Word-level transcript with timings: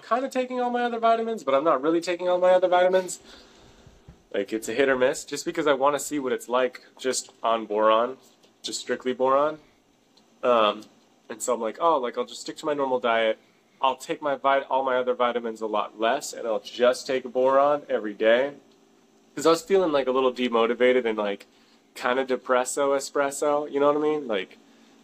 kind 0.00 0.24
of 0.24 0.30
taking 0.30 0.60
all 0.60 0.70
my 0.70 0.82
other 0.82 0.98
vitamins, 0.98 1.42
but 1.44 1.54
I'm 1.54 1.64
not 1.64 1.82
really 1.82 2.00
taking 2.00 2.28
all 2.28 2.38
my 2.38 2.50
other 2.50 2.68
vitamins. 2.68 3.20
Like 4.32 4.52
it's 4.52 4.68
a 4.68 4.72
hit 4.72 4.88
or 4.88 4.96
miss, 4.96 5.24
just 5.24 5.44
because 5.44 5.66
I 5.66 5.72
want 5.72 5.96
to 5.96 6.00
see 6.00 6.18
what 6.18 6.32
it's 6.32 6.48
like 6.48 6.82
just 6.98 7.32
on 7.42 7.66
boron, 7.66 8.16
just 8.62 8.80
strictly 8.80 9.12
boron. 9.12 9.58
Um, 10.42 10.82
and 11.28 11.42
so 11.42 11.54
I'm 11.54 11.60
like, 11.60 11.78
oh, 11.80 11.98
like 11.98 12.16
I'll 12.16 12.26
just 12.26 12.40
stick 12.40 12.56
to 12.58 12.66
my 12.66 12.74
normal 12.74 13.00
diet. 13.00 13.38
I'll 13.82 13.96
take 13.96 14.20
my 14.20 14.36
vit- 14.36 14.66
all 14.70 14.84
my 14.84 14.96
other 14.96 15.14
vitamins 15.14 15.60
a 15.60 15.66
lot 15.66 15.98
less, 15.98 16.32
and 16.32 16.46
I'll 16.46 16.60
just 16.60 17.06
take 17.06 17.30
boron 17.32 17.82
every 17.88 18.14
day. 18.14 18.52
Because 19.30 19.46
I 19.46 19.50
was 19.50 19.62
feeling 19.62 19.92
like 19.92 20.06
a 20.06 20.12
little 20.12 20.32
demotivated 20.32 21.06
and 21.06 21.16
like 21.16 21.46
kind 21.94 22.18
of 22.18 22.28
depresso 22.28 22.96
espresso. 22.96 23.70
You 23.70 23.80
know 23.80 23.86
what 23.86 23.96
I 23.96 24.00
mean? 24.00 24.28
Like 24.28 24.58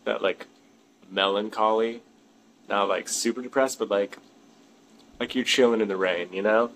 that 0.04 0.22
like 0.22 0.46
melancholy. 1.10 2.02
Not 2.68 2.88
like 2.88 3.08
super 3.08 3.42
depressed, 3.42 3.78
but 3.78 3.90
like 3.90 4.18
like 5.18 5.34
you're 5.34 5.44
chilling 5.44 5.80
in 5.80 5.88
the 5.88 5.96
rain. 5.96 6.32
You 6.32 6.42
know. 6.42 6.70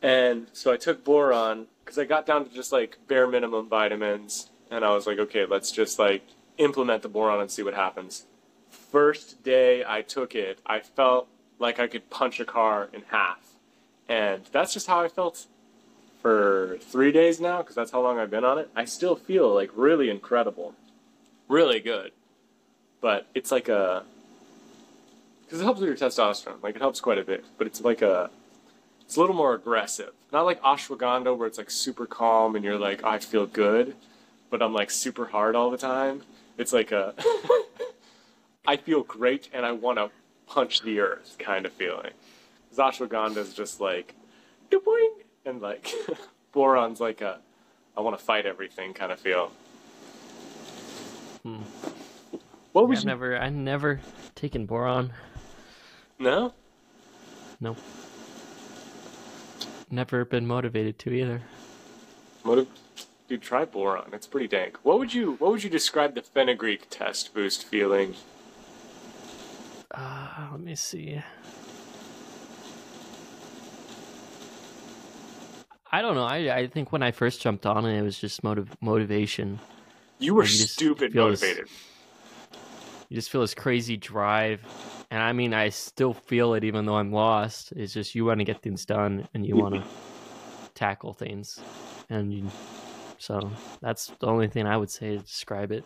And 0.00 0.46
so 0.52 0.72
I 0.72 0.76
took 0.76 1.04
boron 1.04 1.66
because 1.84 1.98
I 1.98 2.04
got 2.04 2.26
down 2.26 2.48
to 2.48 2.54
just 2.54 2.70
like 2.70 2.98
bare 3.08 3.26
minimum 3.26 3.68
vitamins, 3.68 4.50
and 4.70 4.84
I 4.84 4.94
was 4.94 5.06
like, 5.06 5.18
okay, 5.18 5.44
let's 5.44 5.72
just 5.72 5.98
like 5.98 6.22
implement 6.58 7.02
the 7.02 7.08
boron 7.08 7.40
and 7.40 7.50
see 7.50 7.62
what 7.62 7.74
happens. 7.74 8.26
First 8.70 9.42
day 9.42 9.84
I 9.86 10.02
took 10.02 10.34
it, 10.34 10.60
I 10.66 10.80
felt 10.80 11.28
like 11.58 11.80
I 11.80 11.86
could 11.86 12.10
punch 12.10 12.40
a 12.40 12.44
car 12.44 12.88
in 12.92 13.02
half. 13.08 13.40
And 14.08 14.44
that's 14.52 14.72
just 14.72 14.86
how 14.86 15.00
I 15.00 15.08
felt 15.08 15.46
for 16.22 16.78
three 16.80 17.12
days 17.12 17.40
now, 17.40 17.58
because 17.58 17.74
that's 17.74 17.90
how 17.90 18.00
long 18.00 18.18
I've 18.18 18.30
been 18.30 18.44
on 18.44 18.58
it. 18.58 18.70
I 18.74 18.84
still 18.84 19.16
feel 19.16 19.54
like 19.54 19.70
really 19.74 20.10
incredible. 20.10 20.74
Really 21.48 21.80
good. 21.80 22.12
But 23.00 23.26
it's 23.34 23.52
like 23.52 23.68
a. 23.68 24.04
Because 25.48 25.62
it 25.62 25.64
helps 25.64 25.80
with 25.80 25.88
your 25.88 25.96
testosterone. 25.96 26.62
Like, 26.62 26.76
it 26.76 26.82
helps 26.82 27.00
quite 27.00 27.16
a 27.16 27.24
bit. 27.24 27.42
But 27.56 27.66
it's 27.66 27.80
like 27.80 28.02
a. 28.02 28.28
It's 29.00 29.16
a 29.16 29.20
little 29.20 29.34
more 29.34 29.54
aggressive. 29.54 30.10
Not 30.30 30.44
like 30.44 30.60
ashwagandha, 30.60 31.34
where 31.34 31.48
it's 31.48 31.56
like 31.56 31.70
super 31.70 32.04
calm 32.04 32.54
and 32.54 32.62
you're 32.62 32.78
like, 32.78 33.02
I 33.02 33.18
feel 33.18 33.46
good. 33.46 33.96
But 34.50 34.60
I'm 34.60 34.74
like 34.74 34.90
super 34.90 35.24
hard 35.24 35.56
all 35.56 35.70
the 35.70 35.78
time. 35.78 36.22
It's 36.58 36.74
like 36.74 36.92
a. 36.92 37.14
I 38.66 38.76
feel 38.76 39.02
great 39.02 39.48
and 39.54 39.64
I 39.64 39.72
want 39.72 39.96
to 39.96 40.10
punch 40.46 40.82
the 40.82 41.00
earth 41.00 41.36
kind 41.38 41.64
of 41.64 41.72
feeling. 41.72 42.12
Ashwagandha 42.76 43.38
is 43.38 43.54
just 43.54 43.80
like, 43.80 44.14
boing, 44.70 45.10
and 45.44 45.60
like 45.60 45.90
boron's 46.52 47.00
like 47.00 47.22
a, 47.22 47.38
I 47.96 48.00
want 48.02 48.18
to 48.18 48.24
fight 48.24 48.46
everything 48.46 48.94
kind 48.94 49.10
of 49.10 49.18
feel. 49.18 49.50
Hmm. 51.42 51.62
What 52.72 52.82
Yeah, 52.82 52.88
was 52.88 52.98
I've 53.00 53.06
never, 53.06 53.38
I 53.38 53.48
never 53.48 54.00
taken 54.34 54.66
boron. 54.66 55.12
No? 56.18 56.52
No. 57.60 57.76
Never 59.90 60.24
been 60.24 60.46
motivated 60.46 60.98
to 61.00 61.10
either. 61.12 61.42
If- 62.46 62.66
Dude, 63.28 63.42
try 63.42 63.66
boron. 63.66 64.08
It's 64.14 64.26
pretty 64.26 64.48
dank. 64.48 64.78
What 64.84 64.98
would 64.98 65.12
you 65.12 65.34
What 65.34 65.50
would 65.50 65.62
you 65.62 65.68
describe 65.68 66.14
the 66.14 66.22
fenugreek 66.22 66.88
test 66.88 67.34
boost 67.34 67.64
feeling? 67.66 68.14
Uh, 69.90 70.48
let 70.52 70.60
me 70.60 70.74
see. 70.74 71.20
I 75.92 76.00
don't 76.00 76.14
know. 76.14 76.24
I 76.24 76.56
I 76.56 76.66
think 76.68 76.90
when 76.90 77.02
I 77.02 77.10
first 77.10 77.42
jumped 77.42 77.66
on 77.66 77.84
it, 77.84 77.98
it 77.98 78.02
was 78.02 78.18
just 78.18 78.42
motiv- 78.42 78.74
motivation. 78.80 79.58
You 80.18 80.34
were 80.34 80.42
you 80.44 80.48
stupid 80.48 81.12
feel 81.12 81.28
this- 81.30 81.42
motivated. 81.42 81.68
You 83.10 83.14
just 83.14 83.28
feel 83.30 83.42
this 83.42 83.54
crazy 83.54 83.96
drive, 83.98 84.60
and 85.10 85.22
I 85.22 85.32
mean, 85.32 85.54
I 85.54 85.70
still 85.70 86.12
feel 86.12 86.54
it 86.54 86.64
even 86.64 86.84
though 86.84 86.96
I'm 86.96 87.12
lost. 87.12 87.72
It's 87.72 87.92
just 87.92 88.14
you 88.14 88.24
want 88.24 88.40
to 88.40 88.44
get 88.44 88.60
things 88.60 88.84
done 88.84 89.26
and 89.34 89.46
you 89.46 89.56
want 89.56 89.76
to 89.76 89.84
tackle 90.74 91.14
things, 91.14 91.60
and 92.10 92.32
you, 92.32 92.50
so 93.18 93.50
that's 93.80 94.12
the 94.20 94.26
only 94.26 94.48
thing 94.48 94.66
I 94.66 94.76
would 94.76 94.90
say 94.90 95.16
to 95.16 95.18
describe 95.18 95.72
it. 95.72 95.84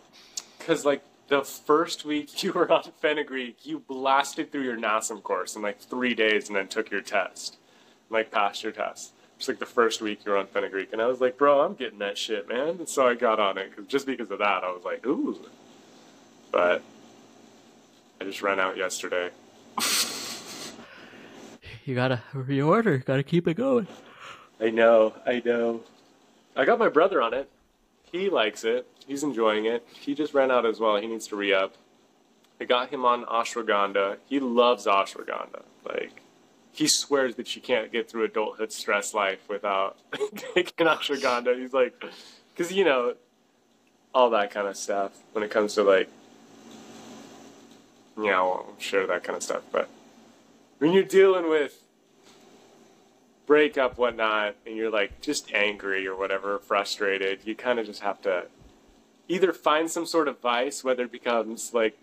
Because 0.57 0.85
like 0.85 1.03
the 1.29 1.43
first 1.43 2.03
week 2.03 2.43
you 2.43 2.51
were 2.51 2.69
on 2.71 2.83
fenugreek, 2.99 3.65
you 3.65 3.79
blasted 3.79 4.51
through 4.51 4.63
your 4.63 4.77
NASM 4.77 5.23
course 5.23 5.55
in 5.55 5.61
like 5.61 5.79
three 5.79 6.13
days, 6.13 6.47
and 6.47 6.55
then 6.55 6.67
took 6.67 6.91
your 6.91 7.01
test, 7.01 7.57
like 8.09 8.29
passed 8.29 8.63
your 8.63 8.73
test. 8.73 9.13
Just 9.37 9.49
like 9.49 9.59
the 9.59 9.65
first 9.65 10.01
week 10.01 10.25
you 10.25 10.31
were 10.31 10.37
on 10.37 10.47
fenugreek, 10.47 10.91
and 10.91 11.01
I 11.01 11.07
was 11.07 11.21
like, 11.21 11.37
bro, 11.37 11.61
I'm 11.61 11.75
getting 11.75 11.99
that 11.99 12.17
shit, 12.17 12.49
man. 12.49 12.69
And 12.69 12.89
so 12.89 13.07
I 13.07 13.15
got 13.15 13.39
on 13.39 13.57
it 13.57 13.69
because 13.69 13.87
just 13.87 14.05
because 14.05 14.29
of 14.31 14.39
that, 14.39 14.63
I 14.63 14.71
was 14.71 14.83
like, 14.83 15.05
ooh. 15.07 15.37
But 16.51 16.83
I 18.23 18.25
just 18.25 18.41
ran 18.41 18.57
out 18.57 18.77
yesterday. 18.77 19.31
You 21.85 21.95
gotta 21.95 22.21
reorder. 22.33 23.03
Gotta 23.03 23.23
keep 23.23 23.45
it 23.45 23.55
going. 23.55 23.87
I 24.57 24.69
know, 24.69 25.13
I 25.25 25.41
know. 25.43 25.81
I 26.55 26.63
got 26.63 26.79
my 26.79 26.87
brother 26.87 27.21
on 27.21 27.33
it. 27.33 27.49
He 28.09 28.29
likes 28.29 28.63
it. 28.63 28.87
He's 29.05 29.21
enjoying 29.21 29.65
it. 29.65 29.85
He 29.91 30.15
just 30.15 30.33
ran 30.33 30.49
out 30.49 30.65
as 30.65 30.79
well. 30.79 30.95
He 30.95 31.07
needs 31.07 31.27
to 31.27 31.35
re 31.35 31.53
up. 31.53 31.75
I 32.61 32.63
got 32.63 32.87
him 32.87 33.03
on 33.03 33.25
ashwagandha. 33.25 34.15
He 34.29 34.39
loves 34.39 34.85
ashwagandha. 34.85 35.63
Like, 35.85 36.21
he 36.71 36.87
swears 36.87 37.35
that 37.35 37.53
you 37.53 37.61
can't 37.61 37.91
get 37.91 38.09
through 38.09 38.23
adulthood 38.23 38.71
stress 38.71 39.13
life 39.13 39.41
without 39.49 39.97
taking 40.55 40.87
ashwagandha. 40.87 41.59
He's 41.59 41.73
like, 41.73 42.01
because, 42.55 42.71
you 42.71 42.85
know, 42.85 43.15
all 44.15 44.29
that 44.29 44.51
kind 44.51 44.69
of 44.69 44.77
stuff 44.77 45.11
when 45.33 45.43
it 45.43 45.51
comes 45.51 45.73
to, 45.73 45.83
like, 45.83 46.09
won't 48.15 48.81
share 48.81 49.07
that 49.07 49.23
kind 49.23 49.35
of 49.35 49.43
stuff. 49.43 49.63
But 49.71 49.89
when 50.79 50.91
you're 50.91 51.03
dealing 51.03 51.49
with 51.49 51.83
breakup, 53.45 53.97
whatnot, 53.97 54.55
and 54.65 54.75
you're 54.75 54.91
like 54.91 55.21
just 55.21 55.51
angry 55.53 56.07
or 56.07 56.15
whatever, 56.15 56.59
frustrated, 56.59 57.39
you 57.45 57.55
kind 57.55 57.79
of 57.79 57.85
just 57.85 58.01
have 58.01 58.21
to 58.21 58.45
either 59.27 59.53
find 59.53 59.89
some 59.89 60.05
sort 60.05 60.27
of 60.27 60.39
vice, 60.39 60.83
whether 60.83 61.03
it 61.03 61.11
becomes 61.11 61.73
like 61.73 61.97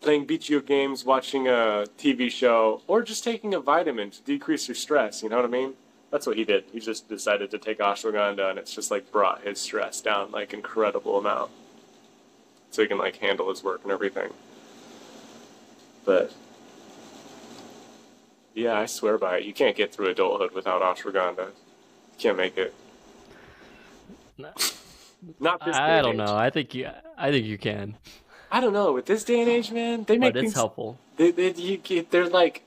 playing 0.00 0.26
video 0.26 0.60
games, 0.60 1.04
watching 1.04 1.48
a 1.48 1.86
TV 1.98 2.30
show, 2.30 2.82
or 2.86 3.02
just 3.02 3.24
taking 3.24 3.54
a 3.54 3.60
vitamin 3.60 4.10
to 4.10 4.22
decrease 4.22 4.68
your 4.68 4.74
stress. 4.74 5.22
You 5.22 5.28
know 5.28 5.36
what 5.36 5.44
I 5.44 5.48
mean? 5.48 5.74
That's 6.10 6.26
what 6.26 6.36
he 6.36 6.44
did. 6.44 6.64
He 6.72 6.80
just 6.80 7.08
decided 7.08 7.50
to 7.50 7.58
take 7.58 7.78
ashwagandha, 7.78 8.50
and 8.50 8.58
it's 8.58 8.74
just 8.74 8.90
like 8.90 9.10
brought 9.10 9.42
his 9.42 9.58
stress 9.58 10.00
down 10.00 10.30
like 10.30 10.52
incredible 10.52 11.18
amount, 11.18 11.50
so 12.70 12.82
he 12.82 12.88
can 12.88 12.98
like 12.98 13.16
handle 13.16 13.48
his 13.48 13.64
work 13.64 13.80
and 13.82 13.92
everything. 13.92 14.30
But 16.06 16.32
yeah, 18.54 18.78
I 18.78 18.86
swear 18.86 19.18
by 19.18 19.38
it. 19.38 19.44
You 19.44 19.52
can't 19.52 19.76
get 19.76 19.92
through 19.92 20.08
adulthood 20.08 20.52
without 20.52 20.80
ashwagandha. 20.80 21.48
You 21.48 22.18
can't 22.18 22.36
make 22.38 22.56
it. 22.56 22.72
No. 24.38 24.50
Not 25.40 25.64
this 25.64 25.76
day 25.76 25.82
I 25.82 26.02
don't 26.02 26.12
age. 26.12 26.18
know. 26.26 26.36
I 26.36 26.48
think 26.50 26.74
you. 26.74 26.88
I 27.18 27.30
think 27.30 27.44
you 27.46 27.58
can, 27.58 27.96
I 28.50 28.60
don't 28.60 28.72
know. 28.72 28.92
With 28.92 29.06
this 29.06 29.24
day 29.24 29.40
and 29.40 29.48
age, 29.50 29.72
man, 29.72 30.04
they 30.04 30.18
make 30.18 30.34
but 30.34 30.36
it's 30.38 30.44
things. 30.44 30.54
helpful. 30.54 30.98
They, 31.16 31.30
they, 31.30 31.52
you, 31.52 31.78
get- 31.78 32.10
they're 32.10 32.28
like 32.28 32.62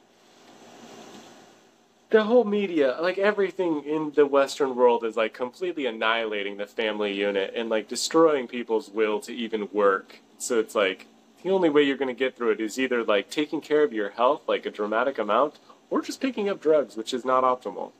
the 2.10 2.24
whole 2.24 2.44
media, 2.44 2.98
like 3.00 3.20
everything 3.20 3.84
in 3.84 4.12
the 4.16 4.26
Western 4.26 4.76
world, 4.76 5.04
is 5.06 5.16
like 5.16 5.34
completely 5.34 5.86
annihilating 5.86 6.58
the 6.58 6.66
family 6.66 7.14
unit 7.14 7.54
and 7.56 7.70
like 7.70 7.88
destroying 7.88 8.48
people's 8.48 8.90
will 8.90 9.20
to 9.22 9.32
even 9.34 9.70
work. 9.72 10.18
So 10.40 10.60
it's 10.60 10.74
like 10.74 11.06
the 11.44 11.52
only 11.52 11.70
way 11.70 11.84
you're 11.84 11.98
going 11.98 12.14
to 12.14 12.20
get 12.20 12.36
through 12.36 12.52
it 12.52 12.60
is 12.62 12.78
either 12.80 13.04
like 13.04 13.30
taking 13.30 13.62
care 13.62 13.84
of 13.84 13.94
your 13.94 14.10
health, 14.12 14.42
like 14.48 14.66
a 14.66 14.70
dramatic 14.72 15.18
amount, 15.18 15.60
or 15.90 16.02
just 16.02 16.20
picking 16.22 16.50
up 16.50 16.62
drugs, 16.62 16.96
which 16.98 17.14
is 17.14 17.24
not 17.26 17.44
optimal. 17.44 17.92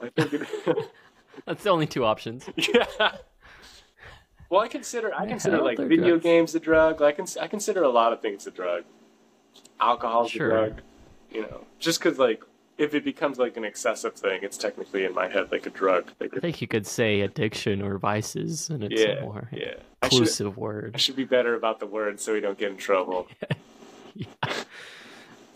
I 0.00 0.08
think 0.08 0.32
it. 0.34 0.48
That's 1.46 1.62
the 1.62 1.70
only 1.70 1.86
two 1.86 2.04
options. 2.04 2.48
Yeah. 2.56 3.12
Well, 4.48 4.60
I 4.62 4.66
consider 4.68 5.14
I 5.14 5.26
consider 5.26 5.62
like 5.62 5.78
video 5.78 6.08
drugs? 6.08 6.22
games 6.24 6.54
a 6.56 6.60
drug. 6.60 7.00
I 7.02 7.12
can 7.12 7.26
I 7.40 7.46
consider 7.46 7.84
a 7.84 7.88
lot 7.88 8.12
of 8.12 8.20
things 8.20 8.48
a 8.48 8.50
drug. 8.50 8.82
Alcohol's 9.80 10.30
Sure. 10.32 10.48
a 10.48 10.50
drug. 10.70 10.80
You 11.30 11.42
know, 11.42 11.64
just 11.78 12.00
because 12.02 12.18
like 12.18 12.42
if 12.80 12.94
it 12.94 13.04
becomes 13.04 13.38
like 13.38 13.58
an 13.58 13.64
excessive 13.64 14.14
thing, 14.14 14.40
it's 14.42 14.56
technically 14.56 15.04
in 15.04 15.14
my 15.14 15.28
head 15.28 15.52
like 15.52 15.66
a 15.66 15.70
drug. 15.70 16.10
Like 16.18 16.34
I 16.36 16.40
think 16.40 16.62
you 16.62 16.66
could 16.66 16.86
say 16.86 17.20
addiction 17.20 17.82
or 17.82 17.98
vices, 17.98 18.70
and 18.70 18.82
it's 18.82 19.02
yeah, 19.02 19.18
a 19.18 19.20
more 19.20 19.48
yeah. 19.52 19.74
I 20.02 20.08
should 20.08 20.14
inclusive 20.14 20.56
I 20.56 20.60
word. 20.60 21.00
should 21.00 21.16
be 21.16 21.24
better 21.24 21.54
about 21.54 21.78
the 21.78 21.86
words 21.86 22.24
so 22.24 22.32
we 22.32 22.40
don't 22.40 22.58
get 22.58 22.70
in 22.70 22.76
trouble. 22.76 23.28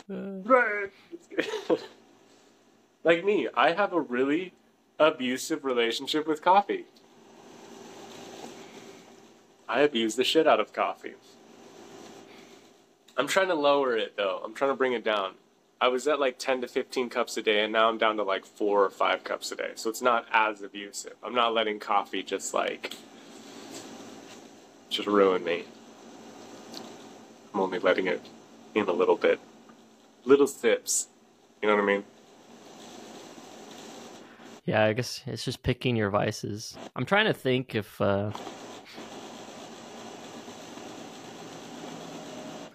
Right. 0.07 0.91
like 3.03 3.25
me, 3.25 3.47
I 3.55 3.71
have 3.71 3.91
a 3.91 3.99
really 3.99 4.53
abusive 4.99 5.65
relationship 5.65 6.27
with 6.27 6.43
coffee. 6.43 6.85
I 9.67 9.79
abuse 9.81 10.15
the 10.15 10.23
shit 10.23 10.45
out 10.45 10.59
of 10.59 10.73
coffee. 10.73 11.15
I'm 13.17 13.25
trying 13.27 13.47
to 13.47 13.55
lower 13.55 13.97
it 13.97 14.15
though. 14.15 14.41
I'm 14.45 14.53
trying 14.53 14.69
to 14.69 14.75
bring 14.75 14.93
it 14.93 15.03
down. 15.03 15.33
I 15.85 15.87
was 15.87 16.07
at 16.07 16.19
like 16.19 16.39
10 16.39 16.61
to 16.61 16.67
15 16.67 17.09
cups 17.09 17.37
a 17.37 17.43
day 17.43 17.63
and 17.63 17.71
now 17.71 17.87
I'm 17.87 17.99
down 17.99 18.17
to 18.17 18.23
like 18.23 18.43
4 18.43 18.85
or 18.85 18.89
5 18.89 19.23
cups 19.23 19.51
a 19.51 19.55
day. 19.55 19.73
So 19.75 19.87
it's 19.87 20.01
not 20.01 20.25
as 20.33 20.63
abusive. 20.63 21.13
I'm 21.23 21.35
not 21.35 21.53
letting 21.53 21.79
coffee 21.79 22.23
just 22.23 22.55
like 22.55 22.95
just 24.89 25.07
ruin 25.07 25.43
me. 25.43 25.65
I'm 27.53 27.59
only 27.59 27.77
letting 27.77 28.07
it 28.07 28.25
in 28.73 28.87
a 28.87 28.91
little 28.91 29.15
bit. 29.15 29.39
Little 30.23 30.47
sips 30.47 31.05
You 31.61 31.67
know 31.67 31.75
what 31.75 31.83
I 31.83 31.85
mean? 31.85 32.03
Yeah, 34.65 34.85
I 34.85 34.93
guess 34.93 35.21
it's 35.27 35.45
just 35.45 35.61
picking 35.61 35.95
your 35.95 36.09
vices. 36.09 36.75
I'm 36.95 37.05
trying 37.05 37.27
to 37.27 37.33
think 37.33 37.75
if 37.75 38.01
uh 38.01 38.31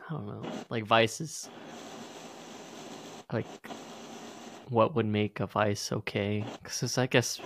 I 0.09 0.13
don't 0.13 0.27
know, 0.29 0.43
like 0.69 0.85
vices 0.85 1.51
like 3.33 3.47
what 4.69 4.95
would 4.95 5.07
make 5.07 5.41
a 5.41 5.47
vice 5.47 5.93
okay? 5.93 6.45
Cuz 6.63 6.99
I 6.99 7.07
guess 7.07 7.41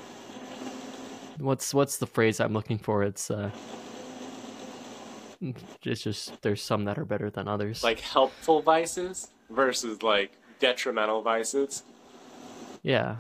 what's 1.39 1.73
what's 1.75 1.97
the 1.97 2.07
phrase 2.07 2.41
I'm 2.41 2.53
looking 2.53 2.79
for? 2.79 3.03
It's 3.03 3.31
uh 3.31 3.51
it's 5.83 6.03
just 6.03 6.41
there's 6.43 6.63
some 6.63 6.85
that 6.85 6.99
are 6.99 7.05
better 7.05 7.31
than 7.31 7.49
others. 7.49 7.83
Like 7.85 8.01
helpful 8.01 8.63
vices 8.63 9.29
versus 9.51 10.03
like 10.03 10.33
detrimental 10.59 11.23
vices. 11.23 11.83
yeah. 12.83 13.17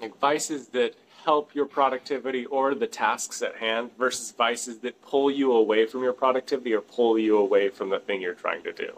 Like 0.00 0.18
vices 0.18 0.68
that 0.68 0.94
help 1.24 1.54
your 1.54 1.66
productivity 1.66 2.46
or 2.46 2.74
the 2.74 2.86
tasks 2.86 3.42
at 3.42 3.56
hand 3.56 3.90
versus 3.98 4.30
vices 4.30 4.78
that 4.78 5.00
pull 5.02 5.30
you 5.30 5.52
away 5.52 5.86
from 5.86 6.02
your 6.02 6.12
productivity 6.12 6.72
or 6.72 6.80
pull 6.80 7.18
you 7.18 7.36
away 7.38 7.68
from 7.68 7.88
the 7.88 7.98
thing 7.98 8.22
you're 8.22 8.34
trying 8.34 8.62
to 8.62 8.72
do. 8.72 8.96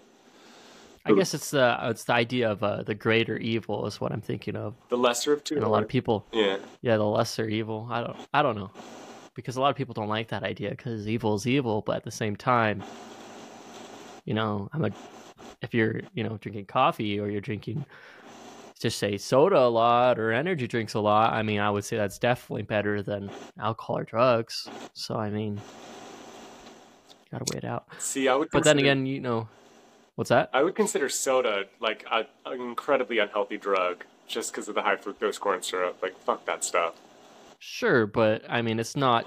I 1.09 1.13
guess 1.13 1.35
it's 1.35 1.51
the 1.51 1.77
it's 1.83 2.05
the 2.05 2.13
idea 2.13 2.51
of 2.51 2.63
uh, 2.63 2.83
the 2.83 2.95
greater 2.95 3.37
evil 3.37 3.87
is 3.87 4.01
what 4.01 4.13
I'm 4.13 4.21
thinking 4.21 4.57
of. 4.57 4.75
The 4.89 4.97
lesser 4.97 5.33
of 5.33 5.45
two. 5.45 5.57
And 5.57 5.65
a 5.65 5.69
lot 5.69 5.83
of 5.83 5.89
people 5.89 6.27
Yeah. 6.33 6.59
Yeah, 6.83 6.97
the 6.97 7.05
lesser 7.05 7.49
evil. 7.49 7.89
I 7.91 8.03
don't 8.03 8.17
I 8.33 8.43
don't 8.43 8.57
know. 8.57 8.71
Because 9.35 9.57
a 9.57 9.61
lot 9.61 9.71
of 9.71 9.77
people 9.77 9.95
don't 9.95 10.09
like 10.09 10.29
that 10.29 10.43
idea 10.43 10.75
cuz 10.75 11.07
evil 11.09 11.35
is 11.35 11.47
evil, 11.47 11.83
but 11.83 11.97
at 11.97 12.05
the 12.05 12.11
same 12.11 12.37
time 12.37 12.83
you 14.25 14.35
know, 14.35 14.69
I'm 14.75 14.85
a 14.85 14.91
if 15.63 15.75
you're, 15.75 16.01
you 16.15 16.23
know, 16.23 16.37
drinking 16.37 16.67
coffee 16.67 17.19
or 17.19 17.29
you're 17.29 17.41
drinking 17.41 17.85
just 18.79 18.99
say 18.99 19.19
soda 19.19 19.59
a 19.59 19.69
lot 19.69 20.19
or 20.19 20.33
energy 20.33 20.69
drinks 20.69 20.95
a 20.95 21.01
lot, 21.01 21.33
I 21.33 21.43
mean, 21.43 21.61
I 21.61 21.71
would 21.71 21.85
say 21.85 21.97
that's 21.97 22.19
definitely 22.19 22.63
better 22.63 23.03
than 23.03 23.31
alcohol 23.59 23.99
or 23.99 24.05
drugs. 24.05 24.69
So, 24.95 25.17
I 25.17 25.31
mean, 25.31 25.61
got 27.31 27.45
to 27.45 27.55
wait 27.55 27.65
out. 27.65 27.87
See, 27.99 28.29
I 28.29 28.37
would. 28.37 28.51
But 28.53 28.65
then 28.65 28.79
again, 28.79 29.05
you 29.07 29.21
know, 29.21 29.49
what's 30.19 30.31
that? 30.31 30.51
I 30.53 30.65
would 30.65 30.75
consider 30.75 31.09
soda 31.09 31.67
like 31.79 32.05
a, 32.11 32.27
an 32.45 32.61
incredibly 32.61 33.21
unhealthy 33.21 33.57
drug 33.57 34.05
just 34.27 34.51
because 34.51 34.67
of 34.69 34.75
the 34.75 34.83
high 34.83 34.97
fructose 34.97 35.39
corn 35.39 35.63
syrup. 35.63 35.97
Like, 36.03 36.19
fuck 36.19 36.45
that 36.47 36.65
stuff. 36.65 36.95
Sure, 37.61 38.05
but 38.05 38.43
I 38.49 38.63
mean, 38.63 38.81
it's 38.81 38.97
not 38.97 39.25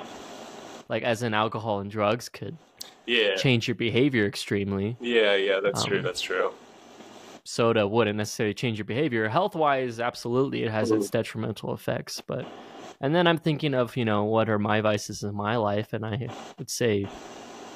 like 0.89 1.03
as 1.03 1.23
in 1.23 1.33
alcohol 1.33 1.79
and 1.79 1.89
drugs 1.89 2.27
could 2.27 2.57
Yeah. 3.05 3.35
change 3.37 3.69
your 3.69 3.75
behavior 3.75 4.25
extremely. 4.25 4.97
Yeah, 4.99 5.35
yeah, 5.35 5.61
that's 5.61 5.85
true. 5.85 5.99
Um, 5.99 6.03
That's 6.03 6.19
true. 6.19 6.51
soda 7.45 7.87
wouldn't 7.87 8.17
necessarily 8.17 8.53
change 8.53 8.77
your 8.77 8.85
behavior. 8.85 9.29
Health 9.29 9.55
wise, 9.55 10.01
absolutely, 10.01 10.63
it 10.63 10.71
has 10.71 10.91
its 10.91 11.09
detrimental 11.09 11.73
effects. 11.73 12.21
But, 12.27 12.45
and 12.99 13.15
then 13.15 13.27
I'm 13.27 13.37
thinking 13.37 13.73
of, 13.73 13.95
you 13.95 14.03
know, 14.03 14.25
what 14.25 14.49
are 14.49 14.59
my 14.59 14.81
vices 14.81 15.23
in 15.23 15.35
my 15.35 15.55
life? 15.55 15.93
And 15.93 16.05
I 16.05 16.27
would 16.59 16.69
say 16.69 17.05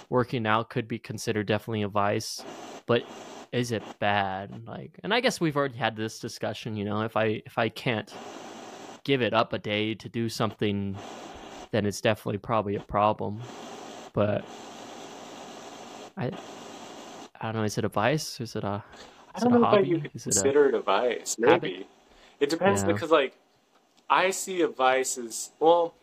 working 0.10 0.46
out 0.46 0.70
could 0.70 0.88
be 0.90 1.00
considered 1.00 1.48
definitely 1.48 1.82
a 1.84 1.88
vice, 1.88 2.44
but 2.86 3.04
is 3.52 3.72
it 3.72 3.84
bad? 4.00 4.66
Like, 4.68 5.00
and 5.04 5.14
I 5.14 5.20
guess 5.20 5.40
we've 5.40 5.56
already 5.56 5.78
had 5.78 5.96
this 5.96 6.20
discussion, 6.20 6.76
you 6.76 6.86
know, 6.86 7.02
if 7.02 7.16
I, 7.16 7.42
if 7.46 7.58
I 7.58 7.70
can't 7.70 8.14
give 9.04 9.22
it 9.22 9.34
up 9.34 9.54
a 9.54 9.60
day 9.60 9.94
to 9.96 10.10
do 10.10 10.30
something, 10.30 10.96
then 11.72 11.86
it's 11.86 12.02
definitely 12.02 12.40
probably 12.40 12.76
a 12.76 12.82
problem. 12.82 13.42
But 14.14 14.44
I, 16.18 16.32
I 17.40 17.52
don't 17.52 17.56
know, 17.56 17.64
is 17.64 17.78
it 17.78 17.86
a 17.86 17.90
vice? 17.90 18.40
Is 18.42 18.56
it 18.56 18.64
a, 18.64 18.84
I 19.34 19.38
is 19.38 19.44
don't 19.44 19.54
it 19.54 19.56
a 19.56 19.60
know 19.60 19.66
hobby? 19.66 19.92
if 19.92 20.04
you 20.04 20.10
Is 20.14 20.28
it 20.28 20.36
a- 20.38 20.42
consider 20.42 20.70
it 20.70 20.76
a 20.76 20.82
vice. 20.82 21.38
habit? 21.44 21.64
Maybe. 21.64 21.88
It 22.40 22.50
depends 22.50 22.82
Yeah. 22.82 22.88
because, 22.88 23.12
like, 23.12 23.38
I 24.10 24.30
see 24.32 24.62
a 24.62 24.68
vice 24.68 25.18
as 25.18 25.52
well. 25.60 25.94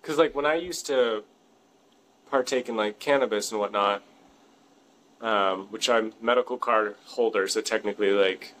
Because, 0.00 0.18
like, 0.18 0.34
when 0.34 0.46
I 0.46 0.54
used 0.54 0.86
to 0.86 1.24
partake 2.30 2.68
in 2.68 2.76
like 2.76 2.98
cannabis 2.98 3.50
and 3.50 3.60
whatnot, 3.60 4.02
um, 5.20 5.66
which 5.70 5.88
I'm 5.88 6.12
medical 6.20 6.58
card 6.58 6.94
holder, 7.06 7.48
so 7.48 7.60
technically, 7.60 8.10
like, 8.10 8.54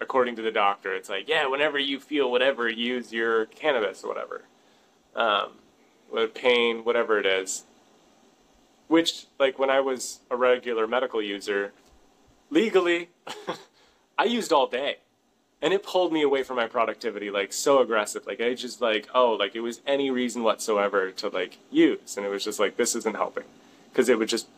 according 0.00 0.36
to 0.36 0.42
the 0.42 0.50
doctor, 0.50 0.94
it's 0.94 1.08
like, 1.08 1.28
yeah, 1.28 1.46
whenever 1.46 1.78
you 1.78 2.00
feel 2.00 2.30
whatever, 2.30 2.68
use 2.68 3.12
your 3.12 3.46
cannabis 3.46 4.02
or 4.04 4.08
whatever. 4.08 4.42
Um, 5.14 5.52
with 6.10 6.34
pain, 6.34 6.84
whatever 6.84 7.18
it 7.18 7.26
is. 7.26 7.64
Which, 8.88 9.26
like, 9.38 9.58
when 9.58 9.70
I 9.70 9.80
was 9.80 10.20
a 10.30 10.36
regular 10.36 10.86
medical 10.86 11.20
user, 11.20 11.72
legally, 12.50 13.08
I 14.18 14.24
used 14.24 14.52
all 14.52 14.68
day. 14.68 14.98
And 15.62 15.72
it 15.72 15.82
pulled 15.82 16.12
me 16.12 16.22
away 16.22 16.42
from 16.42 16.56
my 16.56 16.66
productivity, 16.66 17.30
like, 17.30 17.52
so 17.52 17.80
aggressive. 17.80 18.26
Like, 18.26 18.40
I 18.40 18.52
just, 18.54 18.80
like, 18.82 19.08
oh, 19.14 19.32
like, 19.32 19.54
it 19.54 19.60
was 19.60 19.80
any 19.86 20.10
reason 20.10 20.42
whatsoever 20.42 21.10
to, 21.12 21.28
like, 21.28 21.58
use. 21.70 22.16
And 22.16 22.26
it 22.26 22.28
was 22.28 22.44
just 22.44 22.60
like, 22.60 22.76
this 22.76 22.94
isn't 22.94 23.16
helping. 23.16 23.44
Because 23.90 24.08
it 24.10 24.18
would 24.18 24.28
just, 24.28 24.48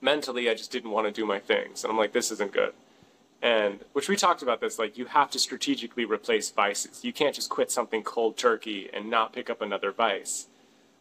mentally, 0.00 0.48
I 0.48 0.54
just 0.54 0.70
didn't 0.70 0.92
want 0.92 1.08
to 1.08 1.12
do 1.12 1.26
my 1.26 1.40
things. 1.40 1.82
And 1.82 1.90
I'm 1.90 1.98
like, 1.98 2.12
this 2.12 2.30
isn't 2.30 2.52
good. 2.52 2.72
And, 3.42 3.80
which 3.92 4.08
we 4.08 4.16
talked 4.16 4.42
about 4.42 4.60
this, 4.60 4.78
like, 4.78 4.96
you 4.96 5.06
have 5.06 5.30
to 5.30 5.38
strategically 5.38 6.04
replace 6.04 6.50
vices. 6.50 7.04
You 7.04 7.12
can't 7.12 7.34
just 7.34 7.50
quit 7.50 7.72
something 7.72 8.02
cold 8.02 8.36
turkey 8.36 8.88
and 8.92 9.10
not 9.10 9.32
pick 9.32 9.50
up 9.50 9.60
another 9.60 9.90
vice 9.90 10.46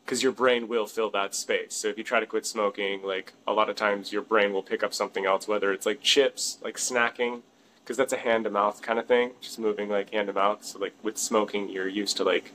because 0.06 0.24
your 0.24 0.32
brain 0.32 0.68
will 0.68 0.88
fill 0.88 1.12
that 1.12 1.36
space. 1.36 1.76
So 1.76 1.88
if 1.88 1.98
you 1.98 2.04
try 2.04 2.20
to 2.20 2.26
quit 2.26 2.46
smoking, 2.46 3.04
like 3.04 3.34
a 3.46 3.54
lot 3.54 3.70
of 3.70 3.76
times 3.76 4.12
your 4.12 4.24
brain 4.24 4.54
will 4.54 4.64
pick 4.64 4.82
up 4.82 4.92
something 4.92 5.26
else, 5.26 5.48
whether 5.48 5.72
it's 5.72 5.86
like 5.86 6.02
chips, 6.02 6.58
like 6.64 6.78
snacking, 6.78 7.42
because 7.90 7.98
that's 7.98 8.14
a 8.14 8.18
hand 8.18 8.44
to 8.44 8.52
mouth 8.52 8.84
kind 8.84 9.00
of 9.00 9.08
thing, 9.08 9.32
just 9.42 9.58
moving 9.58 9.90
like 9.90 10.12
hand 10.12 10.28
to 10.28 10.34
mouth. 10.34 10.64
So 10.64 10.78
like 10.78 10.94
with 11.02 11.18
smoking, 11.18 11.70
you're 11.70 11.88
used 11.88 12.18
to 12.18 12.24
like 12.24 12.52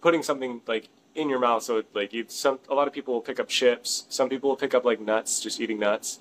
putting 0.00 0.22
something 0.22 0.62
like 0.66 0.88
in 1.14 1.28
your 1.28 1.38
mouth. 1.38 1.62
So 1.62 1.82
like 1.92 2.14
you, 2.14 2.24
some 2.28 2.60
a 2.70 2.74
lot 2.74 2.88
of 2.88 2.94
people 2.94 3.12
will 3.12 3.20
pick 3.20 3.38
up 3.38 3.46
chips. 3.46 4.06
Some 4.08 4.30
people 4.30 4.48
will 4.48 4.56
pick 4.56 4.72
up 4.72 4.86
like 4.86 5.00
nuts, 5.00 5.42
just 5.42 5.60
eating 5.60 5.78
nuts. 5.78 6.20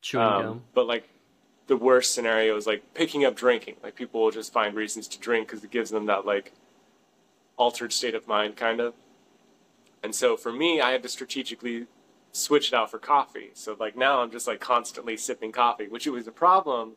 chewing 0.00 0.26
Um, 0.26 0.42
gum. 0.42 0.62
but 0.72 0.86
like 0.86 1.06
the 1.66 1.76
worst 1.76 2.14
scenario 2.14 2.56
is 2.56 2.66
like 2.66 2.82
picking 2.94 3.26
up 3.26 3.36
drinking. 3.36 3.76
Like 3.82 3.94
people 3.94 4.22
will 4.22 4.30
just 4.30 4.50
find 4.50 4.74
reasons 4.74 5.06
to 5.08 5.18
drink 5.18 5.48
because 5.48 5.62
it 5.62 5.70
gives 5.70 5.90
them 5.90 6.06
that 6.06 6.24
like 6.24 6.54
altered 7.58 7.92
state 7.92 8.14
of 8.14 8.26
mind, 8.26 8.56
kind 8.56 8.80
of. 8.80 8.94
And 10.02 10.14
so 10.14 10.34
for 10.34 10.50
me, 10.50 10.80
I 10.80 10.92
had 10.92 11.02
to 11.02 11.10
strategically 11.10 11.88
switch 12.32 12.68
it 12.68 12.74
out 12.74 12.90
for 12.90 12.98
coffee. 12.98 13.50
So 13.54 13.76
like 13.78 13.96
now 13.96 14.22
I'm 14.22 14.30
just 14.30 14.46
like 14.46 14.60
constantly 14.60 15.16
sipping 15.16 15.52
coffee, 15.52 15.88
which 15.88 16.06
it 16.06 16.10
was 16.10 16.26
a 16.26 16.32
problem 16.32 16.92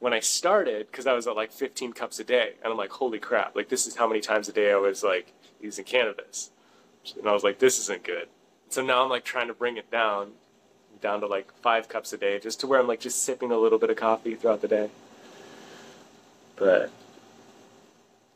when 0.00 0.14
I 0.14 0.20
started 0.20 0.86
because 0.90 1.06
I 1.06 1.12
was 1.12 1.26
at 1.26 1.36
like 1.36 1.52
15 1.52 1.92
cups 1.92 2.18
a 2.18 2.24
day, 2.24 2.54
and 2.62 2.72
I'm 2.72 2.78
like, 2.78 2.90
holy 2.90 3.18
crap! 3.18 3.54
Like 3.54 3.68
this 3.68 3.86
is 3.86 3.96
how 3.96 4.08
many 4.08 4.20
times 4.20 4.48
a 4.48 4.52
day 4.52 4.72
I 4.72 4.76
was 4.76 5.04
like 5.04 5.32
using 5.60 5.84
cannabis, 5.84 6.50
and 7.16 7.28
I 7.28 7.32
was 7.32 7.44
like, 7.44 7.58
this 7.58 7.78
isn't 7.78 8.02
good. 8.02 8.28
So 8.70 8.82
now 8.82 9.04
I'm 9.04 9.10
like 9.10 9.24
trying 9.24 9.48
to 9.48 9.54
bring 9.54 9.76
it 9.76 9.90
down, 9.90 10.32
down 11.00 11.20
to 11.20 11.26
like 11.26 11.52
five 11.60 11.88
cups 11.88 12.12
a 12.12 12.16
day, 12.16 12.38
just 12.40 12.60
to 12.60 12.66
where 12.66 12.80
I'm 12.80 12.88
like 12.88 13.00
just 13.00 13.22
sipping 13.22 13.52
a 13.52 13.58
little 13.58 13.78
bit 13.78 13.90
of 13.90 13.96
coffee 13.96 14.34
throughout 14.34 14.62
the 14.62 14.68
day. 14.68 14.90
But 16.56 16.90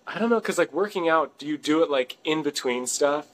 I 0.06 0.18
don't 0.18 0.30
know, 0.30 0.40
cause 0.40 0.58
like 0.58 0.72
working 0.72 1.08
out, 1.08 1.38
do 1.38 1.46
you 1.46 1.56
do 1.56 1.82
it 1.82 1.90
like 1.90 2.18
in 2.24 2.42
between 2.42 2.86
stuff? 2.86 3.26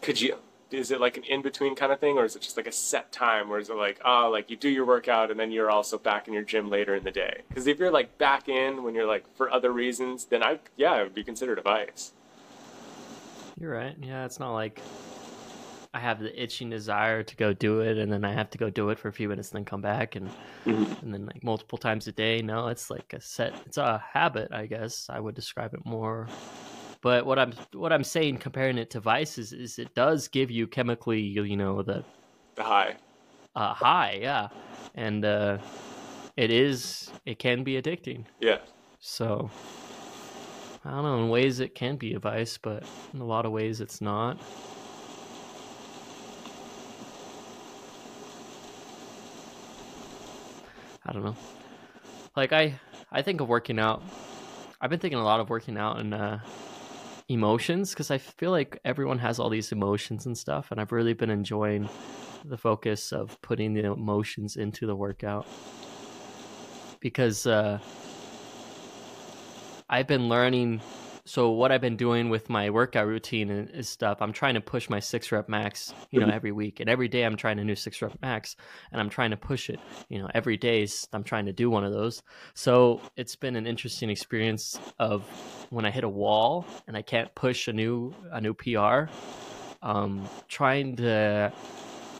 Could 0.00 0.20
you? 0.20 0.38
Is 0.74 0.90
it 0.90 1.00
like 1.00 1.16
an 1.16 1.24
in 1.24 1.42
between 1.42 1.74
kind 1.74 1.92
of 1.92 2.00
thing, 2.00 2.18
or 2.18 2.24
is 2.24 2.36
it 2.36 2.42
just 2.42 2.56
like 2.56 2.66
a 2.66 2.72
set 2.72 3.12
time? 3.12 3.50
Or 3.50 3.58
is 3.58 3.70
it 3.70 3.76
like, 3.76 4.00
oh, 4.04 4.28
like 4.30 4.50
you 4.50 4.56
do 4.56 4.68
your 4.68 4.84
workout 4.84 5.30
and 5.30 5.38
then 5.38 5.50
you're 5.50 5.70
also 5.70 5.98
back 5.98 6.26
in 6.28 6.34
your 6.34 6.42
gym 6.42 6.68
later 6.68 6.94
in 6.94 7.04
the 7.04 7.10
day? 7.10 7.42
Because 7.48 7.66
if 7.66 7.78
you're 7.78 7.90
like 7.90 8.18
back 8.18 8.48
in 8.48 8.82
when 8.82 8.94
you're 8.94 9.06
like 9.06 9.24
for 9.36 9.50
other 9.50 9.72
reasons, 9.72 10.26
then 10.26 10.42
I, 10.42 10.58
yeah, 10.76 11.00
it 11.00 11.04
would 11.04 11.14
be 11.14 11.24
considered 11.24 11.58
a 11.58 11.62
vice. 11.62 12.12
You're 13.58 13.72
right. 13.72 13.96
Yeah, 14.00 14.24
it's 14.24 14.40
not 14.40 14.52
like 14.52 14.80
I 15.94 16.00
have 16.00 16.18
the 16.18 16.42
itching 16.42 16.70
desire 16.70 17.22
to 17.22 17.36
go 17.36 17.52
do 17.52 17.80
it, 17.80 17.98
and 17.98 18.12
then 18.12 18.24
I 18.24 18.32
have 18.32 18.50
to 18.50 18.58
go 18.58 18.68
do 18.68 18.90
it 18.90 18.98
for 18.98 19.06
a 19.06 19.12
few 19.12 19.28
minutes, 19.28 19.50
and 19.50 19.58
then 19.58 19.64
come 19.64 19.80
back, 19.80 20.16
and 20.16 20.28
mm-hmm. 20.66 21.04
and 21.04 21.14
then 21.14 21.26
like 21.26 21.44
multiple 21.44 21.78
times 21.78 22.08
a 22.08 22.12
day. 22.12 22.42
No, 22.42 22.66
it's 22.66 22.90
like 22.90 23.12
a 23.12 23.20
set. 23.20 23.54
It's 23.64 23.78
a 23.78 24.02
habit, 24.12 24.52
I 24.52 24.66
guess. 24.66 25.06
I 25.08 25.20
would 25.20 25.36
describe 25.36 25.72
it 25.72 25.86
more. 25.86 26.26
But 27.04 27.26
what 27.26 27.38
I'm 27.38 27.52
what 27.74 27.92
I'm 27.92 28.02
saying, 28.02 28.38
comparing 28.38 28.78
it 28.78 28.88
to 28.92 29.00
vices, 29.00 29.52
is 29.52 29.78
it 29.78 29.94
does 29.94 30.26
give 30.26 30.50
you 30.50 30.66
chemically, 30.66 31.20
you 31.20 31.54
know, 31.54 31.82
the 31.82 32.02
The 32.54 32.62
high. 32.62 32.96
uh, 33.54 33.74
high, 33.74 34.20
yeah, 34.22 34.48
and 34.94 35.22
uh, 35.22 35.58
it 36.34 36.50
is 36.50 37.10
it 37.26 37.38
can 37.38 37.62
be 37.62 37.80
addicting. 37.80 38.24
Yeah. 38.40 38.56
So 39.00 39.50
I 40.82 40.92
don't 40.92 41.02
know. 41.02 41.18
In 41.24 41.28
ways, 41.28 41.60
it 41.60 41.74
can 41.74 41.96
be 41.96 42.14
a 42.14 42.18
vice, 42.18 42.56
but 42.56 42.82
in 43.12 43.20
a 43.20 43.26
lot 43.26 43.44
of 43.44 43.52
ways, 43.52 43.82
it's 43.82 44.00
not. 44.00 44.38
I 51.04 51.12
don't 51.12 51.22
know. 51.22 51.36
Like 52.34 52.54
I, 52.54 52.80
I 53.12 53.20
think 53.20 53.42
of 53.42 53.48
working 53.48 53.78
out. 53.78 54.02
I've 54.80 54.88
been 54.88 55.00
thinking 55.00 55.18
a 55.18 55.24
lot 55.24 55.40
of 55.40 55.50
working 55.50 55.76
out 55.76 55.98
and 56.00 56.14
uh, 56.14 56.38
emotions 57.28 57.90
because 57.90 58.10
I 58.10 58.18
feel 58.18 58.50
like 58.50 58.78
everyone 58.84 59.18
has 59.18 59.38
all 59.38 59.48
these 59.48 59.72
emotions 59.72 60.26
and 60.26 60.36
stuff, 60.36 60.70
and 60.70 60.80
I've 60.80 60.92
really 60.92 61.14
been 61.14 61.30
enjoying 61.30 61.88
the 62.44 62.58
focus 62.58 63.12
of 63.12 63.40
putting 63.40 63.72
the 63.72 63.84
emotions 63.84 64.56
into 64.56 64.86
the 64.86 64.94
workout 64.94 65.46
because 67.00 67.46
uh, 67.46 67.78
I've 69.88 70.06
been 70.06 70.28
learning. 70.28 70.80
So 71.26 71.50
what 71.52 71.72
I've 71.72 71.80
been 71.80 71.96
doing 71.96 72.28
with 72.28 72.50
my 72.50 72.68
workout 72.68 73.06
routine 73.06 73.50
and 73.50 73.70
is 73.70 73.88
stuff, 73.88 74.20
I'm 74.20 74.34
trying 74.34 74.54
to 74.54 74.60
push 74.60 74.90
my 74.90 75.00
six 75.00 75.32
rep 75.32 75.48
max, 75.48 75.94
you 76.10 76.20
know, 76.20 76.28
every 76.28 76.52
week, 76.52 76.80
and 76.80 76.90
every 76.90 77.08
day 77.08 77.22
I'm 77.22 77.36
trying 77.36 77.58
a 77.58 77.64
new 77.64 77.74
six 77.74 78.02
rep 78.02 78.12
max, 78.20 78.56
and 78.92 79.00
I'm 79.00 79.08
trying 79.08 79.30
to 79.30 79.38
push 79.38 79.70
it, 79.70 79.80
you 80.10 80.18
know, 80.18 80.28
every 80.34 80.58
day 80.58 80.86
I'm 81.14 81.24
trying 81.24 81.46
to 81.46 81.52
do 81.52 81.70
one 81.70 81.82
of 81.82 81.94
those. 81.94 82.22
So 82.52 83.00
it's 83.16 83.36
been 83.36 83.56
an 83.56 83.66
interesting 83.66 84.10
experience 84.10 84.78
of 84.98 85.22
when 85.70 85.86
I 85.86 85.90
hit 85.90 86.04
a 86.04 86.08
wall 86.10 86.66
and 86.86 86.94
I 86.94 87.00
can't 87.00 87.34
push 87.34 87.68
a 87.68 87.72
new 87.72 88.14
a 88.30 88.42
new 88.42 88.52
PR, 88.52 89.10
um, 89.82 90.28
trying 90.48 90.96
to 90.96 91.52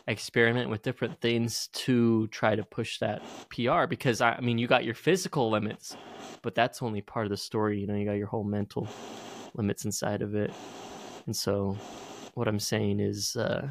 experiment 0.07 0.69
with 0.69 0.83
different 0.83 1.21
things 1.21 1.69
to 1.73 2.27
try 2.29 2.55
to 2.55 2.63
push 2.63 2.99
that 2.99 3.23
PR 3.49 3.87
because 3.87 4.21
I, 4.21 4.33
I 4.33 4.41
mean 4.41 4.59
you 4.59 4.67
got 4.67 4.85
your 4.85 4.95
physical 4.95 5.51
limits, 5.51 5.97
but 6.43 6.55
that's 6.55 6.83
only 6.83 7.01
part 7.01 7.27
of 7.27 7.31
the 7.31 7.37
story. 7.37 7.81
You 7.81 7.87
know, 7.87 7.95
you 7.95 8.05
got 8.05 8.13
your 8.13 8.27
whole 8.27 8.45
mental 8.45 8.89
limits 9.55 9.85
inside 9.85 10.23
of 10.23 10.35
it. 10.35 10.53
And 11.27 11.35
so 11.35 11.77
what 12.35 12.49
I'm 12.49 12.61
saying 12.61 13.01
is 13.01 13.37
uh, 13.37 13.69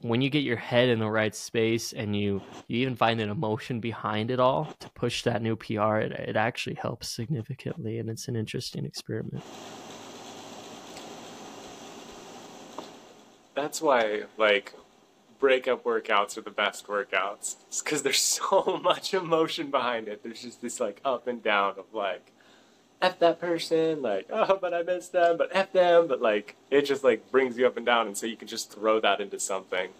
when 0.00 0.20
you 0.20 0.30
get 0.30 0.42
your 0.42 0.56
head 0.56 0.88
in 0.88 0.98
the 0.98 1.10
right 1.10 1.34
space 1.34 1.92
and 1.92 2.14
you 2.14 2.42
you 2.68 2.78
even 2.78 2.94
find 2.96 3.20
an 3.20 3.30
emotion 3.30 3.80
behind 3.80 4.30
it 4.30 4.40
all 4.40 4.74
to 4.80 4.88
push 4.90 5.22
that 5.22 5.42
new 5.42 5.56
PR, 5.56 5.96
it, 5.96 6.12
it 6.12 6.36
actually 6.36 6.76
helps 6.76 7.08
significantly 7.08 7.98
and 7.98 8.08
it's 8.08 8.28
an 8.28 8.36
interesting 8.36 8.84
experiment. 8.84 9.42
That's 13.54 13.80
why 13.80 14.24
like 14.36 14.74
breakup 15.38 15.84
workouts 15.84 16.38
are 16.38 16.42
the 16.42 16.50
best 16.50 16.86
workouts 16.86 17.56
because 17.82 18.02
there's 18.02 18.18
so 18.40 18.80
much 18.82 19.14
emotion 19.14 19.70
behind 19.70 20.08
it. 20.08 20.22
There's 20.22 20.42
just 20.42 20.62
this 20.62 20.80
like 20.80 21.00
up 21.04 21.26
and 21.26 21.42
down 21.42 21.74
of 21.78 21.86
like 21.92 22.32
f 23.02 23.18
that 23.18 23.38
person 23.40 24.00
like 24.00 24.26
oh 24.30 24.56
but 24.58 24.72
i 24.72 24.82
miss 24.82 25.08
them 25.08 25.36
but 25.36 25.50
f 25.52 25.70
them 25.72 26.06
but 26.06 26.22
like 26.22 26.56
it 26.70 26.82
just 26.82 27.04
like 27.04 27.30
brings 27.30 27.58
you 27.58 27.66
up 27.66 27.76
and 27.76 27.84
down 27.84 28.06
and 28.06 28.16
so 28.16 28.24
you 28.24 28.36
can 28.36 28.48
just 28.48 28.72
throw 28.72 29.00
that 29.00 29.20
into 29.20 29.38
something. 29.38 29.90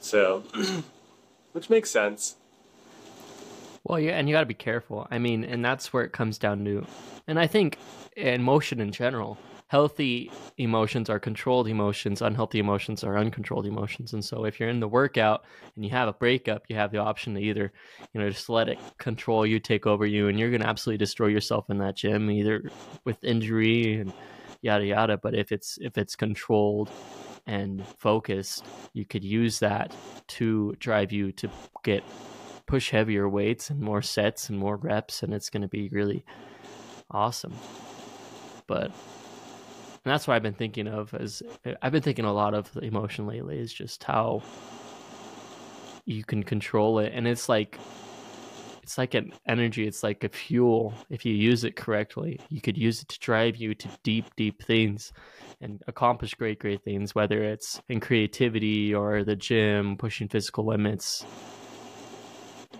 So 0.00 0.44
which 1.52 1.68
makes 1.68 1.90
sense. 1.90 2.36
Well 3.84 4.00
yeah 4.00 4.12
and 4.12 4.28
you 4.28 4.34
got 4.34 4.40
to 4.40 4.46
be 4.46 4.54
careful. 4.54 5.06
I 5.10 5.18
mean 5.18 5.44
and 5.44 5.64
that's 5.64 5.92
where 5.92 6.04
it 6.04 6.12
comes 6.12 6.38
down 6.38 6.64
to 6.64 6.86
and 7.26 7.38
i 7.38 7.46
think 7.46 7.78
in 8.16 8.42
motion 8.42 8.80
in 8.80 8.92
general 8.92 9.36
healthy 9.68 10.30
emotions 10.58 11.10
are 11.10 11.18
controlled 11.18 11.68
emotions, 11.68 12.22
unhealthy 12.22 12.58
emotions 12.58 13.02
are 13.02 13.18
uncontrolled 13.18 13.66
emotions. 13.66 14.12
And 14.12 14.24
so 14.24 14.44
if 14.44 14.60
you're 14.60 14.68
in 14.68 14.80
the 14.80 14.88
workout 14.88 15.44
and 15.74 15.84
you 15.84 15.90
have 15.90 16.08
a 16.08 16.12
breakup, 16.12 16.64
you 16.68 16.76
have 16.76 16.92
the 16.92 16.98
option 16.98 17.34
to 17.34 17.40
either, 17.40 17.72
you 18.12 18.20
know, 18.20 18.30
just 18.30 18.48
let 18.48 18.68
it 18.68 18.78
control 18.98 19.44
you, 19.44 19.58
take 19.58 19.86
over 19.86 20.06
you, 20.06 20.28
and 20.28 20.38
you're 20.38 20.50
going 20.50 20.62
to 20.62 20.68
absolutely 20.68 20.98
destroy 20.98 21.26
yourself 21.26 21.68
in 21.68 21.78
that 21.78 21.96
gym, 21.96 22.30
either 22.30 22.70
with 23.04 23.22
injury 23.24 23.94
and 23.94 24.12
yada 24.62 24.84
yada. 24.84 25.16
But 25.16 25.34
if 25.34 25.50
it's 25.50 25.78
if 25.80 25.98
it's 25.98 26.14
controlled 26.14 26.90
and 27.46 27.84
focused, 27.98 28.64
you 28.92 29.04
could 29.04 29.24
use 29.24 29.58
that 29.60 29.94
to 30.28 30.76
drive 30.78 31.12
you 31.12 31.32
to 31.32 31.50
get 31.82 32.04
push 32.66 32.90
heavier 32.90 33.28
weights 33.28 33.70
and 33.70 33.80
more 33.80 34.02
sets 34.02 34.48
and 34.48 34.58
more 34.58 34.76
reps, 34.76 35.22
and 35.22 35.34
it's 35.34 35.50
going 35.50 35.62
to 35.62 35.68
be 35.68 35.88
really 35.88 36.24
awesome. 37.10 37.54
But 38.66 38.90
and 40.06 40.12
that's 40.12 40.28
what 40.28 40.34
I've 40.34 40.42
been 40.44 40.54
thinking 40.54 40.86
of 40.86 41.12
as 41.14 41.42
uh, 41.66 41.72
I've 41.82 41.90
been 41.90 42.00
thinking 42.00 42.26
a 42.26 42.32
lot 42.32 42.54
of 42.54 42.70
emotion 42.80 43.26
lately 43.26 43.58
is 43.58 43.72
just 43.72 44.04
how 44.04 44.40
you 46.04 46.22
can 46.22 46.44
control 46.44 47.00
it. 47.00 47.10
And 47.12 47.26
it's 47.26 47.48
like 47.48 47.76
it's 48.84 48.98
like 48.98 49.14
an 49.14 49.32
energy 49.48 49.84
it's 49.84 50.04
like 50.04 50.22
a 50.22 50.28
fuel. 50.28 50.94
If 51.10 51.26
you 51.26 51.34
use 51.34 51.64
it 51.64 51.74
correctly 51.74 52.38
you 52.50 52.60
could 52.60 52.78
use 52.78 53.02
it 53.02 53.08
to 53.08 53.18
drive 53.18 53.56
you 53.56 53.74
to 53.74 53.88
deep 54.04 54.26
deep 54.36 54.62
things 54.62 55.12
and 55.60 55.82
accomplish 55.88 56.34
great 56.34 56.60
great 56.60 56.84
things 56.84 57.12
whether 57.12 57.42
it's 57.42 57.82
in 57.88 57.98
creativity 57.98 58.94
or 58.94 59.24
the 59.24 59.34
gym 59.34 59.96
pushing 59.96 60.28
physical 60.28 60.64
limits. 60.64 61.26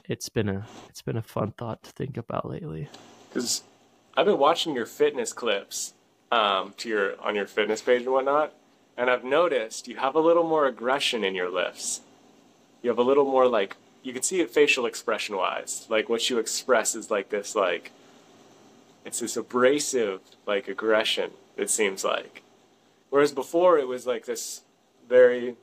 It's 0.05 0.29
been 0.29 0.49
a 0.49 0.65
it's 0.89 1.03
been 1.03 1.17
a 1.17 1.23
fun 1.23 1.55
thought 1.59 1.83
to 1.83 1.91
think 1.91 2.19
about 2.19 2.49
lately. 2.49 2.89
Because 3.29 3.65
i've 4.17 4.27
been 4.27 4.39
watching 4.39 4.77
your 4.77 4.87
fitness 4.87 5.33
clips 5.33 5.93
um, 6.31 6.75
to 6.79 6.89
your 6.89 7.21
on 7.21 7.35
your 7.35 7.47
fitness 7.47 7.81
page 7.83 8.03
and 8.03 8.13
whatnot, 8.13 8.53
and 8.97 9.11
I've 9.11 9.25
noticed 9.25 9.89
you 9.89 9.97
have 9.97 10.15
a 10.15 10.21
little 10.21 10.45
more 10.45 10.67
aggression 10.67 11.25
in 11.25 11.35
your 11.35 11.51
lifts. 11.51 12.01
You 12.83 12.91
have 12.91 12.99
a 12.99 13.03
little 13.03 13.25
more 13.25 13.49
like 13.49 13.77
you 14.03 14.13
can 14.13 14.23
see 14.23 14.41
it 14.41 14.51
facial 14.51 14.87
expression 14.87 15.37
wise. 15.37 15.87
Like 15.89 16.09
what 16.09 16.29
you 16.31 16.39
express 16.39 16.95
is 16.95 17.11
like 17.11 17.31
this 17.31 17.55
like 17.55 17.91
it's 19.05 19.21
this 19.21 19.37
abrasive 19.37 20.21
like 20.47 20.69
aggression. 20.69 21.31
It 21.57 21.71
seems 21.71 22.05
like, 22.05 22.43
whereas 23.11 23.33
before 23.33 23.79
it 23.79 23.89
was 23.89 24.07
like 24.07 24.27
this 24.27 24.63
very 25.09 25.57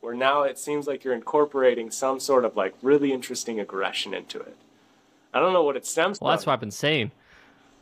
where 0.00 0.14
now 0.14 0.42
it 0.42 0.58
seems 0.58 0.86
like 0.86 1.04
you're 1.04 1.14
incorporating 1.14 1.90
some 1.90 2.20
sort 2.20 2.44
of 2.44 2.56
like 2.56 2.74
really 2.82 3.12
interesting 3.12 3.58
aggression 3.58 4.14
into 4.14 4.38
it. 4.40 4.56
I 5.34 5.40
don't 5.40 5.52
know 5.52 5.62
what 5.62 5.76
it 5.76 5.84
stems 5.86 6.20
well, 6.20 6.30
from. 6.30 6.36
that's 6.36 6.46
what 6.46 6.52
I've 6.54 6.60
been 6.60 6.70
saying. 6.70 7.10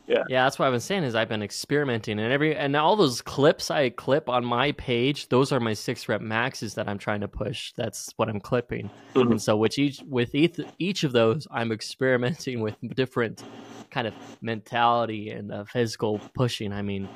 Yeah. 0.07 0.23
Yeah, 0.29 0.43
that's 0.43 0.59
what 0.59 0.65
I've 0.67 0.73
been 0.73 0.79
saying 0.79 1.03
is 1.03 1.15
I've 1.15 1.29
been 1.29 1.41
experimenting 1.41 2.19
and 2.19 2.31
every 2.31 2.55
and 2.55 2.75
all 2.75 2.95
those 2.95 3.21
clips 3.21 3.71
I 3.71 3.89
clip 3.89 4.29
on 4.29 4.45
my 4.45 4.71
page, 4.73 5.29
those 5.29 5.51
are 5.51 5.59
my 5.59 5.73
six 5.73 6.07
rep 6.07 6.21
maxes 6.21 6.75
that 6.75 6.87
I'm 6.87 6.97
trying 6.97 7.21
to 7.21 7.27
push. 7.27 7.73
That's 7.75 8.13
what 8.17 8.29
I'm 8.29 8.39
clipping. 8.39 8.89
Mm-hmm. 9.15 9.31
And 9.31 9.41
so 9.41 9.57
with 9.57 9.77
each 9.77 10.01
with 10.07 10.35
each, 10.35 10.59
each 10.79 11.03
of 11.03 11.11
those, 11.11 11.47
I'm 11.51 11.71
experimenting 11.71 12.61
with 12.61 12.75
different 12.95 13.43
kind 13.89 14.07
of 14.07 14.13
mentality 14.41 15.29
and 15.31 15.51
uh, 15.51 15.63
physical 15.65 16.19
pushing. 16.33 16.71
I 16.71 16.81
mean, 16.81 17.09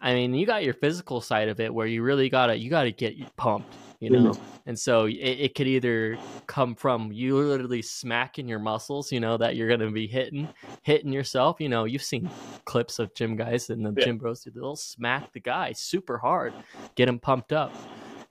I 0.00 0.14
mean, 0.14 0.34
you 0.34 0.46
got 0.46 0.64
your 0.64 0.74
physical 0.74 1.20
side 1.20 1.48
of 1.48 1.60
it 1.60 1.72
where 1.72 1.86
you 1.86 2.02
really 2.02 2.28
gotta 2.28 2.56
you 2.56 2.70
gotta 2.70 2.90
get 2.90 3.14
pumped 3.36 3.74
you 4.00 4.10
know 4.10 4.30
mm-hmm. 4.30 4.42
and 4.66 4.78
so 4.78 5.04
it, 5.04 5.12
it, 5.12 5.54
could 5.54 5.68
either 5.68 6.18
come 6.46 6.74
from 6.74 7.12
you 7.12 7.36
literally 7.36 7.82
smacking 7.82 8.48
your 8.48 8.58
muscles 8.58 9.12
you 9.12 9.20
know 9.20 9.36
that 9.36 9.54
you're 9.54 9.68
going 9.68 9.80
to 9.80 9.90
be 9.90 10.06
hitting 10.06 10.48
hitting 10.82 11.12
yourself 11.12 11.60
you 11.60 11.68
know 11.68 11.84
you've 11.84 12.02
seen 12.02 12.28
clips 12.64 12.98
of 12.98 13.14
gym 13.14 13.36
guys 13.36 13.70
and 13.70 13.84
the 13.84 13.92
yeah. 13.98 14.06
gym 14.06 14.18
bros 14.18 14.46
they'll 14.54 14.74
smack 14.74 15.32
the 15.32 15.40
guy 15.40 15.72
super 15.72 16.18
hard 16.18 16.52
get 16.94 17.08
him 17.08 17.18
pumped 17.18 17.52
up 17.52 17.72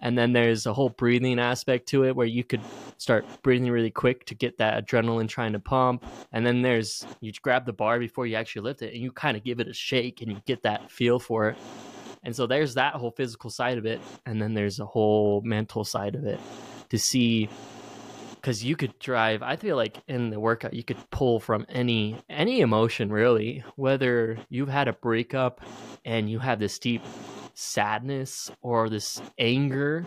and 0.02 0.18
then 0.18 0.32
there's 0.34 0.66
a 0.66 0.74
whole 0.74 0.90
breathing 0.90 1.40
aspect 1.40 1.88
to 1.90 2.06
it 2.06 2.16
where 2.16 2.26
you 2.26 2.44
could 2.44 2.62
start 2.98 3.26
breathing 3.44 3.70
really 3.70 3.92
quick 3.92 4.26
to 4.26 4.34
get 4.34 4.58
that 4.58 4.86
adrenaline 4.86 5.28
trying 5.28 5.54
to 5.54 5.60
pump 5.60 6.06
and 6.32 6.46
then 6.46 6.62
there's 6.62 7.06
you 7.22 7.32
grab 7.42 7.66
the 7.66 7.74
bar 7.74 8.00
before 8.00 8.26
you 8.26 8.36
actually 8.36 8.62
lift 8.62 8.82
it 8.82 8.94
and 8.94 9.04
you 9.04 9.12
kind 9.12 9.38
of 9.38 9.44
give 9.44 9.60
it 9.60 9.68
a 9.68 9.74
shake 9.74 10.22
and 10.22 10.32
you 10.32 10.42
get 10.46 10.64
that 10.64 10.90
feel 10.90 11.20
for 11.20 11.50
it 11.50 11.58
and 12.24 12.36
so 12.36 12.48
there's 12.48 12.76
that 12.76 12.96
whole 12.96 13.12
physical 13.12 13.50
side 13.50 13.78
of 13.78 13.86
it. 13.86 14.02
And 14.26 14.42
then 14.42 14.54
there's 14.54 14.80
a 14.80 14.86
whole 14.86 15.42
mental 15.42 15.84
side 15.84 16.16
of 16.16 16.26
it 16.26 16.40
to 16.90 16.98
see 16.98 17.50
because 18.36 18.64
you 18.64 18.76
could 18.76 18.98
drive 19.00 19.42
i 19.44 19.56
feel 19.56 19.76
like 19.76 19.98
in 20.08 20.30
the 20.30 20.40
workout 20.40 20.74
you 20.74 20.84
could 20.84 20.98
pull 21.10 21.40
from 21.40 21.66
any 21.70 22.16
any 22.30 22.62
emotion 22.62 23.12
really 23.12 23.64
whether 23.76 24.38
you've 24.50 24.70
had 24.70 24.88
a 24.88 24.94
breakup 24.94 25.62
and 26.06 26.30
you 26.30 26.40
have 26.40 26.60
this 26.60 26.80
deep 26.80 27.02
sadness 27.54 28.50
or 28.62 28.90
this 28.90 29.22
anger 29.38 30.06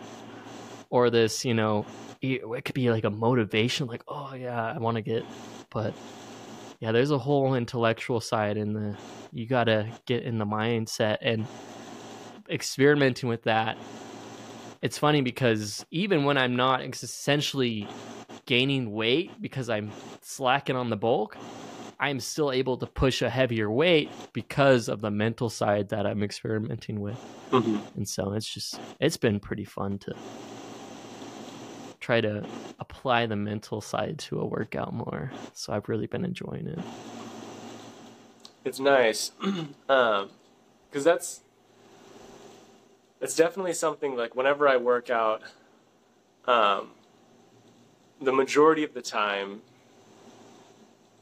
or 0.88 1.10
this 1.10 1.44
you 1.44 1.54
know 1.54 1.84
it 2.22 2.64
could 2.64 2.74
be 2.74 2.90
like 2.90 3.04
a 3.04 3.10
motivation 3.10 3.86
like 3.86 4.02
oh 4.08 4.32
yeah 4.34 4.72
i 4.72 4.78
want 4.78 4.94
to 4.94 5.02
get 5.02 5.24
but 5.70 5.92
yeah 6.80 6.92
there's 6.92 7.10
a 7.10 7.18
whole 7.18 7.54
intellectual 7.54 8.20
side 8.20 8.56
in 8.56 8.72
the 8.72 8.96
you 9.32 9.46
gotta 9.46 9.86
get 10.06 10.22
in 10.22 10.38
the 10.38 10.46
mindset 10.46 11.18
and 11.20 11.46
experimenting 12.48 13.28
with 13.28 13.44
that. 13.44 13.76
It's 14.80 14.98
funny 14.98 15.20
because 15.20 15.86
even 15.90 16.24
when 16.24 16.36
I'm 16.36 16.56
not 16.56 16.82
essentially 16.82 17.86
gaining 18.46 18.92
weight 18.92 19.30
because 19.40 19.70
I'm 19.70 19.92
slacking 20.20 20.76
on 20.76 20.90
the 20.90 20.96
bulk, 20.96 21.36
I'm 22.00 22.18
still 22.18 22.50
able 22.50 22.76
to 22.78 22.86
push 22.86 23.22
a 23.22 23.30
heavier 23.30 23.70
weight 23.70 24.10
because 24.32 24.88
of 24.88 25.00
the 25.00 25.10
mental 25.12 25.48
side 25.48 25.90
that 25.90 26.04
I'm 26.04 26.24
experimenting 26.24 27.00
with. 27.00 27.24
Mm-hmm. 27.52 27.78
And 27.96 28.08
so 28.08 28.32
it's 28.32 28.52
just, 28.52 28.80
it's 28.98 29.16
been 29.16 29.38
pretty 29.38 29.64
fun 29.64 29.98
to 29.98 30.16
try 32.00 32.20
to 32.20 32.44
apply 32.80 33.26
the 33.26 33.36
mental 33.36 33.80
side 33.80 34.18
to 34.18 34.40
a 34.40 34.44
workout 34.44 34.92
more. 34.92 35.30
So 35.54 35.72
I've 35.72 35.88
really 35.88 36.08
been 36.08 36.24
enjoying 36.24 36.66
it. 36.66 36.80
It's 38.64 38.80
nice. 38.80 39.30
um, 39.88 40.30
cause 40.90 41.04
that's, 41.04 41.42
it's 43.22 43.36
definitely 43.36 43.72
something 43.72 44.16
like 44.16 44.34
whenever 44.34 44.68
I 44.68 44.76
work 44.76 45.08
out, 45.08 45.42
um, 46.46 46.88
the 48.20 48.32
majority 48.32 48.82
of 48.82 48.94
the 48.94 49.00
time, 49.00 49.62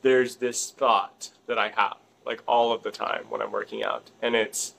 there's 0.00 0.36
this 0.36 0.70
thought 0.70 1.30
that 1.46 1.58
I 1.58 1.68
have 1.68 1.98
like 2.24 2.42
all 2.48 2.72
of 2.72 2.82
the 2.82 2.90
time 2.90 3.24
when 3.28 3.42
I'm 3.42 3.52
working 3.52 3.84
out, 3.84 4.10
and 4.22 4.34
it's 4.34 4.74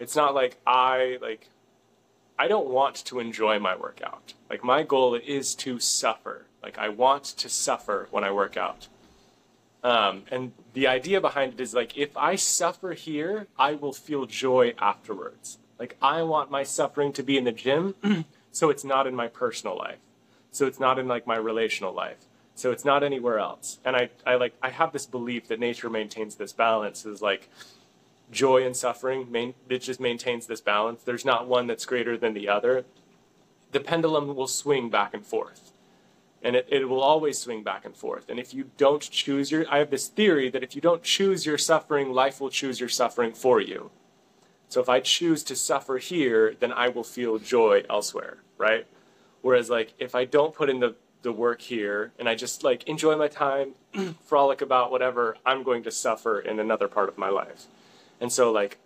it's 0.00 0.16
not 0.16 0.34
like 0.34 0.58
I 0.66 1.18
like 1.22 1.48
I 2.36 2.48
don't 2.48 2.68
want 2.68 2.96
to 3.06 3.20
enjoy 3.20 3.60
my 3.60 3.76
workout. 3.76 4.34
Like 4.50 4.64
my 4.64 4.82
goal 4.82 5.14
is 5.14 5.54
to 5.56 5.78
suffer. 5.78 6.46
Like 6.60 6.76
I 6.76 6.88
want 6.88 7.24
to 7.24 7.48
suffer 7.48 8.08
when 8.10 8.24
I 8.24 8.32
work 8.32 8.56
out. 8.56 8.88
Um, 9.84 10.24
and 10.32 10.50
the 10.72 10.88
idea 10.88 11.20
behind 11.20 11.52
it 11.54 11.60
is 11.60 11.72
like 11.72 11.96
if 11.96 12.16
I 12.16 12.34
suffer 12.34 12.94
here, 12.94 13.46
I 13.56 13.74
will 13.74 13.92
feel 13.92 14.26
joy 14.26 14.74
afterwards. 14.76 15.58
Like 15.78 15.96
I 16.02 16.22
want 16.22 16.50
my 16.50 16.62
suffering 16.62 17.12
to 17.14 17.22
be 17.22 17.36
in 17.36 17.44
the 17.44 17.52
gym, 17.52 17.94
so 18.52 18.70
it's 18.70 18.84
not 18.84 19.06
in 19.06 19.14
my 19.14 19.28
personal 19.28 19.76
life. 19.76 19.98
So 20.50 20.66
it's 20.66 20.80
not 20.80 20.98
in 20.98 21.06
like 21.08 21.26
my 21.26 21.36
relational 21.36 21.92
life. 21.92 22.18
So 22.54 22.72
it's 22.72 22.84
not 22.84 23.04
anywhere 23.04 23.38
else. 23.38 23.78
And 23.84 23.94
I, 23.94 24.10
I 24.26 24.34
like 24.34 24.54
I 24.62 24.70
have 24.70 24.92
this 24.92 25.06
belief 25.06 25.48
that 25.48 25.60
nature 25.60 25.88
maintains 25.90 26.36
this 26.36 26.52
balance 26.52 27.06
is 27.06 27.22
like 27.22 27.48
joy 28.30 28.64
and 28.66 28.76
suffering, 28.76 29.30
main, 29.30 29.54
it 29.68 29.78
just 29.78 30.00
maintains 30.00 30.46
this 30.46 30.60
balance. 30.60 31.02
There's 31.02 31.24
not 31.24 31.48
one 31.48 31.66
that's 31.66 31.86
greater 31.86 32.18
than 32.18 32.34
the 32.34 32.48
other. 32.48 32.84
The 33.72 33.80
pendulum 33.80 34.34
will 34.34 34.46
swing 34.46 34.90
back 34.90 35.14
and 35.14 35.24
forth 35.24 35.72
and 36.42 36.54
it, 36.56 36.66
it 36.70 36.88
will 36.88 37.00
always 37.00 37.38
swing 37.38 37.62
back 37.62 37.84
and 37.84 37.96
forth. 37.96 38.28
And 38.28 38.38
if 38.38 38.54
you 38.54 38.70
don't 38.76 39.02
choose 39.02 39.50
your, 39.50 39.64
I 39.70 39.78
have 39.78 39.90
this 39.90 40.08
theory 40.08 40.50
that 40.50 40.62
if 40.62 40.74
you 40.74 40.80
don't 40.80 41.02
choose 41.02 41.44
your 41.44 41.58
suffering, 41.58 42.12
life 42.12 42.40
will 42.40 42.50
choose 42.50 42.78
your 42.80 42.88
suffering 42.88 43.32
for 43.32 43.60
you. 43.60 43.90
So 44.68 44.80
if 44.80 44.88
I 44.88 45.00
choose 45.00 45.42
to 45.44 45.56
suffer 45.56 45.98
here, 45.98 46.54
then 46.60 46.72
I 46.72 46.88
will 46.88 47.04
feel 47.04 47.38
joy 47.38 47.84
elsewhere, 47.88 48.38
right? 48.58 48.86
Whereas 49.42 49.70
like 49.70 49.94
if 49.98 50.14
I 50.14 50.24
don't 50.24 50.54
put 50.54 50.68
in 50.68 50.80
the, 50.80 50.94
the 51.22 51.32
work 51.32 51.62
here 51.62 52.12
and 52.18 52.28
I 52.28 52.34
just 52.34 52.62
like 52.64 52.86
enjoy 52.88 53.16
my 53.16 53.28
time, 53.28 53.72
frolic 54.26 54.60
about 54.60 54.90
whatever, 54.90 55.36
I'm 55.46 55.62
going 55.62 55.82
to 55.84 55.90
suffer 55.90 56.38
in 56.40 56.60
another 56.60 56.88
part 56.88 57.08
of 57.08 57.18
my 57.18 57.28
life. 57.28 57.66
And 58.20 58.32
so 58.32 58.52
like 58.52 58.78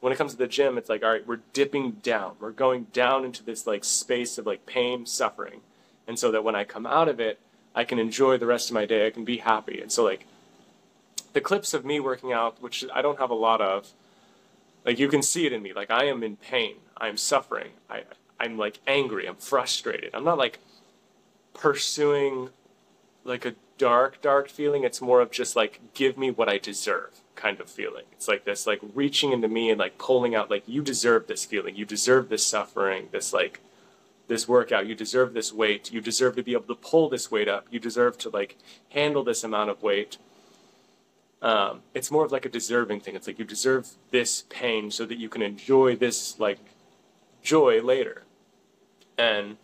when 0.00 0.12
it 0.12 0.16
comes 0.16 0.32
to 0.32 0.38
the 0.38 0.46
gym, 0.46 0.78
it's 0.78 0.88
like, 0.88 1.02
all 1.02 1.10
right, 1.10 1.26
we're 1.26 1.40
dipping 1.52 1.92
down. 2.02 2.36
We're 2.38 2.50
going 2.50 2.84
down 2.92 3.24
into 3.24 3.42
this 3.42 3.66
like 3.66 3.84
space 3.84 4.38
of 4.38 4.46
like 4.46 4.66
pain, 4.66 5.06
suffering 5.06 5.60
and 6.06 6.18
so 6.18 6.30
that 6.30 6.44
when 6.44 6.54
I 6.54 6.64
come 6.64 6.86
out 6.86 7.08
of 7.08 7.20
it, 7.20 7.38
I 7.74 7.84
can 7.84 7.98
enjoy 7.98 8.38
the 8.38 8.46
rest 8.46 8.70
of 8.70 8.74
my 8.74 8.86
day. 8.86 9.06
I 9.06 9.10
can 9.10 9.24
be 9.24 9.38
happy. 9.38 9.80
And 9.80 9.90
so 9.90 10.04
like 10.04 10.26
the 11.32 11.40
clips 11.40 11.74
of 11.74 11.84
me 11.84 12.00
working 12.00 12.32
out, 12.32 12.62
which 12.62 12.84
I 12.94 13.02
don't 13.02 13.18
have 13.18 13.30
a 13.30 13.34
lot 13.34 13.60
of, 13.60 13.92
like 14.86 14.98
you 14.98 15.08
can 15.08 15.22
see 15.22 15.44
it 15.46 15.52
in 15.52 15.62
me. 15.62 15.72
Like 15.74 15.90
I 15.90 16.04
am 16.04 16.22
in 16.22 16.36
pain. 16.36 16.76
I'm 16.96 17.16
suffering. 17.18 17.72
I 17.90 18.04
I'm 18.40 18.56
like 18.56 18.78
angry. 18.86 19.28
I'm 19.28 19.36
frustrated. 19.36 20.14
I'm 20.14 20.24
not 20.24 20.38
like 20.38 20.60
pursuing 21.52 22.50
like 23.24 23.44
a 23.44 23.54
dark, 23.76 24.22
dark 24.22 24.48
feeling. 24.48 24.84
It's 24.84 25.00
more 25.00 25.20
of 25.20 25.30
just 25.30 25.56
like 25.56 25.80
give 25.92 26.16
me 26.16 26.30
what 26.30 26.48
I 26.48 26.58
deserve 26.58 27.20
kind 27.34 27.60
of 27.60 27.68
feeling. 27.68 28.04
It's 28.12 28.28
like 28.28 28.44
this 28.44 28.66
like 28.66 28.80
reaching 28.94 29.32
into 29.32 29.48
me 29.48 29.70
and 29.70 29.78
like 29.78 29.98
pulling 29.98 30.34
out 30.34 30.50
like 30.50 30.62
you 30.66 30.82
deserve 30.82 31.26
this 31.26 31.44
feeling. 31.44 31.76
You 31.76 31.84
deserve 31.84 32.28
this 32.28 32.46
suffering, 32.46 33.08
this 33.10 33.32
like 33.32 33.60
this 34.28 34.48
workout. 34.48 34.86
You 34.86 34.94
deserve 34.94 35.34
this 35.34 35.52
weight. 35.52 35.92
You 35.92 36.00
deserve 36.00 36.36
to 36.36 36.42
be 36.42 36.52
able 36.52 36.74
to 36.74 36.74
pull 36.74 37.08
this 37.08 37.30
weight 37.30 37.48
up. 37.48 37.66
You 37.70 37.80
deserve 37.80 38.18
to 38.18 38.30
like 38.30 38.56
handle 38.90 39.24
this 39.24 39.44
amount 39.44 39.70
of 39.70 39.82
weight. 39.82 40.18
Um, 41.42 41.82
it's 41.94 42.10
more 42.10 42.24
of 42.24 42.32
like 42.32 42.44
a 42.44 42.48
deserving 42.48 43.00
thing. 43.00 43.14
It's 43.14 43.26
like 43.26 43.38
you 43.38 43.44
deserve 43.44 43.88
this 44.10 44.44
pain 44.48 44.90
so 44.90 45.04
that 45.06 45.18
you 45.18 45.28
can 45.28 45.42
enjoy 45.42 45.96
this 45.96 46.38
like 46.40 46.58
joy 47.42 47.82
later. 47.82 48.24
And 49.18 49.56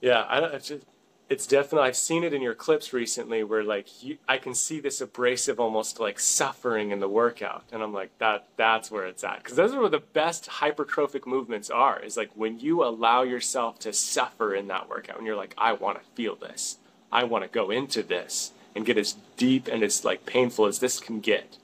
yeah, 0.00 0.26
I 0.28 0.40
don't. 0.40 0.54
It's 0.54 0.68
just, 0.68 0.84
it's 1.30 1.46
definitely 1.46 1.86
I've 1.86 1.96
seen 1.96 2.24
it 2.24 2.34
in 2.34 2.42
your 2.42 2.56
clips 2.56 2.92
recently 2.92 3.44
where 3.44 3.62
like 3.62 4.02
you, 4.02 4.18
I 4.28 4.36
can 4.36 4.52
see 4.52 4.80
this 4.80 5.00
abrasive 5.00 5.60
almost 5.60 6.00
like 6.00 6.18
suffering 6.18 6.90
in 6.90 6.98
the 6.98 7.08
workout 7.08 7.64
and 7.70 7.82
I'm 7.84 7.94
like 7.94 8.10
that 8.18 8.48
that's 8.56 8.90
where 8.90 9.06
it's 9.06 9.22
at 9.22 9.44
cuz 9.44 9.54
those 9.54 9.72
are 9.72 9.80
where 9.80 9.88
the 9.88 10.00
best 10.00 10.46
hypertrophic 10.46 11.26
movements 11.26 11.70
are 11.70 12.00
is 12.00 12.16
like 12.16 12.30
when 12.34 12.58
you 12.58 12.82
allow 12.82 13.22
yourself 13.22 13.78
to 13.80 13.92
suffer 13.92 14.54
in 14.54 14.66
that 14.66 14.88
workout 14.88 15.18
and 15.18 15.26
you're 15.26 15.36
like 15.36 15.54
I 15.56 15.72
want 15.72 16.02
to 16.02 16.10
feel 16.16 16.34
this 16.34 16.78
I 17.12 17.22
want 17.22 17.44
to 17.44 17.48
go 17.48 17.70
into 17.70 18.02
this 18.02 18.52
and 18.74 18.84
get 18.86 18.98
as 18.98 19.16
deep 19.36 19.68
and 19.68 19.82
as 19.82 20.04
like 20.04 20.26
painful 20.26 20.66
as 20.66 20.78
this 20.78 21.00
can 21.00 21.20
get. 21.20 21.56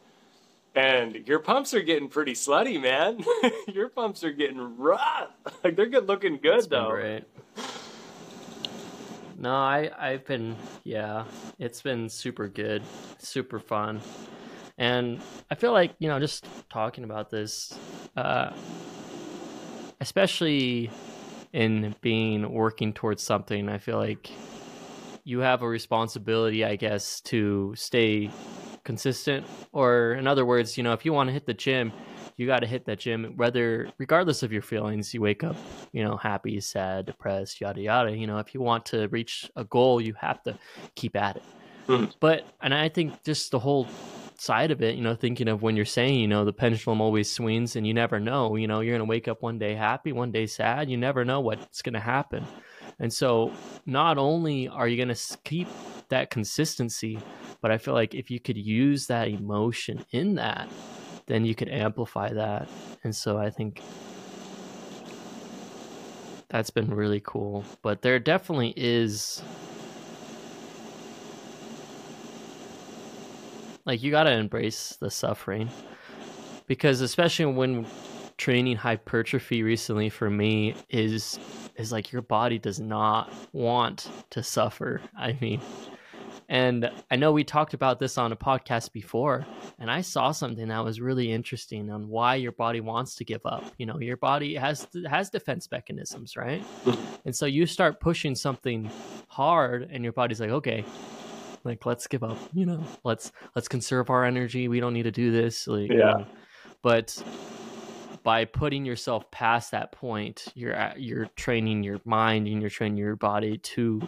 And 0.75 1.27
your 1.27 1.39
pumps 1.39 1.73
are 1.73 1.81
getting 1.83 2.09
pretty 2.09 2.35
slutty 2.35 2.79
man. 2.81 3.25
Your 3.69 3.89
pumps 3.89 4.23
are 4.25 4.33
getting 4.33 4.77
rough. 4.77 5.31
Like 5.65 5.75
they're 5.75 5.87
good 5.87 6.07
looking 6.07 6.37
good 6.37 6.59
It's 6.59 6.67
though. 6.67 6.91
great. 6.91 7.25
No, 9.39 9.55
I 9.55 9.91
I've 9.99 10.27
been 10.27 10.57
yeah, 10.85 11.25
it's 11.59 11.81
been 11.83 12.09
super 12.11 12.49
good, 12.49 12.83
super 13.19 13.59
fun, 13.59 14.01
and 14.79 15.21
I 15.51 15.55
feel 15.55 15.73
like 15.73 15.95
you 15.99 16.09
know 16.09 16.19
just 16.19 16.47
talking 16.71 17.05
about 17.05 17.31
this, 17.31 17.73
uh, 18.17 18.51
especially 20.01 20.91
in 21.53 21.95
being 22.01 22.51
working 22.53 22.93
towards 22.93 23.23
something, 23.23 23.69
I 23.69 23.79
feel 23.79 23.97
like 23.99 24.31
you 25.27 25.41
have 25.41 25.63
a 25.63 25.69
responsibility, 25.69 26.65
I 26.65 26.77
guess, 26.77 27.21
to 27.23 27.75
stay 27.77 28.31
consistent. 28.85 29.45
Or 29.73 30.13
in 30.13 30.29
other 30.29 30.47
words, 30.47 30.79
you 30.79 30.85
know, 30.85 30.93
if 30.93 31.05
you 31.05 31.13
want 31.13 31.29
to 31.29 31.33
hit 31.33 31.47
the 31.47 31.55
gym, 31.55 31.93
you 32.37 32.47
got 32.47 32.61
to 32.61 32.67
hit 32.67 32.85
that 32.87 33.01
gym 33.01 33.33
whether 33.37 33.89
regardless 33.99 34.43
of 34.45 34.53
your 34.53 34.63
feelings 34.63 35.15
you 35.15 35.23
wake 35.23 35.43
up 35.43 35.57
you 35.93 36.05
know 36.05 36.19
happy 36.19 36.61
sad 36.61 37.07
depressed 37.07 37.63
yada 37.63 37.81
yada 37.81 38.15
you 38.15 38.27
know 38.27 38.37
if 38.37 38.53
you 38.53 38.61
want 38.61 38.85
to 38.85 39.09
reach 39.09 39.51
a 39.57 39.65
goal 39.65 40.03
you 40.03 40.13
have 40.21 40.43
to 40.43 40.55
keep 40.97 41.17
at 41.17 41.37
it 41.37 41.43
Mhm. 41.89 42.13
but 42.21 42.45
and 42.61 42.75
i 42.75 42.91
think 42.91 43.23
just 43.25 43.53
the 43.53 43.59
whole 43.59 43.87
side 44.39 44.71
of 44.71 44.83
it 44.83 44.97
you 44.97 45.03
know 45.03 45.15
thinking 45.15 45.49
of 45.49 45.63
when 45.63 45.77
you're 45.77 45.87
saying 45.87 46.21
you 46.21 46.29
know 46.29 46.45
the 46.45 46.53
pendulum 46.53 47.01
always 47.01 47.31
swings 47.31 47.75
and 47.75 47.87
you 47.87 47.95
never 47.95 48.21
know 48.21 48.55
you 48.55 48.67
know 48.67 48.81
you're 48.81 48.99
going 48.99 49.07
to 49.07 49.11
wake 49.11 49.29
up 49.29 49.41
one 49.41 49.59
day 49.59 49.75
happy 49.75 50.13
one 50.13 50.31
day 50.31 50.47
sad 50.47 50.91
you 50.91 50.99
never 50.99 51.25
know 51.25 51.41
what's 51.41 51.81
going 51.81 51.95
to 51.95 52.01
happen 52.01 52.45
and 52.99 53.13
so 53.13 53.53
not 53.85 54.19
only 54.19 54.69
are 54.69 54.89
you 54.89 54.97
going 54.97 55.15
to 55.15 55.39
keep 55.45 55.69
that 56.09 56.31
consistency 56.31 57.19
but 57.61 57.71
i 57.71 57.79
feel 57.79 57.95
like 57.95 58.15
if 58.15 58.31
you 58.31 58.41
could 58.41 58.57
use 58.57 59.07
that 59.07 59.29
emotion 59.29 60.05
in 60.13 60.35
that 60.35 60.69
then 61.27 61.45
you 61.45 61.55
could 61.55 61.69
amplify 61.69 62.33
that. 62.33 62.69
And 63.05 63.15
so 63.15 63.37
I 63.37 63.51
think 63.51 63.83
that's 66.49 66.71
been 66.71 66.95
really 66.95 67.21
cool. 67.25 67.65
But 67.83 68.03
there 68.03 68.19
definitely 68.19 68.73
is 68.77 69.43
like 73.85 74.03
you 74.03 74.11
got 74.11 74.25
to 74.25 74.33
embrace 74.33 74.97
the 75.01 75.11
suffering 75.11 75.69
because 76.67 77.01
especially 77.01 77.47
when 77.47 77.87
training 78.37 78.77
hypertrophy 78.77 79.63
recently 79.63 80.09
for 80.09 80.31
me 80.31 80.75
is 80.91 81.39
is 81.79 81.93
like 81.93 82.13
your 82.13 82.23
body 82.23 82.59
does 82.59 82.81
not 82.81 83.33
want 83.53 84.09
to 84.31 84.43
suffer. 84.43 85.01
I 85.19 85.37
mean, 85.41 85.61
and 86.49 86.91
I 87.11 87.17
know 87.17 87.33
we 87.33 87.45
talked 87.45 87.75
about 87.75 87.99
this 87.99 88.19
on 88.19 88.31
a 88.33 88.37
podcast 88.37 88.93
before, 88.93 89.47
and 89.79 89.91
I 89.91 90.01
saw 90.03 90.31
something 90.33 90.69
that 90.69 90.85
was 90.85 91.01
really 91.01 91.33
interesting 91.33 91.91
on 91.91 92.09
why 92.09 92.37
your 92.37 92.53
body 92.53 92.81
wants 92.81 93.17
to 93.17 93.25
give 93.25 93.41
up. 93.45 93.65
You 93.79 93.87
know, 93.87 93.99
your 93.99 94.17
body 94.17 94.55
has 94.55 94.87
has 95.09 95.29
defense 95.31 95.69
mechanisms, 95.71 96.37
right? 96.37 96.63
and 97.25 97.35
so 97.35 97.47
you 97.47 97.67
start 97.67 98.01
pushing 98.01 98.35
something 98.35 98.91
hard, 99.29 99.89
and 99.91 100.05
your 100.05 100.13
body's 100.13 100.41
like, 100.41 100.51
okay, 100.51 100.85
like 101.65 101.85
let's 101.85 102.07
give 102.07 102.23
up. 102.23 102.39
You 102.55 102.67
know, 102.67 102.85
let's 103.03 103.33
let's 103.57 103.67
conserve 103.69 104.09
our 104.11 104.25
energy. 104.25 104.69
We 104.69 104.79
don't 104.81 104.93
need 104.93 105.03
to 105.05 105.11
do 105.11 105.33
this. 105.33 105.67
Like, 105.67 105.91
you 105.91 105.99
Yeah. 105.99 106.13
know. 106.13 106.27
but 106.83 107.21
by 108.27 108.45
putting 108.45 108.85
yourself 108.85 109.31
past 109.31 109.71
that 109.71 109.93
point, 109.93 110.49
you're 110.57 110.73
at, 110.73 111.01
you're 111.01 111.27
training 111.37 111.85
your 111.85 112.01
mind 112.05 112.49
and 112.49 112.61
you're 112.61 112.69
training 112.69 112.99
your 112.99 113.15
body 113.15 113.57
to 113.59 114.03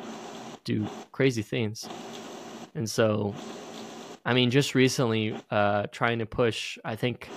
do 0.64 0.84
crazy 1.12 1.40
things. 1.40 1.88
And 2.74 2.90
so, 2.90 3.32
I 4.24 4.34
mean, 4.34 4.50
just 4.50 4.74
recently, 4.74 5.36
uh, 5.52 5.86
trying 5.92 6.18
to 6.18 6.26
push, 6.26 6.78
I 6.84 6.96
think 6.96 7.28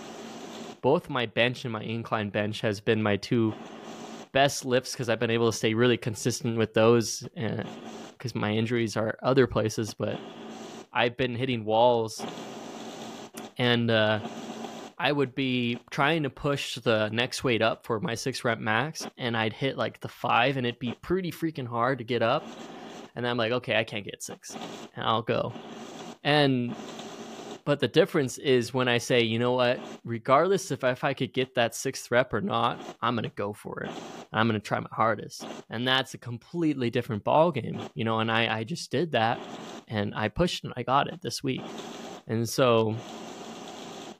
both 0.82 1.08
my 1.08 1.28
bench 1.28 1.66
and 1.66 1.72
my 1.72 1.84
incline 1.84 2.32
bench 2.32 2.62
has 2.62 2.80
been 2.80 3.04
my 3.04 3.16
two 3.16 3.54
best 4.32 4.66
lifts 4.66 4.94
because 4.94 5.08
I've 5.08 5.20
been 5.20 5.30
able 5.30 5.52
to 5.52 5.56
stay 5.56 5.76
really 5.76 5.98
consistent 5.98 6.58
with 6.58 6.74
those 6.74 7.28
because 8.18 8.34
my 8.34 8.54
injuries 8.54 8.98
are 8.98 9.20
other 9.22 9.46
places, 9.46 9.94
but 9.94 10.20
I've 10.92 11.16
been 11.16 11.36
hitting 11.36 11.64
walls 11.64 12.26
and, 13.60 13.92
uh, 13.92 14.20
I 15.02 15.12
would 15.12 15.34
be 15.34 15.80
trying 15.90 16.22
to 16.24 16.30
push 16.30 16.76
the 16.76 17.10
next 17.10 17.44
weight 17.44 17.64
up 17.64 17.88
for 17.88 18.00
my 18.00 18.14
six 18.14 18.44
rep 18.44 18.60
max, 18.60 19.08
and 19.18 19.36
I'd 19.36 19.52
hit 19.52 19.76
like 19.76 20.00
the 20.00 20.08
five, 20.08 20.58
and 20.58 20.68
it'd 20.68 20.78
be 20.78 20.94
pretty 21.02 21.32
freaking 21.32 21.66
hard 21.66 21.98
to 21.98 22.04
get 22.04 22.22
up. 22.22 22.46
And 23.16 23.28
I'm 23.28 23.36
like, 23.36 23.52
okay, 23.52 23.80
I 23.80 23.84
can't 23.84 24.06
get 24.06 24.22
six, 24.22 24.56
and 24.96 25.04
I'll 25.04 25.24
go. 25.24 25.54
And 26.24 26.76
but 27.66 27.80
the 27.80 27.88
difference 27.88 28.38
is 28.38 28.76
when 28.76 28.88
I 28.88 29.00
say, 29.00 29.22
you 29.24 29.40
know 29.40 29.54
what, 29.54 29.80
regardless 30.04 30.70
if 30.70 30.84
if 30.84 31.04
I 31.04 31.16
could 31.16 31.34
get 31.34 31.56
that 31.56 31.74
sixth 31.74 32.12
rep 32.12 32.32
or 32.32 32.42
not, 32.42 32.80
I'm 33.02 33.16
gonna 33.16 33.30
go 33.30 33.54
for 33.54 33.82
it. 33.82 33.92
I'm 34.32 34.46
gonna 34.48 34.60
try 34.60 34.80
my 34.80 34.90
hardest, 34.92 35.44
and 35.72 35.88
that's 35.88 36.14
a 36.14 36.20
completely 36.20 36.92
different 36.92 37.24
ball 37.24 37.52
game, 37.52 37.82
you 37.96 38.04
know. 38.04 38.20
And 38.20 38.32
I 38.32 38.60
I 38.60 38.64
just 38.66 38.92
did 38.92 39.14
that, 39.14 39.40
and 39.88 40.14
I 40.14 40.28
pushed 40.28 40.64
and 40.64 40.74
I 40.78 40.84
got 40.84 41.08
it 41.12 41.24
this 41.24 41.42
week, 41.42 41.64
and 42.28 42.48
so 42.48 42.96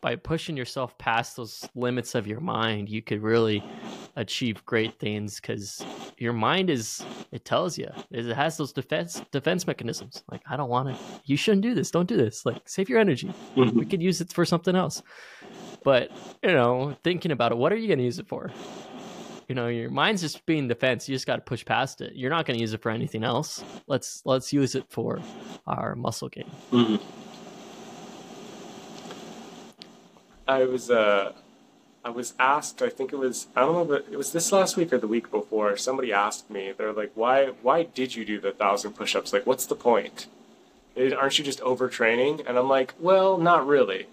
by 0.02 0.16
pushing 0.16 0.58
yourself 0.58 0.98
past 0.98 1.38
those 1.38 1.68
limits 1.76 2.16
of 2.16 2.28
your 2.28 2.40
mind, 2.40 2.90
you 2.90 3.02
could 3.02 3.22
really 3.22 3.64
achieve 4.16 4.66
great 4.66 5.00
things 5.00 5.40
because 5.40 5.84
your 6.18 6.34
mind 6.34 6.70
is 6.70 7.04
it 7.32 7.46
tells 7.46 7.78
you 7.78 7.88
it 8.10 8.26
has 8.36 8.58
those 8.58 8.74
defense 8.74 9.22
defense 9.32 9.68
mechanisms. 9.68 10.24
Like 10.30 10.42
I 10.50 10.58
don't 10.58 10.70
want 10.70 10.90
to, 10.90 11.04
you 11.26 11.38
shouldn't 11.38 11.62
do 11.62 11.76
this. 11.76 11.92
Don't 11.92 12.10
do 12.10 12.18
this. 12.18 12.46
Like 12.46 12.68
save 12.68 12.90
your 12.90 13.00
energy. 13.00 13.34
Mm-hmm. 13.56 13.78
We 13.78 13.86
could 13.86 14.02
use 14.02 14.20
it 14.22 14.34
for 14.34 14.44
something 14.44 14.76
else. 14.76 15.02
But 15.84 16.12
you 16.44 16.52
know, 16.52 16.98
thinking 17.04 17.32
about 17.32 17.52
it, 17.52 17.58
what 17.58 17.72
are 17.72 17.78
you 17.78 17.88
going 17.88 18.00
to 18.00 18.06
use 18.06 18.20
it 18.20 18.28
for? 18.28 18.52
You 19.48 19.56
know, 19.56 19.68
your 19.68 19.90
mind's 19.90 20.22
just 20.22 20.46
being 20.46 20.68
defense. 20.68 21.10
You 21.10 21.16
just 21.16 21.28
got 21.28 21.36
to 21.36 21.42
push 21.42 21.66
past 21.66 22.02
it. 22.02 22.14
You're 22.16 22.30
not 22.30 22.46
going 22.46 22.58
to 22.58 22.62
use 22.62 22.74
it 22.74 22.82
for 22.82 22.90
anything 22.90 23.24
else. 23.24 23.64
Let's 23.86 24.22
let's 24.26 24.54
use 24.54 24.76
it 24.76 24.86
for 24.90 25.20
our 25.68 25.96
muscle 25.96 26.30
gain. 26.30 26.50
Mm-hmm. 26.72 27.31
I 30.48 30.66
was 30.66 30.90
uh, 30.90 31.34
I 32.04 32.10
was 32.10 32.34
asked. 32.40 32.82
I 32.82 32.90
think 32.90 33.14
it 33.14 33.18
was 33.18 33.48
I 33.56 33.62
don't 33.62 33.74
know, 33.74 33.86
but 33.86 34.06
it 34.12 34.18
was 34.18 34.32
this 34.32 34.52
last 34.52 34.78
week 34.78 34.92
or 34.92 34.98
the 34.98 35.08
week 35.08 35.32
before. 35.32 35.76
Somebody 35.78 36.12
asked 36.12 36.50
me. 36.50 36.74
They're 36.76 36.94
like, 36.94 37.12
"Why 37.16 37.48
why 37.62 37.84
did 37.84 38.16
you 38.16 38.26
do 38.26 38.40
the 38.40 38.52
thousand 38.52 38.94
push-ups? 38.94 39.34
Like, 39.34 39.46
what's 39.46 39.66
the 39.66 39.76
point? 39.76 40.28
Aren't 40.98 41.38
you 41.38 41.44
just 41.44 41.62
overtraining?" 41.62 42.44
And 42.48 42.58
I'm 42.58 42.70
like, 42.70 42.94
"Well, 43.00 43.38
not 43.38 43.66
really." 43.66 44.08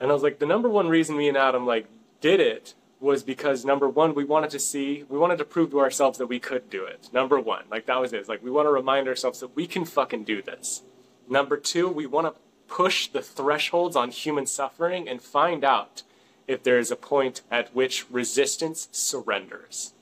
And 0.00 0.10
I 0.10 0.14
was 0.14 0.22
like, 0.22 0.38
the 0.38 0.46
number 0.46 0.68
one 0.68 0.88
reason 0.88 1.16
me 1.16 1.28
and 1.28 1.36
Adam 1.36 1.66
like 1.66 1.86
did 2.20 2.40
it 2.40 2.74
was 3.00 3.22
because 3.22 3.64
number 3.64 3.88
one, 3.88 4.14
we 4.14 4.24
wanted 4.24 4.50
to 4.50 4.58
see, 4.58 5.04
we 5.08 5.18
wanted 5.18 5.38
to 5.38 5.44
prove 5.44 5.70
to 5.70 5.80
ourselves 5.80 6.18
that 6.18 6.26
we 6.26 6.40
could 6.40 6.68
do 6.68 6.84
it. 6.84 7.08
Number 7.12 7.38
one, 7.40 7.64
like 7.70 7.86
that 7.86 8.00
was 8.00 8.12
it. 8.12 8.18
It's 8.18 8.28
like 8.28 8.42
we 8.42 8.50
want 8.50 8.66
to 8.66 8.72
remind 8.72 9.08
ourselves 9.08 9.40
that 9.40 9.54
we 9.54 9.66
can 9.66 9.84
fucking 9.84 10.24
do 10.24 10.42
this. 10.42 10.82
Number 11.28 11.56
two, 11.56 11.88
we 11.88 12.06
want 12.06 12.34
to 12.34 12.40
push 12.68 13.08
the 13.08 13.22
thresholds 13.22 13.96
on 13.96 14.10
human 14.10 14.46
suffering 14.46 15.08
and 15.08 15.20
find 15.20 15.64
out 15.64 16.02
if 16.46 16.62
there 16.62 16.78
is 16.78 16.90
a 16.90 16.96
point 16.96 17.42
at 17.50 17.74
which 17.74 18.08
resistance 18.10 18.88
surrenders. 18.92 19.92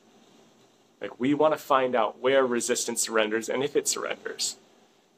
Like 1.01 1.19
we 1.19 1.35
want 1.35 1.55
to 1.55 1.59
find 1.59 1.95
out 1.95 2.21
where 2.21 2.47
resistance 2.47 3.03
surrenders 3.03 3.49
and 3.49 3.63
if 3.63 3.77
it 3.77 3.89
surrenders. 3.89 4.57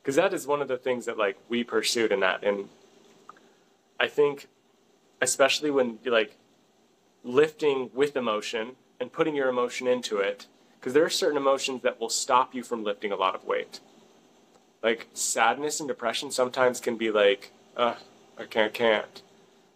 Because 0.03 0.17
that 0.17 0.33
is 0.33 0.47
one 0.47 0.63
of 0.63 0.69
the 0.69 0.77
things 0.77 1.07
that 1.07 1.19
like 1.19 1.39
we 1.49 1.65
pursued 1.65 2.13
in 2.13 2.21
that. 2.21 2.45
And 2.45 2.69
I 3.99 4.07
think 4.09 4.49
especially 5.21 5.71
when 5.71 5.99
like 6.05 6.37
lifting 7.25 7.91
with 7.93 8.17
emotion 8.17 8.73
and 9.01 9.13
putting 9.13 9.35
your 9.35 9.49
emotion 9.49 9.87
into 9.87 10.19
it 10.19 10.47
because 10.79 10.95
there 10.95 11.05
are 11.05 11.11
certain 11.11 11.37
emotions 11.37 11.83
that 11.83 12.01
will 12.01 12.09
stop 12.09 12.55
you 12.55 12.63
from 12.63 12.85
lifting 12.85 13.13
a 13.13 13.17
lot 13.17 13.35
of 13.35 13.45
weight 13.45 13.81
like 14.83 15.09
sadness 15.15 15.81
and 15.81 15.89
depression 15.89 16.31
sometimes 16.31 16.81
can 16.81 16.97
be 16.97 17.11
like 17.11 17.53
uh 17.77 17.95
i 18.39 18.45
can't 18.45 18.75
can't 18.75 19.23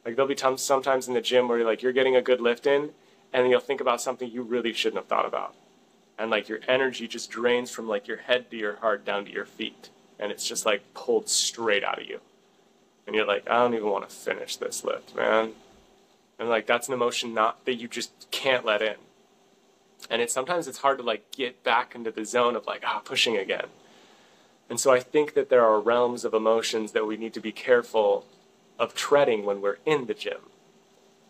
like 0.05 0.17
there'll 0.17 0.29
be 0.29 0.35
times 0.35 0.63
sometimes 0.63 1.09
in 1.09 1.15
the 1.15 1.21
gym 1.21 1.49
where 1.49 1.59
you're 1.59 1.67
like 1.67 1.83
you're 1.83 1.93
getting 1.93 2.17
a 2.17 2.23
good 2.23 2.41
lift 2.41 2.67
in 2.67 2.91
and 3.33 3.45
then 3.45 3.51
you'll 3.51 3.61
think 3.61 3.81
about 3.81 4.01
something 4.01 4.31
you 4.31 4.43
really 4.43 4.73
shouldn't 4.73 4.99
have 4.99 5.07
thought 5.07 5.27
about 5.27 5.55
and 6.19 6.31
like 6.31 6.49
your 6.49 6.61
energy 6.69 7.09
just 7.09 7.31
drains 7.31 7.71
from 7.71 7.89
like 7.89 8.07
your 8.07 8.19
head 8.19 8.51
to 8.51 8.57
your 8.57 8.77
heart 8.77 9.05
down 9.05 9.25
to 9.25 9.33
your 9.33 9.47
feet 9.47 9.91
and 10.19 10.31
it's 10.31 10.47
just 10.47 10.65
like 10.65 10.83
pulled 10.95 11.29
straight 11.29 11.83
out 11.83 12.01
of 12.01 12.07
you 12.07 12.21
and 13.07 13.17
you're 13.17 13.27
like, 13.27 13.49
I 13.49 13.55
don't 13.55 13.75
even 13.75 13.89
want 13.89 14.09
to 14.09 14.15
finish 14.15 14.57
this 14.57 14.85
lift, 14.85 15.15
man. 15.17 15.53
And 16.39 16.49
like 16.49 16.67
that's 16.67 16.89
an 16.89 16.95
emotion 16.95 17.35
not 17.35 17.65
that 17.65 17.75
you 17.75 17.89
just 17.89 18.29
can't 18.31 18.65
let 18.65 18.83
in. 18.83 18.97
And 20.11 20.21
it's 20.21 20.33
sometimes 20.33 20.67
it's 20.67 20.79
hard 20.79 20.99
to 20.99 21.05
like 21.05 21.31
get 21.33 21.63
back 21.63 21.95
into 21.95 22.11
the 22.11 22.25
zone 22.25 22.57
of 22.57 22.67
like, 22.67 22.83
ah, 22.87 23.01
pushing 23.05 23.37
again. 23.37 23.67
And 24.69 24.81
so 24.81 24.93
I 24.93 25.01
think 25.01 25.35
that 25.35 25.51
there 25.51 25.65
are 25.65 25.81
realms 25.81 26.25
of 26.25 26.35
emotions 26.35 26.93
that 26.93 27.07
we 27.07 27.17
need 27.17 27.35
to 27.35 27.41
be 27.41 27.53
careful 27.53 28.27
of 28.79 28.95
treading 28.95 29.45
when 29.45 29.61
we're 29.61 29.79
in 29.85 30.07
the 30.07 30.15
gym. 30.15 30.41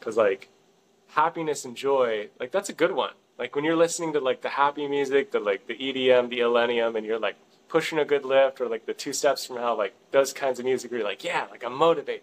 Cause 0.00 0.16
like 0.16 0.48
happiness 1.08 1.64
and 1.64 1.76
joy, 1.76 2.28
like 2.40 2.50
that's 2.50 2.68
a 2.68 2.72
good 2.72 2.92
one. 2.92 3.12
Like 3.38 3.56
when 3.56 3.64
you're 3.64 3.76
listening 3.76 4.12
to 4.12 4.20
like 4.20 4.42
the 4.42 4.50
happy 4.50 4.86
music, 4.86 5.32
the 5.32 5.40
like 5.40 5.66
the 5.66 5.74
EDM, 5.74 6.28
the 6.28 6.40
Illenium, 6.40 6.96
and 6.96 7.04
you're 7.06 7.18
like 7.18 7.36
pushing 7.68 7.98
a 7.98 8.04
good 8.04 8.24
lift 8.24 8.60
or 8.60 8.68
like 8.68 8.86
the 8.86 8.94
two 8.94 9.12
steps 9.12 9.46
from 9.46 9.56
hell, 9.56 9.76
like 9.76 9.94
those 10.10 10.32
kinds 10.32 10.58
of 10.58 10.64
music 10.64 10.90
you're 10.90 11.02
like, 11.02 11.24
yeah, 11.24 11.46
like 11.50 11.64
I'm 11.64 11.74
motivated. 11.74 12.22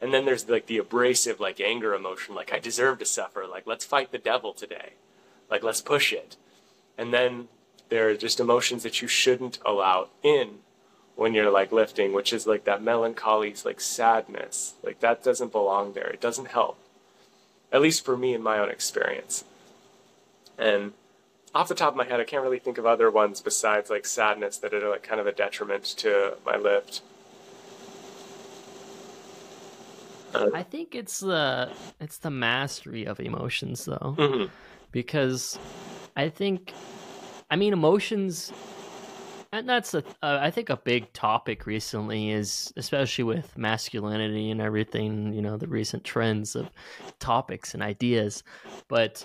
And 0.00 0.14
then 0.14 0.24
there's 0.24 0.48
like 0.48 0.66
the 0.66 0.78
abrasive, 0.78 1.40
like 1.40 1.60
anger 1.60 1.94
emotion, 1.94 2.34
like 2.34 2.52
I 2.52 2.58
deserve 2.58 2.98
to 2.98 3.04
suffer, 3.04 3.46
like 3.46 3.66
let's 3.66 3.84
fight 3.84 4.12
the 4.12 4.18
devil 4.18 4.52
today, 4.52 4.94
like 5.50 5.62
let's 5.62 5.80
push 5.80 6.12
it. 6.12 6.36
And 6.96 7.12
then 7.12 7.48
there 7.90 8.08
are 8.08 8.16
just 8.16 8.40
emotions 8.40 8.82
that 8.84 9.02
you 9.02 9.08
shouldn't 9.08 9.58
allow 9.66 10.08
in 10.22 10.58
when 11.16 11.34
you're 11.34 11.50
like 11.50 11.70
lifting, 11.72 12.12
which 12.12 12.32
is 12.32 12.46
like 12.46 12.64
that 12.64 12.82
melancholy, 12.82 13.54
like 13.64 13.80
sadness, 13.80 14.74
like 14.82 15.00
that 15.00 15.22
doesn't 15.22 15.52
belong 15.52 15.92
there. 15.92 16.08
It 16.08 16.20
doesn't 16.20 16.48
help, 16.48 16.78
at 17.70 17.82
least 17.82 18.04
for 18.04 18.16
me 18.16 18.32
in 18.32 18.42
my 18.42 18.58
own 18.58 18.70
experience. 18.70 19.44
And 20.56 20.92
off 21.54 21.68
the 21.68 21.74
top 21.74 21.92
of 21.92 21.96
my 21.96 22.04
head, 22.04 22.20
I 22.20 22.24
can't 22.24 22.42
really 22.42 22.58
think 22.58 22.78
of 22.78 22.86
other 22.86 23.10
ones 23.10 23.40
besides 23.40 23.90
like 23.90 24.06
sadness 24.06 24.56
that 24.58 24.72
are 24.72 24.88
like 24.88 25.02
kind 25.02 25.20
of 25.20 25.26
a 25.26 25.32
detriment 25.32 25.84
to 25.98 26.36
my 26.46 26.56
lift. 26.56 27.02
Uh, 30.32 30.50
I 30.54 30.62
think 30.62 30.94
it's 30.94 31.18
the 31.18 31.70
it's 32.00 32.18
the 32.18 32.30
mastery 32.30 33.04
of 33.04 33.18
emotions 33.18 33.84
though, 33.84 34.14
mhm. 34.16 34.48
because 34.92 35.58
I 36.16 36.28
think, 36.28 36.72
I 37.50 37.56
mean, 37.56 37.72
emotions, 37.72 38.52
and 39.52 39.68
that's 39.68 39.94
a 39.94 40.04
uh, 40.22 40.38
I 40.40 40.50
think 40.50 40.70
a 40.70 40.76
big 40.76 41.12
topic 41.12 41.66
recently 41.66 42.30
is 42.30 42.72
especially 42.76 43.24
with 43.24 43.58
masculinity 43.58 44.50
and 44.50 44.60
everything. 44.60 45.32
You 45.32 45.42
know, 45.42 45.56
the 45.56 45.66
recent 45.66 46.04
trends 46.04 46.54
of 46.54 46.70
topics 47.18 47.74
and 47.74 47.82
ideas, 47.82 48.44
but 48.88 49.24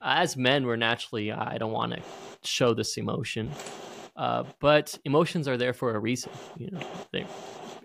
as 0.00 0.36
men, 0.36 0.66
we're 0.66 0.76
naturally 0.76 1.32
I 1.32 1.58
don't 1.58 1.72
want 1.72 1.92
to 1.92 2.02
show 2.42 2.72
this 2.72 2.96
emotion, 2.96 3.50
uh, 4.16 4.44
but 4.60 4.98
emotions 5.04 5.46
are 5.46 5.58
there 5.58 5.74
for 5.74 5.94
a 5.94 5.98
reason. 5.98 6.32
You 6.56 6.70
know, 6.70 6.80
they, 7.12 7.26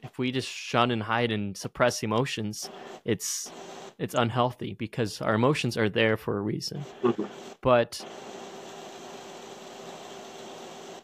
if 0.04 0.18
we 0.18 0.32
just 0.32 0.48
shun 0.48 0.92
and 0.92 1.04
hide 1.04 1.32
and 1.32 1.58
suppress 1.58 2.02
emotions, 2.02 2.70
it's 3.04 3.52
it's 4.00 4.14
unhealthy 4.14 4.74
because 4.74 5.22
our 5.22 5.34
emotions 5.34 5.76
are 5.76 5.90
there 5.90 6.16
for 6.16 6.38
a 6.38 6.42
reason. 6.42 6.84
Mhm. 7.04 7.28
But 7.62 8.04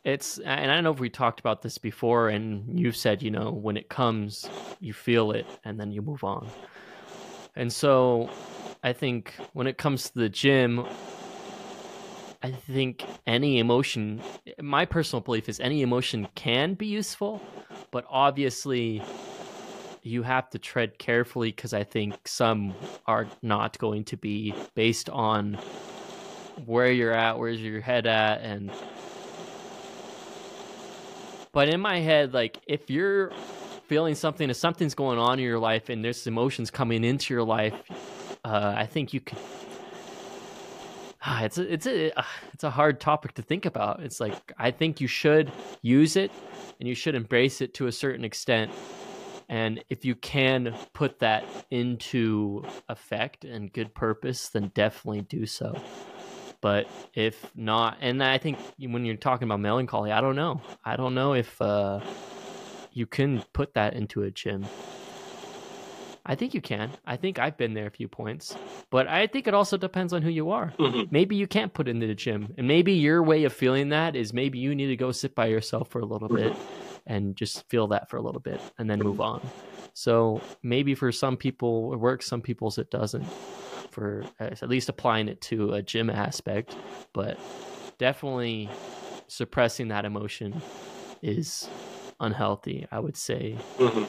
it's 0.07 0.37
and 0.37 0.71
I 0.71 0.73
don't 0.73 0.85
know 0.85 0.93
if 0.93 1.01
we 1.01 1.09
talked 1.09 1.41
about 1.41 1.61
this 1.61 1.77
before 1.77 2.29
and 2.29 2.79
you've 2.79 2.95
said, 2.95 3.21
you 3.21 3.29
know, 3.29 3.51
when 3.51 3.75
it 3.75 3.89
comes, 3.89 4.49
you 4.79 4.93
feel 4.93 5.31
it 5.31 5.45
and 5.65 5.77
then 5.77 5.91
you 5.91 6.01
move 6.01 6.23
on. 6.23 6.47
And 7.57 7.71
so 7.73 8.29
I 8.81 8.93
think 8.93 9.33
when 9.51 9.67
it 9.67 9.77
comes 9.77 10.09
to 10.09 10.19
the 10.19 10.29
gym, 10.29 10.85
I 12.41 12.51
think 12.51 13.03
any 13.25 13.59
emotion, 13.59 14.21
my 14.61 14.85
personal 14.85 15.19
belief 15.19 15.49
is 15.49 15.59
any 15.59 15.81
emotion 15.81 16.29
can 16.35 16.75
be 16.75 16.85
useful, 16.85 17.41
but 17.91 18.05
obviously 18.09 19.03
you 20.03 20.23
have 20.23 20.49
to 20.51 20.57
tread 20.57 20.97
carefully 20.97 21.51
because 21.51 21.73
I 21.73 21.83
think 21.83 22.29
some 22.29 22.73
are 23.07 23.27
not 23.41 23.77
going 23.77 24.05
to 24.05 24.15
be 24.15 24.55
based 24.73 25.09
on 25.09 25.55
where 26.65 26.89
you're 26.89 27.11
at, 27.11 27.37
where's 27.37 27.59
your 27.59 27.81
head 27.81 28.07
at, 28.07 28.39
and. 28.39 28.71
But 31.57 31.69
in 31.69 31.81
my 31.81 32.01
head, 32.01 32.35
like 32.35 32.59
if 32.67 32.87
you're 32.87 33.31
feeling 33.87 34.13
something, 34.13 34.47
if 34.47 34.57
something's 34.57 34.93
going 34.93 35.17
on 35.17 35.39
in 35.39 35.45
your 35.45 35.57
life, 35.57 35.89
and 35.89 36.05
there's 36.05 36.27
emotions 36.27 36.69
coming 36.69 37.03
into 37.03 37.33
your 37.33 37.41
life, 37.41 37.73
uh, 38.45 38.75
I 38.77 38.85
think 38.85 39.11
you 39.11 39.21
could 39.21 39.39
it's 41.27 41.57
a, 41.57 41.73
it's 41.73 41.87
a 41.87 42.23
it's 42.53 42.63
a 42.63 42.69
hard 42.69 42.99
topic 42.99 43.33
to 43.33 43.41
think 43.41 43.65
about. 43.65 44.03
It's 44.03 44.19
like 44.19 44.53
I 44.59 44.69
think 44.69 45.01
you 45.01 45.07
should 45.07 45.51
use 45.81 46.15
it 46.15 46.29
and 46.79 46.87
you 46.87 46.93
should 46.93 47.15
embrace 47.15 47.59
it 47.59 47.73
to 47.73 47.87
a 47.87 47.91
certain 47.91 48.23
extent. 48.23 48.71
And 49.49 49.83
if 49.89 50.05
you 50.05 50.13
can 50.13 50.75
put 50.93 51.17
that 51.21 51.43
into 51.71 52.65
effect 52.87 53.45
and 53.45 53.73
good 53.73 53.95
purpose, 53.95 54.49
then 54.49 54.69
definitely 54.75 55.21
do 55.21 55.47
so. 55.47 55.75
But 56.67 56.85
if 57.13 57.49
not, 57.55 57.97
and 58.01 58.21
I 58.21 58.37
think 58.39 58.57
when 58.77 59.05
you're 59.05 59.15
talking 59.15 59.47
about 59.47 59.61
melancholy, 59.61 60.11
I 60.11 60.19
don't 60.19 60.35
know. 60.35 60.59
I 60.83 60.97
don't 60.97 61.15
know 61.15 61.33
if 61.33 61.61
uh, 61.61 62.01
you 62.91 63.05
can 63.05 63.41
put 63.53 63.75
that 63.75 63.93
into 63.93 64.23
a 64.23 64.31
gym. 64.31 64.65
I 66.25 66.35
think 66.35 66.53
you 66.53 66.59
can. 66.59 66.89
I 67.05 67.15
think 67.15 67.39
I've 67.39 67.55
been 67.55 67.73
there 67.73 67.87
a 67.87 67.89
few 67.89 68.09
points, 68.09 68.53
but 68.89 69.07
I 69.07 69.27
think 69.27 69.47
it 69.47 69.53
also 69.53 69.77
depends 69.77 70.11
on 70.11 70.21
who 70.21 70.29
you 70.29 70.51
are. 70.51 70.73
Mhm. 70.77 71.09
Maybe 71.09 71.37
you 71.37 71.47
can't 71.47 71.73
put 71.73 71.87
it 71.87 71.91
into 71.91 72.07
the 72.07 72.15
gym, 72.15 72.53
and 72.57 72.67
maybe 72.67 72.91
your 72.91 73.23
way 73.23 73.45
of 73.45 73.53
feeling 73.53 73.87
that 73.89 74.17
is 74.17 74.33
maybe 74.33 74.59
you 74.59 74.75
need 74.75 74.87
to 74.87 74.97
go 74.97 75.13
sit 75.13 75.35
by 75.35 75.45
yourself 75.45 75.87
for 75.87 76.01
a 76.01 76.05
little 76.05 76.27
bit 76.27 76.53
and 77.05 77.37
just 77.37 77.65
feel 77.69 77.87
that 77.87 78.09
for 78.09 78.17
a 78.17 78.21
little 78.21 78.41
bit 78.41 78.59
and 78.77 78.89
then 78.89 78.99
move 78.99 79.21
on. 79.21 79.39
So 79.93 80.41
maybe 80.61 80.95
for 80.95 81.13
some 81.13 81.37
people 81.37 81.93
it 81.93 81.97
works, 81.97 82.25
some 82.25 82.41
people's 82.41 82.77
it 82.77 82.91
doesn't. 82.91 83.25
For 83.97 84.23
uh, 84.39 84.43
at 84.43 84.69
least 84.69 84.89
applying 84.89 85.27
it 85.27 85.41
to 85.41 85.73
a 85.73 85.81
gym 85.81 86.11
aspect, 86.11 86.75
but 87.13 87.35
definitely 87.97 88.69
suppressing 89.27 89.87
that 89.87 90.05
emotion 90.05 90.61
is 91.23 91.67
unhealthy. 92.19 92.85
I 92.91 92.99
would 92.99 93.17
say 93.17 93.55
Mhm. 93.79 94.05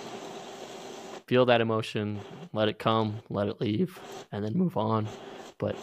feel 1.26 1.46
that 1.46 1.62
emotion, 1.62 2.20
let 2.52 2.68
it 2.68 2.78
come, 2.78 3.22
let 3.30 3.48
it 3.48 3.62
leave, 3.62 3.98
and 4.30 4.44
then 4.44 4.52
move 4.52 4.76
on. 4.76 5.08
But 5.56 5.74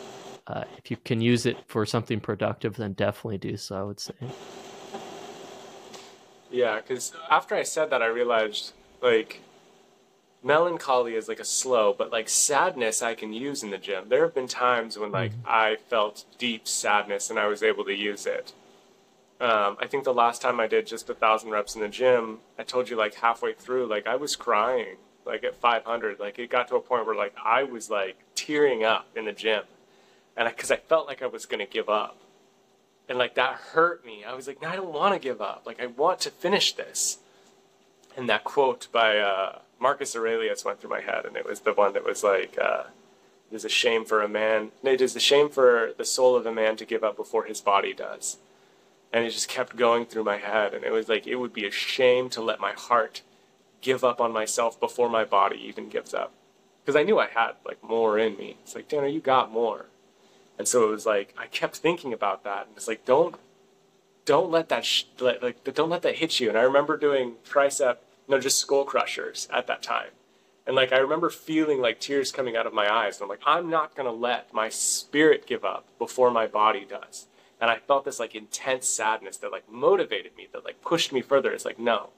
uh, 0.45 0.65
if 0.77 0.91
you 0.91 0.97
can 0.97 1.19
use 1.19 1.47
it 1.47 1.57
for 1.65 1.83
something 1.87 2.19
productive, 2.19 2.75
then 2.75 2.93
definitely 2.93 3.39
do 3.39 3.57
so. 3.57 3.75
I 3.75 3.81
would 3.81 3.99
say. 3.99 4.13
Yeah, 6.51 6.75
because 6.79 7.11
after 7.31 7.55
I 7.55 7.63
said 7.63 7.89
that, 7.89 8.03
I 8.03 8.05
realized 8.05 8.73
like 9.01 9.41
melancholy 10.45 11.15
is 11.15 11.27
like 11.27 11.39
a 11.39 11.45
slow, 11.45 11.93
but 11.97 12.11
like 12.11 12.29
sadness 12.29 13.01
I 13.01 13.15
can 13.15 13.33
use 13.33 13.63
in 13.63 13.71
the 13.71 13.77
gym. 13.77 14.09
There 14.09 14.23
have 14.23 14.35
been 14.35 14.47
times 14.47 14.97
when 14.97 15.11
like 15.11 15.31
Mhm. 15.31 15.47
I 15.47 15.75
felt 15.75 16.25
deep 16.37 16.67
sadness 16.67 17.29
and 17.29 17.39
I 17.39 17.47
was 17.47 17.63
able 17.63 17.83
to 17.85 17.93
use 17.93 18.25
it. 18.25 18.53
Um, 19.41 19.75
I 19.81 19.87
think 19.87 20.03
the 20.05 20.13
last 20.13 20.41
time 20.41 20.59
I 20.59 20.67
did 20.67 20.87
just 20.87 21.09
a 21.09 21.15
thousand 21.15 21.49
reps 21.49 21.75
in 21.75 21.81
the 21.81 21.89
gym, 21.89 22.39
I 22.57 22.63
told 22.63 22.89
you 22.89 22.95
like 22.95 23.15
halfway 23.15 23.53
through, 23.53 23.87
like 23.87 24.07
I 24.07 24.15
was 24.15 24.35
crying, 24.35 24.97
like 25.25 25.43
at 25.43 25.55
500. 25.55 26.19
Like 26.19 26.39
it 26.39 26.49
got 26.49 26.67
to 26.69 26.75
a 26.75 26.79
point 26.79 27.05
where 27.05 27.15
like 27.15 27.35
I 27.43 27.63
was 27.63 27.89
like 27.89 28.17
tearing 28.35 28.83
up 28.83 29.07
in 29.15 29.25
the 29.25 29.33
gym, 29.33 29.63
and 30.37 30.47
because 30.47 30.71
I, 30.71 30.77
felt 30.77 31.07
like 31.07 31.21
I 31.21 31.27
was 31.27 31.45
gonna 31.45 31.65
give 31.65 31.89
up, 31.89 32.17
and 33.09 33.17
like 33.17 33.35
that 33.35 33.55
hurt 33.73 34.05
me. 34.05 34.23
I 34.23 34.33
was 34.35 34.47
like, 34.47 34.61
no, 34.61 34.69
I 34.69 34.75
don't 34.75 34.93
want 34.93 35.13
to 35.15 35.19
give 35.19 35.41
up. 35.41 35.63
Like 35.65 35.81
I 35.81 35.87
want 35.87 36.19
to 36.21 36.29
finish 36.31 36.73
this. 36.73 37.17
And 38.17 38.29
that 38.29 38.45
quote 38.45 38.87
by 38.93 39.17
uh, 39.17 39.59
Marcus 39.85 40.15
Aurelius 40.15 40.65
went 40.65 40.81
through 40.81 40.89
my 40.89 41.01
head, 41.01 41.25
and 41.25 41.37
it 41.37 41.45
was 41.45 41.59
the 41.59 41.71
one 41.71 41.93
that 41.93 42.03
was 42.03 42.23
like, 42.23 42.57
uh, 42.59 42.85
"It 43.51 43.55
is 43.55 43.65
a 43.65 43.69
shame 43.69 44.03
for 44.03 44.23
a 44.23 44.27
man. 44.27 44.71
It 44.81 44.99
is 44.99 45.15
a 45.15 45.19
shame 45.19 45.47
for 45.47 45.93
the 45.95 46.03
soul 46.03 46.35
of 46.35 46.47
a 46.47 46.51
man 46.51 46.75
to 46.77 46.85
give 46.85 47.03
up 47.03 47.15
before 47.15 47.43
his 47.43 47.61
body 47.61 47.93
does." 47.93 48.37
And 49.13 49.23
it 49.23 49.29
just 49.29 49.47
kept 49.47 49.75
going 49.75 50.07
through 50.07 50.23
my 50.23 50.37
head, 50.37 50.73
and 50.73 50.83
it 50.83 50.91
was 50.91 51.07
like 51.07 51.27
it 51.27 51.35
would 51.35 51.53
be 51.53 51.67
a 51.67 51.71
shame 51.71 52.31
to 52.31 52.41
let 52.41 52.59
my 52.59 52.71
heart 52.71 53.21
give 53.81 54.03
up 54.03 54.19
on 54.19 54.33
myself 54.33 54.79
before 54.79 55.07
my 55.07 55.23
body 55.23 55.59
even 55.69 55.87
gives 55.87 56.15
up, 56.15 56.31
because 56.81 56.95
I 56.95 57.03
knew 57.03 57.19
I 57.19 57.27
had 57.27 57.51
like 57.63 57.83
more 57.83 58.17
in 58.17 58.37
me. 58.37 58.57
It's 58.63 58.73
like, 58.73 58.87
Tanner, 58.87 59.05
you 59.05 59.19
got 59.19 59.51
more. 59.51 59.85
And 60.57 60.67
so 60.67 60.83
it 60.85 60.89
was 60.89 61.05
like 61.05 61.35
I 61.37 61.45
kept 61.45 61.75
thinking 61.75 62.11
about 62.11 62.43
that, 62.43 62.65
and 62.65 62.75
it's 62.75 62.87
like, 62.87 63.05
don't 63.05 63.35
don't 64.25 64.49
let 64.49 64.69
that 64.69 64.83
sh- 64.83 65.03
let, 65.19 65.43
like 65.43 65.63
don't 65.63 65.91
let 65.91 66.01
that 66.01 66.15
hit 66.15 66.39
you. 66.39 66.49
And 66.49 66.57
I 66.57 66.63
remember 66.63 66.97
doing 66.97 67.35
tricep, 67.47 67.97
no, 68.27 68.39
just 68.39 68.57
skull 68.57 68.85
crushers 68.85 69.47
at 69.53 69.67
that 69.67 69.83
time, 69.83 70.09
and 70.65 70.75
like 70.75 70.91
I 70.91 70.97
remember 70.97 71.29
feeling 71.29 71.79
like 71.79 71.99
tears 71.99 72.31
coming 72.31 72.55
out 72.55 72.65
of 72.65 72.73
my 72.73 72.91
eyes. 72.91 73.17
And 73.17 73.23
I'm 73.23 73.29
like, 73.29 73.41
I'm 73.45 73.69
not 73.69 73.95
gonna 73.95 74.11
let 74.11 74.53
my 74.53 74.69
spirit 74.69 75.45
give 75.45 75.63
up 75.63 75.85
before 75.99 76.31
my 76.31 76.47
body 76.47 76.85
does. 76.89 77.27
And 77.61 77.69
I 77.69 77.77
felt 77.77 78.05
this 78.05 78.19
like 78.19 78.35
intense 78.35 78.87
sadness 78.87 79.37
that 79.37 79.51
like 79.51 79.71
motivated 79.71 80.35
me, 80.35 80.47
that 80.51 80.65
like 80.65 80.81
pushed 80.81 81.13
me 81.13 81.21
further. 81.21 81.51
It's 81.51 81.65
like, 81.65 81.79
no, 81.79 82.09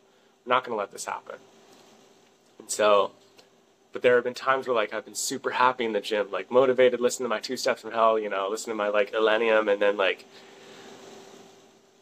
I'm 0.45 0.49
not 0.49 0.63
gonna 0.63 0.77
let 0.77 0.91
this 0.91 1.05
happen. 1.05 1.35
And 2.59 2.71
so, 2.71 3.11
but 3.91 4.01
there 4.01 4.15
have 4.15 4.23
been 4.23 4.33
times 4.33 4.67
where 4.67 4.75
like 4.75 4.93
I've 4.93 5.05
been 5.05 5.15
super 5.15 5.51
happy 5.51 5.85
in 5.85 5.93
the 5.93 6.01
gym, 6.01 6.31
like 6.31 6.49
motivated, 6.49 7.01
listening 7.01 7.25
to 7.25 7.35
my 7.35 7.39
two 7.39 7.57
steps 7.57 7.81
from 7.81 7.91
hell, 7.91 8.17
you 8.17 8.29
know, 8.29 8.47
listening 8.49 8.73
to 8.73 8.77
my 8.77 8.89
like 8.89 9.11
Illenium, 9.11 9.71
and 9.71 9.81
then 9.81 9.97
like 9.97 10.25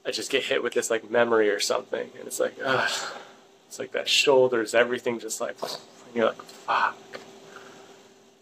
I 0.06 0.12
just 0.12 0.30
get 0.30 0.44
hit 0.44 0.62
with 0.62 0.74
this 0.74 0.92
like 0.92 1.10
memory 1.10 1.50
or 1.50 1.60
something, 1.60 2.12
and 2.20 2.28
it's 2.28 2.40
like, 2.40 2.56
ugh, 2.64 2.92
it's 3.76 3.80
like 3.82 3.92
that 3.92 4.08
shoulders, 4.08 4.74
everything 4.74 5.20
just 5.20 5.42
like, 5.42 5.62
and 5.62 6.16
you're 6.16 6.28
like, 6.28 6.42
fuck, 6.42 7.20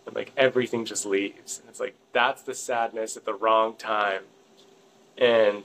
and 0.06 0.16
like 0.16 0.32
everything 0.38 0.86
just 0.86 1.08
leaves, 1.08 1.58
and 1.60 1.68
it's 1.70 1.80
like 1.80 1.96
that's 2.12 2.44
the 2.44 2.54
sadness 2.54 3.18
at 3.18 3.26
the 3.26 3.34
wrong 3.34 3.76
time, 3.76 4.22
and 5.18 5.64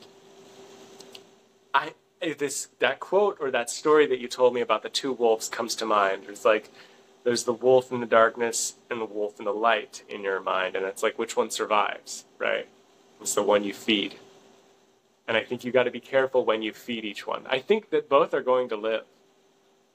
I 1.74 1.92
eh, 2.22 2.32
this 2.38 2.68
that 2.78 2.98
quote 2.98 3.36
or 3.40 3.50
that 3.50 3.68
story 3.68 4.06
that 4.06 4.20
you 4.20 4.26
told 4.26 4.54
me 4.54 4.62
about 4.62 4.82
the 4.82 4.88
two 4.88 5.12
wolves 5.12 5.50
comes 5.50 5.74
to 5.74 5.84
mind. 5.84 6.22
It's 6.30 6.46
like 6.46 6.70
there's 7.24 7.44
the 7.44 7.52
wolf 7.52 7.92
in 7.92 8.00
the 8.00 8.06
darkness 8.06 8.72
and 8.88 9.02
the 9.02 9.04
wolf 9.04 9.38
in 9.38 9.44
the 9.44 9.52
light 9.52 10.02
in 10.08 10.22
your 10.22 10.40
mind, 10.40 10.76
and 10.76 10.86
it's 10.86 11.02
like 11.02 11.18
which 11.18 11.36
one 11.36 11.50
survives, 11.50 12.24
right? 12.38 12.66
It's 13.20 13.34
the 13.34 13.42
one 13.42 13.64
you 13.64 13.74
feed. 13.74 14.14
And 15.26 15.36
I 15.36 15.42
think 15.42 15.62
you 15.62 15.72
got 15.72 15.82
to 15.82 15.90
be 15.90 16.00
careful 16.00 16.46
when 16.46 16.62
you 16.62 16.72
feed 16.72 17.04
each 17.04 17.26
one. 17.26 17.42
I 17.50 17.58
think 17.58 17.90
that 17.90 18.08
both 18.08 18.32
are 18.32 18.40
going 18.40 18.70
to 18.70 18.76
live 18.76 19.02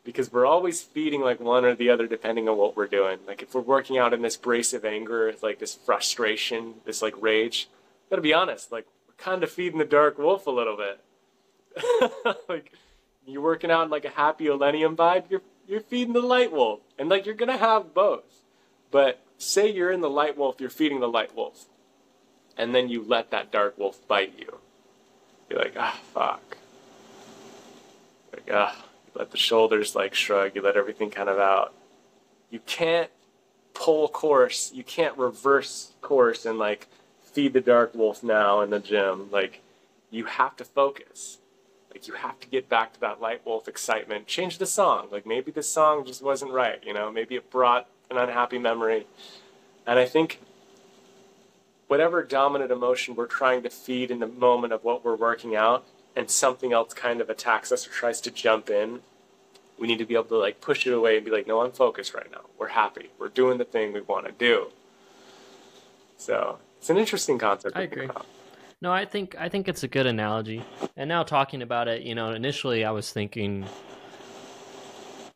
because 0.03 0.31
we're 0.31 0.45
always 0.45 0.81
feeding 0.81 1.21
like 1.21 1.39
one 1.39 1.65
or 1.65 1.75
the 1.75 1.89
other 1.89 2.07
depending 2.07 2.49
on 2.49 2.57
what 2.57 2.75
we're 2.75 2.87
doing. 2.87 3.19
Like 3.27 3.41
if 3.41 3.53
we're 3.53 3.61
working 3.61 3.97
out 3.97 4.13
in 4.13 4.21
this 4.21 4.37
brace 4.37 4.73
of 4.73 4.85
anger, 4.85 5.33
like 5.41 5.59
this 5.59 5.75
frustration, 5.75 6.75
this 6.85 7.01
like 7.01 7.13
rage, 7.21 7.69
gotta 8.09 8.21
be 8.21 8.33
honest, 8.33 8.71
like 8.71 8.85
we're 9.07 9.23
kind 9.23 9.43
of 9.43 9.51
feeding 9.51 9.79
the 9.79 9.85
dark 9.85 10.17
wolf 10.17 10.47
a 10.47 10.51
little 10.51 10.77
bit. 10.77 10.99
like 12.49 12.71
you're 13.25 13.41
working 13.41 13.71
out 13.71 13.85
in 13.85 13.89
like 13.89 14.05
a 14.05 14.09
happy 14.09 14.45
Illenium 14.45 14.95
vibe, 14.95 15.25
you're 15.29 15.41
you're 15.67 15.81
feeding 15.81 16.13
the 16.13 16.21
light 16.21 16.51
wolf, 16.51 16.81
and 16.99 17.09
like 17.09 17.25
you're 17.25 17.35
gonna 17.35 17.57
have 17.57 17.93
both. 17.93 18.41
But 18.91 19.21
say 19.37 19.71
you're 19.71 19.91
in 19.91 20.01
the 20.01 20.09
light 20.09 20.37
wolf, 20.37 20.59
you're 20.59 20.69
feeding 20.69 20.99
the 20.99 21.07
light 21.07 21.35
wolf, 21.35 21.65
and 22.57 22.75
then 22.75 22.89
you 22.89 23.03
let 23.03 23.31
that 23.31 23.51
dark 23.51 23.77
wolf 23.77 24.05
bite 24.07 24.33
you. 24.37 24.59
You're 25.49 25.59
like, 25.59 25.75
ah, 25.77 25.99
fuck. 26.13 26.57
Like, 28.33 28.49
ah, 28.51 28.85
let 29.15 29.31
the 29.31 29.37
shoulders 29.37 29.95
like 29.95 30.13
shrug, 30.13 30.55
you 30.55 30.61
let 30.61 30.75
everything 30.75 31.09
kind 31.09 31.29
of 31.29 31.39
out. 31.39 31.73
You 32.49 32.59
can't 32.65 33.09
pull 33.73 34.07
course, 34.07 34.71
you 34.73 34.83
can't 34.83 35.17
reverse 35.17 35.93
course 36.01 36.45
and 36.45 36.59
like 36.59 36.87
feed 37.33 37.53
the 37.53 37.61
dark 37.61 37.95
wolf 37.95 38.23
now 38.23 38.61
in 38.61 38.69
the 38.69 38.79
gym. 38.79 39.29
Like, 39.31 39.61
you 40.11 40.25
have 40.25 40.55
to 40.57 40.63
focus. 40.63 41.39
Like, 41.91 42.07
you 42.07 42.13
have 42.13 42.39
to 42.39 42.47
get 42.47 42.69
back 42.69 42.93
to 42.93 42.99
that 43.01 43.19
light 43.19 43.45
wolf 43.45 43.67
excitement. 43.67 44.27
Change 44.27 44.59
the 44.59 44.65
song. 44.65 45.07
Like, 45.11 45.25
maybe 45.25 45.51
the 45.51 45.63
song 45.63 46.05
just 46.05 46.21
wasn't 46.21 46.51
right, 46.51 46.79
you 46.85 46.93
know? 46.93 47.11
Maybe 47.11 47.35
it 47.35 47.49
brought 47.49 47.87
an 48.09 48.17
unhappy 48.17 48.59
memory. 48.59 49.07
And 49.85 49.99
I 49.99 50.05
think 50.05 50.39
whatever 51.87 52.23
dominant 52.23 52.71
emotion 52.71 53.15
we're 53.15 53.25
trying 53.25 53.63
to 53.63 53.69
feed 53.69 54.11
in 54.11 54.19
the 54.19 54.27
moment 54.27 54.73
of 54.73 54.83
what 54.83 55.03
we're 55.03 55.15
working 55.15 55.55
out 55.55 55.85
and 56.15 56.29
something 56.29 56.73
else 56.73 56.93
kind 56.93 57.21
of 57.21 57.29
attacks 57.29 57.71
us 57.71 57.87
or 57.87 57.91
tries 57.91 58.21
to 58.21 58.31
jump 58.31 58.69
in 58.69 59.01
we 59.79 59.87
need 59.87 59.97
to 59.97 60.05
be 60.05 60.13
able 60.13 60.25
to 60.25 60.37
like 60.37 60.61
push 60.61 60.85
it 60.85 60.93
away 60.93 61.15
and 61.15 61.25
be 61.25 61.31
like 61.31 61.47
no 61.47 61.61
i'm 61.61 61.71
focused 61.71 62.13
right 62.13 62.31
now 62.31 62.41
we're 62.57 62.69
happy 62.69 63.09
we're 63.19 63.29
doing 63.29 63.57
the 63.57 63.65
thing 63.65 63.93
we 63.93 64.01
want 64.01 64.25
to 64.25 64.31
do 64.33 64.67
so 66.17 66.57
it's 66.79 66.89
an 66.89 66.97
interesting 66.97 67.37
concept 67.37 67.77
I 67.77 67.83
agree. 67.83 68.09
No, 68.83 68.91
I 68.91 69.05
think 69.05 69.37
I 69.39 69.47
think 69.47 69.69
it's 69.69 69.83
a 69.83 69.87
good 69.87 70.05
analogy. 70.05 70.61
And 70.97 71.07
now 71.07 71.23
talking 71.23 71.61
about 71.61 71.87
it, 71.87 72.01
you 72.01 72.15
know, 72.15 72.31
initially 72.31 72.83
I 72.83 72.91
was 72.91 73.09
thinking 73.09 73.65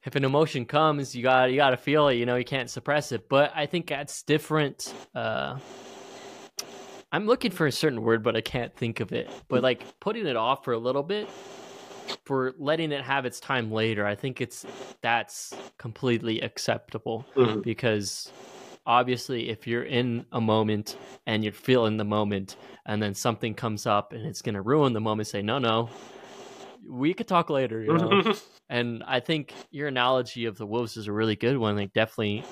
if 0.03 0.17
an 0.17 0.25
emotion 0.25 0.65
comes, 0.65 1.15
you 1.15 1.23
got 1.23 1.49
you 1.49 1.55
got 1.55 1.69
to 1.69 1.77
feel 1.77 2.09
it, 2.09 2.15
you 2.15 2.25
know, 2.25 2.35
you 2.35 2.43
can't 2.43 2.69
suppress 2.69 3.13
it. 3.13 3.29
But 3.29 3.53
I 3.55 3.65
think 3.65 3.87
that's 3.87 4.21
different 4.23 4.93
uh 5.15 5.59
I'm 7.11 7.25
looking 7.25 7.51
for 7.51 7.67
a 7.67 7.71
certain 7.71 8.01
word 8.01 8.23
but 8.23 8.35
I 8.35 8.41
can't 8.41 8.75
think 8.75 8.99
of 8.99 9.11
it. 9.13 9.29
But 9.47 9.63
like 9.63 9.99
putting 9.99 10.25
it 10.27 10.35
off 10.35 10.63
for 10.63 10.73
a 10.73 10.77
little 10.77 11.03
bit 11.03 11.27
for 12.25 12.53
letting 12.57 12.91
it 12.91 13.03
have 13.03 13.25
its 13.25 13.39
time 13.39 13.71
later, 13.71 14.05
I 14.05 14.15
think 14.15 14.41
it's 14.41 14.65
that's 15.01 15.53
completely 15.77 16.41
acceptable 16.41 17.25
Mhm. 17.35 17.63
because 17.63 18.31
obviously 18.85 19.49
if 19.49 19.67
you're 19.67 19.83
in 19.83 20.25
a 20.31 20.39
moment 20.39 20.97
and 21.25 21.43
you're 21.43 21.51
feeling 21.53 21.97
the 21.97 22.05
moment 22.05 22.55
and 22.85 23.01
then 23.01 23.13
something 23.13 23.53
comes 23.53 23.85
up 23.85 24.13
and 24.13 24.25
it's 24.25 24.41
going 24.41 24.55
to 24.55 24.61
ruin 24.61 24.93
the 24.93 25.01
moment 25.01 25.27
say 25.27 25.41
no 25.41 25.59
no 25.59 25.89
we 26.87 27.13
could 27.13 27.27
talk 27.27 27.49
later 27.49 27.81
you 27.81 27.93
know? 27.93 28.21
And 28.69 29.01
i 29.07 29.19
think 29.21 29.53
your 29.71 29.87
analogy 29.87 30.45
of 30.45 30.57
the 30.57 30.65
wolves 30.65 30.97
is 30.97 31.07
a 31.07 31.11
really 31.11 31.35
good 31.37 31.57
one. 31.57 31.75
Like 31.77 31.93
definitely 31.93 32.43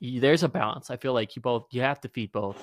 there's 0.00 0.42
a 0.42 0.48
balance. 0.48 0.90
I 0.90 0.96
feel 0.96 1.12
like 1.12 1.36
you 1.36 1.42
both 1.42 1.66
you 1.72 1.82
have 1.82 2.00
to 2.02 2.08
feed 2.08 2.32
both 2.32 2.56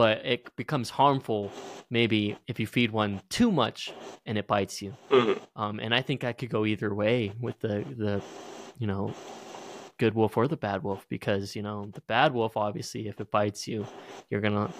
but 0.00 0.24
it 0.24 0.56
becomes 0.56 0.88
harmful 0.88 1.52
maybe 1.90 2.34
if 2.46 2.58
you 2.58 2.66
feed 2.66 2.90
one 2.90 3.20
too 3.28 3.50
much 3.52 3.92
and 4.24 4.38
it 4.38 4.46
bites 4.46 4.80
you. 4.80 4.94
Mhm. 5.10 5.38
um, 5.56 5.78
and 5.78 5.94
I 5.94 6.00
think 6.00 6.24
I 6.24 6.32
could 6.32 6.48
go 6.48 6.64
either 6.64 6.94
way 6.94 7.32
with 7.38 7.60
the 7.60 7.84
the 8.04 8.22
you 8.78 8.86
know 8.86 9.12
good 9.98 10.14
wolf 10.14 10.38
or 10.38 10.48
the 10.48 10.56
bad 10.56 10.82
wolf 10.82 11.04
because 11.10 11.54
you 11.54 11.60
know 11.60 11.78
the 11.92 12.00
bad 12.14 12.32
wolf 12.32 12.56
obviously 12.56 13.08
if 13.08 13.20
it 13.20 13.30
bites 13.30 13.68
you 13.68 13.86
you're 14.30 14.40
gonna 14.40 14.70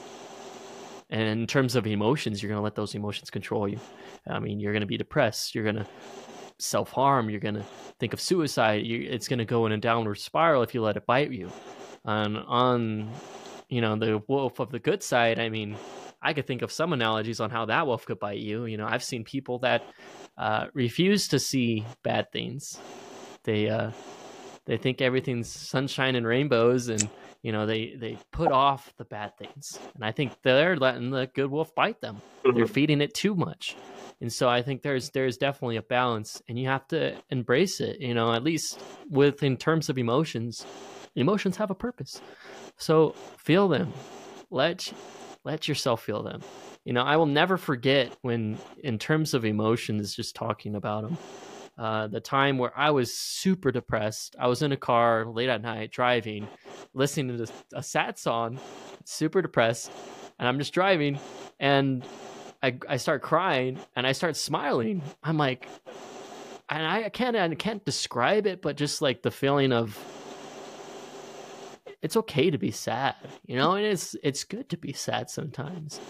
and 1.11 1.23
in 1.29 1.47
terms 1.47 1.77
of 1.77 1.87
emotions 1.87 2.43
you're 2.43 2.49
gonna 2.53 2.63
let 2.69 2.75
those 2.75 2.95
emotions 2.95 3.29
control 3.29 3.69
you. 3.69 3.79
I 4.27 4.39
mean 4.39 4.59
you're 4.59 4.73
gonna 4.73 4.93
be 4.95 4.97
depressed 4.97 5.55
you're 5.55 5.67
gonna 5.71 5.87
self-harm 6.59 7.29
you're 7.29 7.41
gonna 7.49 7.67
think 7.99 8.15
of 8.15 8.21
suicide 8.23 8.87
you, 8.87 8.97
it's 9.15 9.29
gonna 9.29 9.45
go 9.45 9.67
in 9.67 9.73
a 9.73 9.77
downward 9.79 10.19
spiral 10.19 10.63
if 10.63 10.73
you 10.75 10.81
let 10.81 10.97
it 10.97 11.05
bite 11.05 11.31
you. 11.31 11.51
And 12.07 12.39
on 12.65 13.11
you 13.71 13.81
know 13.81 13.97
the 13.97 14.23
wolf 14.29 14.59
of 14.61 14.71
the 14.71 14.79
good 14.79 15.03
side 15.03 15.39
i 15.39 15.49
mean 15.49 15.77
i 16.21 16.33
could 16.35 16.47
think 16.47 16.61
of 16.63 16.71
some 16.71 16.93
analogies 16.93 17.41
on 17.41 17.51
how 17.51 17.65
that 17.67 17.87
wolf 17.87 18.05
could 18.05 18.19
bite 18.19 18.39
you 18.39 18.67
you 18.67 18.77
know 18.77 18.87
i've 18.87 19.05
seen 19.05 19.25
people 19.25 19.59
that 19.61 19.83
uh, 20.37 20.67
refuse 20.75 21.29
to 21.29 21.39
see 21.39 21.85
bad 22.03 22.31
things 22.33 22.79
they 23.45 23.69
uh, 23.69 23.91
they 24.67 24.77
think 24.77 25.01
everything's 25.01 25.51
sunshine 25.51 26.15
and 26.17 26.27
rainbows 26.27 26.89
and 26.89 27.09
you 27.43 27.53
know 27.53 27.65
they 27.67 27.95
they 27.97 28.19
put 28.33 28.51
off 28.51 28.93
the 28.99 29.05
bad 29.05 29.37
things 29.39 29.79
and 29.95 30.05
i 30.05 30.13
think 30.13 30.33
they're 30.43 30.77
letting 30.77 31.11
the 31.11 31.27
good 31.35 31.51
wolf 31.51 31.75
bite 31.75 32.01
them 32.01 32.21
they're 32.55 32.65
Mhm. 32.65 32.71
feeding 32.71 33.01
it 33.01 33.15
too 33.15 33.35
much 33.35 33.77
And 34.23 34.31
so 34.31 34.51
I 34.51 34.61
think 34.61 34.83
there's 34.83 35.09
there's 35.11 35.39
definitely 35.39 35.77
a 35.77 35.83
balance 35.83 36.43
and 36.47 36.59
you 36.59 36.67
have 36.69 36.87
to 36.89 37.17
embrace 37.31 37.81
it, 37.81 38.01
you 38.01 38.13
know, 38.13 38.35
at 38.35 38.43
least 38.45 38.79
with 39.09 39.43
in 39.43 39.57
terms 39.57 39.89
of 39.89 39.97
emotions. 39.97 40.67
Emotions 41.17 41.57
have 41.57 41.71
a 41.71 41.75
purpose. 41.75 42.21
So 42.77 43.11
feel 43.39 43.69
them. 43.69 43.93
Let 44.51 44.93
let 45.45 45.69
yourself 45.69 46.03
feel 46.03 46.23
them. 46.23 46.43
You 46.85 46.93
know, 46.93 47.03
I 47.03 47.17
will 47.17 47.27
never 47.27 47.57
forget 47.57 48.17
when 48.23 48.59
in 48.83 48.99
terms 48.99 49.35
of 49.35 49.45
emotions 49.45 50.15
just 50.15 50.35
talking 50.35 50.75
about 50.75 51.03
them. 51.03 51.19
Uh, 51.79 52.07
the 52.09 52.21
time 52.21 52.59
where 52.59 52.77
I 52.77 52.91
was 52.91 53.17
super 53.17 53.73
depressed. 53.73 54.37
I 54.39 54.49
was 54.49 54.61
in 54.61 54.73
a 54.73 54.77
car 54.77 55.25
late 55.25 55.49
at 55.49 55.63
night 55.63 55.91
driving, 55.91 56.47
listening 56.93 57.39
to 57.39 57.51
a 57.75 57.83
sad 57.83 58.19
song, 58.19 58.59
super 59.05 59.41
depressed, 59.41 59.91
and 60.39 60.47
I'm 60.47 60.59
just 60.59 60.75
driving 60.75 61.19
and 61.59 62.05
I, 62.63 62.77
I 62.89 62.97
start 62.99 63.23
crying 63.23 63.79
and 63.97 64.07
I 64.07 64.13
start 64.13 64.37
smiling. 64.37 65.03
I'm 65.23 65.39
like, 65.39 65.69
and 66.69 66.87
I 66.87 67.09
can't 67.09 67.37
I 67.37 67.55
can't 67.55 67.85
describe 67.85 68.47
it, 68.47 68.61
but 68.63 68.77
just 68.77 69.01
like 69.01 69.23
the 69.23 69.31
feeling 69.31 69.73
of 69.73 69.99
it's 72.03 72.17
okay 72.17 72.51
to 72.51 72.59
be 72.59 72.71
sad, 72.71 73.15
you 73.47 73.57
know, 73.57 73.73
and 73.73 73.85
it's 73.85 74.17
it's 74.23 74.45
good 74.45 74.69
to 74.71 74.77
be 74.77 74.93
sad 74.93 75.31
sometimes. 75.31 76.01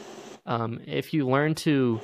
Um, 0.47 0.81
if 0.87 1.13
you 1.13 1.29
learn 1.29 1.55
to 1.57 2.01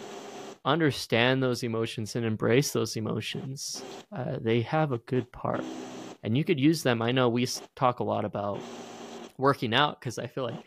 understand 0.65 1.43
those 1.43 1.63
emotions 1.63 2.17
and 2.17 2.25
embrace 2.25 2.73
those 2.73 2.97
emotions, 2.97 3.83
uh, 4.13 4.37
they 4.41 4.63
have 4.63 4.93
a 4.93 4.99
good 4.99 5.31
part, 5.33 5.65
and 6.23 6.37
you 6.37 6.45
could 6.45 6.59
use 6.59 6.83
them. 6.83 7.01
I 7.01 7.13
know 7.13 7.29
we 7.29 7.47
talk 7.75 8.01
a 8.01 8.05
lot 8.05 8.25
about 8.25 8.61
working 9.39 9.75
out 9.75 10.01
because 10.01 10.19
I 10.19 10.27
feel 10.27 10.45
like 10.45 10.65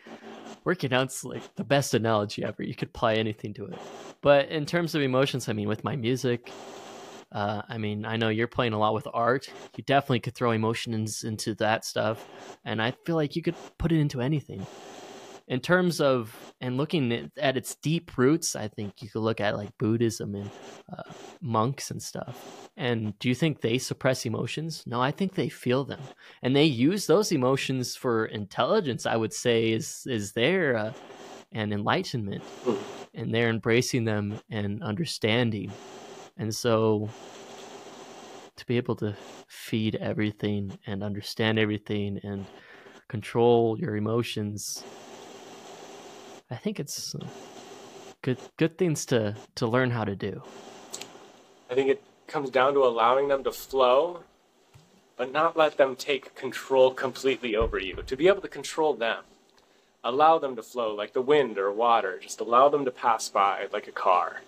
working 0.63 0.93
out's 0.93 1.23
like 1.23 1.55
the 1.55 1.63
best 1.63 1.93
analogy 1.93 2.43
ever. 2.43 2.63
You 2.63 2.75
could 2.75 2.89
apply 2.89 3.15
anything 3.15 3.53
to 3.55 3.65
it. 3.65 3.79
But 4.21 4.49
in 4.49 4.65
terms 4.65 4.95
of 4.95 5.01
emotions, 5.01 5.49
I 5.49 5.53
mean, 5.53 5.67
with 5.67 5.83
my 5.83 5.95
music, 5.95 6.51
uh, 7.31 7.61
I 7.67 7.77
mean, 7.77 8.05
I 8.05 8.17
know 8.17 8.29
you're 8.29 8.47
playing 8.47 8.73
a 8.73 8.79
lot 8.79 8.93
with 8.93 9.07
art. 9.13 9.49
You 9.75 9.83
definitely 9.83 10.21
could 10.21 10.35
throw 10.35 10.51
emotions 10.51 11.23
into 11.23 11.55
that 11.55 11.85
stuff, 11.85 12.25
and 12.65 12.81
I 12.81 12.91
feel 13.05 13.15
like 13.15 13.35
you 13.35 13.41
could 13.41 13.55
put 13.77 13.91
it 13.91 13.99
into 13.99 14.21
anything 14.21 14.65
in 15.49 15.59
terms 15.59 15.99
of 15.99 16.53
and 16.61 16.77
looking 16.77 17.31
at 17.37 17.57
its 17.57 17.75
deep 17.75 18.17
roots, 18.17 18.55
I 18.55 18.67
think 18.67 19.01
you 19.01 19.09
could 19.09 19.21
look 19.21 19.41
at 19.41 19.57
like 19.57 19.77
Buddhism 19.77 20.35
and 20.35 20.49
uh, 20.95 21.11
monks 21.41 21.89
and 21.89 22.01
stuff. 22.01 22.69
And 22.77 23.17
do 23.17 23.27
you 23.27 23.35
think 23.35 23.59
they 23.59 23.79
suppress 23.79 24.25
emotions? 24.25 24.83
No, 24.85 25.01
I 25.01 25.11
think 25.11 25.33
they 25.33 25.49
feel 25.49 25.83
them, 25.83 26.01
and 26.43 26.55
they 26.55 26.65
use 26.65 27.07
those 27.07 27.31
emotions 27.31 27.95
for 27.95 28.25
intelligence. 28.27 29.05
I 29.05 29.17
would 29.17 29.33
say 29.33 29.71
is 29.71 30.05
is 30.07 30.33
there 30.33 30.77
uh, 30.77 30.93
and 31.51 31.73
enlightenment, 31.73 32.43
and 33.15 33.33
they're 33.33 33.49
embracing 33.49 34.05
them 34.05 34.39
and 34.51 34.83
understanding. 34.83 35.71
And 36.39 36.53
so, 36.55 37.07
to 38.55 38.65
be 38.65 38.77
able 38.77 38.95
to 38.95 39.15
feed 39.47 39.95
everything 39.95 40.79
and 40.87 41.03
understand 41.03 41.59
everything 41.59 42.19
and 42.23 42.47
control 43.07 43.77
your 43.79 43.95
emotions 43.95 44.83
I 46.51 46.55
think 46.55 46.79
it's 46.79 47.13
uh, 47.13 47.27
good 48.23 48.39
good 48.57 48.77
things 48.77 49.05
to 49.07 49.35
to 49.55 49.67
learn 49.67 49.91
how 49.91 50.03
to 50.03 50.15
do. 50.15 50.41
I 51.69 51.75
think 51.75 51.89
it 51.89 52.01
comes 52.25 52.49
down 52.49 52.73
to 52.73 52.83
allowing 52.83 53.27
them 53.27 53.43
to 53.43 53.51
flow, 53.51 54.21
but 55.15 55.31
not 55.31 55.55
let 55.55 55.77
them 55.77 55.95
take 55.95 56.33
control 56.33 56.91
completely 56.91 57.55
over 57.55 57.77
you. 57.77 57.97
To 58.01 58.17
be 58.17 58.27
able 58.27 58.41
to 58.41 58.47
control 58.47 58.95
them, 58.95 59.23
allow 60.03 60.39
them 60.39 60.55
to 60.55 60.63
flow 60.63 60.95
like 60.95 61.13
the 61.13 61.21
wind 61.21 61.59
or 61.59 61.71
water. 61.71 62.17
Just 62.19 62.41
allow 62.41 62.67
them 62.67 62.83
to 62.85 62.91
pass 62.91 63.29
by 63.29 63.67
like 63.71 63.87
a 63.87 63.91
car. 63.91 64.41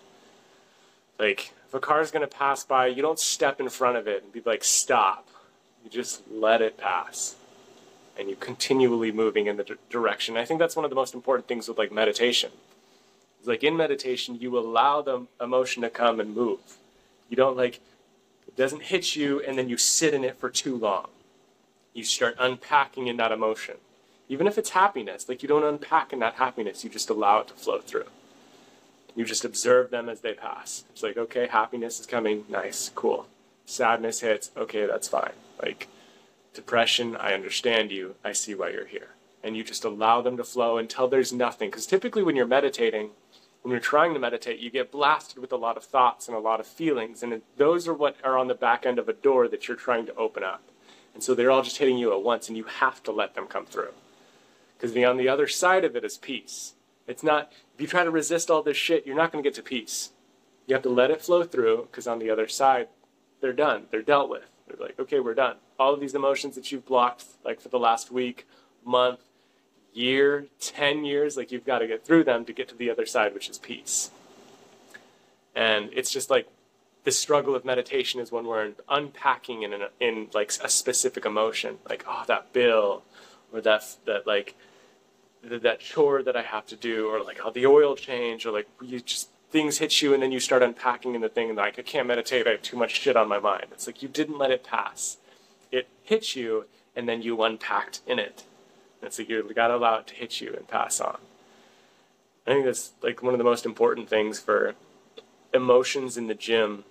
Like 1.22 1.54
if 1.68 1.74
a 1.76 1.80
car 1.80 2.02
is 2.02 2.10
going 2.10 2.28
to 2.28 2.36
pass 2.36 2.64
by, 2.64 2.88
you 2.88 3.04
don't 3.04 3.20
step 3.20 3.60
in 3.60 3.70
front 3.70 3.96
of 3.96 4.08
it 4.08 4.24
and 4.24 4.34
be 4.34 4.42
like, 4.44 4.64
"Stop." 4.64 5.28
You 5.84 5.90
just 5.90 6.24
let 6.30 6.62
it 6.62 6.78
pass 6.78 7.36
and 8.18 8.28
you're 8.28 8.38
continually 8.38 9.12
moving 9.12 9.48
in 9.48 9.58
the 9.58 9.64
d- 9.64 9.74
direction. 9.90 10.38
I 10.38 10.46
think 10.46 10.60
that's 10.60 10.76
one 10.76 10.86
of 10.86 10.92
the 10.92 10.96
most 10.96 11.14
important 11.14 11.48
things 11.48 11.68
with 11.68 11.78
like 11.78 11.92
meditation. 11.92 12.52
It's 13.40 13.48
like 13.48 13.64
in 13.64 13.76
meditation, 13.76 14.38
you 14.40 14.58
allow 14.58 15.02
the 15.02 15.26
emotion 15.40 15.82
to 15.82 15.90
come 15.90 16.20
and 16.20 16.36
move. 16.36 16.78
You 17.30 17.38
don't 17.38 17.58
like 17.58 17.80
it 18.48 18.56
doesn't 18.56 18.84
hit 18.84 19.16
you 19.16 19.42
and 19.42 19.58
then 19.58 19.70
you 19.70 19.78
sit 19.78 20.14
in 20.14 20.24
it 20.24 20.38
for 20.38 20.50
too 20.50 20.76
long. 20.76 21.08
You 21.94 22.04
start 22.04 22.36
unpacking 22.40 23.08
in 23.08 23.18
that 23.18 23.32
emotion. 23.32 23.76
Even 24.30 24.48
if 24.48 24.58
it's 24.58 24.72
happiness, 24.72 25.28
like 25.28 25.42
you 25.42 25.50
don't 25.50 25.64
unpack 25.64 26.14
in 26.14 26.20
that 26.20 26.36
happiness, 26.36 26.84
you 26.84 26.90
just 26.90 27.10
allow 27.10 27.40
it 27.40 27.48
to 27.50 27.54
flow 27.54 27.80
through. 27.80 28.06
You 29.16 29.26
just 29.26 29.46
observe 29.46 29.92
them 29.92 30.08
as 30.10 30.22
they 30.22 30.34
pass. 30.34 30.86
It's 30.92 31.04
like, 31.04 31.18
okay, 31.18 31.48
happiness 31.48 32.00
is 32.00 32.06
coming, 32.06 32.46
nice, 32.50 32.90
cool. 32.96 33.28
Sadness 33.66 34.22
hits, 34.22 34.52
okay, 34.56 34.86
that's 34.86 35.08
fine. 35.08 35.34
Like 35.62 35.88
depression, 36.54 37.16
I 37.16 37.34
understand 37.34 37.92
you, 37.92 38.16
I 38.24 38.34
see 38.34 38.56
why 38.56 38.70
you're 38.70 38.86
here. 38.86 39.10
And 39.44 39.58
you 39.58 39.64
just 39.64 39.84
allow 39.84 40.22
them 40.22 40.38
to 40.38 40.44
flow 40.44 40.78
until 40.78 41.08
there's 41.08 41.34
nothing. 41.34 41.70
Because 41.70 41.88
typically, 41.88 42.24
when 42.24 42.36
you're 42.36 42.46
meditating, 42.46 43.10
when 43.64 43.72
you're 43.72 43.80
trying 43.80 44.14
to 44.14 44.20
meditate, 44.20 44.60
you 44.60 44.70
get 44.70 44.92
blasted 44.92 45.40
with 45.40 45.52
a 45.52 45.58
lot 45.58 45.78
of 45.78 45.84
thoughts 45.84 46.28
and 46.28 46.38
a 46.38 46.40
lot 46.40 46.60
of 46.60 46.68
feelings. 46.68 47.24
And 47.24 47.42
those 47.58 47.88
are 47.88 47.94
what 47.94 48.16
are 48.24 48.38
on 48.38 48.48
the 48.48 48.56
back 48.56 48.86
end 48.86 49.00
of 49.00 49.10
a 49.10 49.14
door 49.14 49.48
that 49.48 49.68
you're 49.68 49.78
trying 49.78 50.06
to 50.06 50.16
open 50.16 50.44
up. 50.44 50.64
And 51.14 51.24
so 51.24 51.36
they're 51.36 51.52
all 51.52 51.64
just 51.64 51.78
hitting 51.78 51.98
you 51.98 52.14
at 52.14 52.24
once, 52.24 52.48
and 52.48 52.58
you 52.58 52.64
have 52.64 53.04
to 53.04 53.12
let 53.12 53.36
them 53.36 53.48
come 53.48 53.66
through. 53.66 53.94
Because 54.78 54.96
on 54.98 55.18
the 55.18 55.28
other 55.28 55.48
side 55.48 55.84
of 55.84 55.96
it 55.96 56.04
is 56.04 56.18
peace. 56.18 56.74
It's 57.08 57.24
not, 57.24 57.52
if 57.74 57.82
you 57.82 57.88
try 57.88 58.04
to 58.04 58.12
resist 58.12 58.50
all 58.50 58.62
this 58.62 58.78
shit, 58.78 59.06
you're 59.06 59.16
not 59.16 59.32
going 59.32 59.44
to 59.44 59.48
get 59.48 59.56
to 59.56 59.64
peace. 59.64 60.12
You 60.68 60.76
have 60.76 60.84
to 60.84 60.90
let 60.90 61.12
it 61.12 61.22
flow 61.22 61.44
through, 61.44 61.88
because 61.90 62.08
on 62.08 62.20
the 62.20 62.30
other 62.30 62.48
side, 62.48 62.88
they're 63.42 63.54
done. 63.54 63.88
They're 63.92 64.02
dealt 64.02 64.30
with. 64.30 64.46
They're 64.68 64.88
like, 64.88 65.00
okay, 65.00 65.20
we're 65.20 65.34
done. 65.34 65.58
All 65.80 65.94
of 65.94 66.00
these 66.00 66.16
emotions 66.16 66.56
that 66.56 66.72
you've 66.72 66.86
blocked, 66.86 67.26
like 67.44 67.60
for 67.60 67.70
the 67.70 67.80
last 67.80 68.12
week, 68.12 68.48
month, 68.86 69.20
year, 69.94 70.46
10 70.60 71.04
years, 71.04 71.36
like 71.36 71.52
you've 71.52 71.66
got 71.66 71.80
to 71.80 71.88
get 71.88 72.06
through 72.06 72.24
them 72.24 72.46
to 72.46 72.54
get 72.54 72.70
to 72.70 72.76
the 72.76 72.90
other 72.90 73.06
side, 73.06 73.34
which 73.34 73.50
is 73.50 73.58
peace. 73.58 74.12
And 75.56 75.90
it's 75.94 76.12
just 76.12 76.30
like 76.30 76.48
the 77.04 77.12
struggle 77.12 77.56
of 77.56 77.66
meditation 77.66 78.20
is 78.20 78.32
when 78.32 78.46
we're 78.46 78.72
unpacking 78.88 79.64
in, 79.64 79.74
an, 79.74 79.82
in 80.00 80.28
like 80.34 80.52
a 80.64 80.70
specific 80.70 81.26
emotion, 81.26 81.80
like, 81.90 82.06
oh, 82.08 82.24
that 82.28 82.54
bill, 82.54 83.04
or 83.52 83.62
that, 83.62 83.84
that 84.06 84.28
like, 84.28 84.56
that 85.44 85.80
chore 85.80 86.24
that 86.24 86.36
I 86.36 86.44
have 86.44 86.66
to 86.68 86.76
do, 86.76 87.08
or 87.08 87.24
like, 87.24 87.40
oh, 87.44 87.52
the 87.52 87.66
oil 87.66 87.96
change, 87.96 88.46
or 88.46 88.52
like, 88.52 88.68
you 88.82 89.00
just 89.00 89.30
things 89.52 89.80
hit 89.80 90.02
you 90.02 90.14
and 90.14 90.24
then 90.24 90.32
you 90.32 90.40
start 90.40 90.64
unpacking 90.64 91.14
in 91.14 91.22
the 91.22 91.30
thing 91.30 91.50
and 91.50 91.58
like 91.58 91.78
I 91.78 91.82
can't 91.82 92.08
meditate, 92.08 92.48
I 92.48 92.52
have 92.52 92.62
too 92.62 92.78
much 92.78 92.92
shit 93.00 93.18
on 93.18 93.28
my 93.28 93.40
mind. 93.40 93.66
It's 93.72 93.86
like 93.86 94.02
you 94.02 94.08
didn't 94.08 94.38
let 94.38 94.50
it 94.50 94.64
pass. 94.64 95.18
It 95.72 95.88
hit 96.04 96.36
you 96.36 96.66
and 96.96 97.08
then 97.08 97.22
you 97.22 97.42
unpacked 97.44 98.02
in 98.08 98.18
it. 98.18 98.46
And 99.02 99.08
it's 99.08 99.20
like 99.20 99.30
you 99.30 99.52
gotta 99.54 99.76
allow 99.76 99.98
it 100.00 100.08
to 100.08 100.16
hit 100.16 100.42
you 100.42 100.54
and 100.56 100.68
pass 100.68 101.02
on. 101.02 101.18
I 102.48 102.52
think 102.52 102.66
that's 102.66 102.92
like 103.04 103.22
one 103.22 103.34
of 103.34 103.38
the 103.38 103.44
most 103.44 103.66
important 103.66 104.10
things 104.10 104.40
for 104.40 104.76
emotions 105.54 106.18
in 106.18 106.28
the 106.28 106.34
gym 106.34 106.86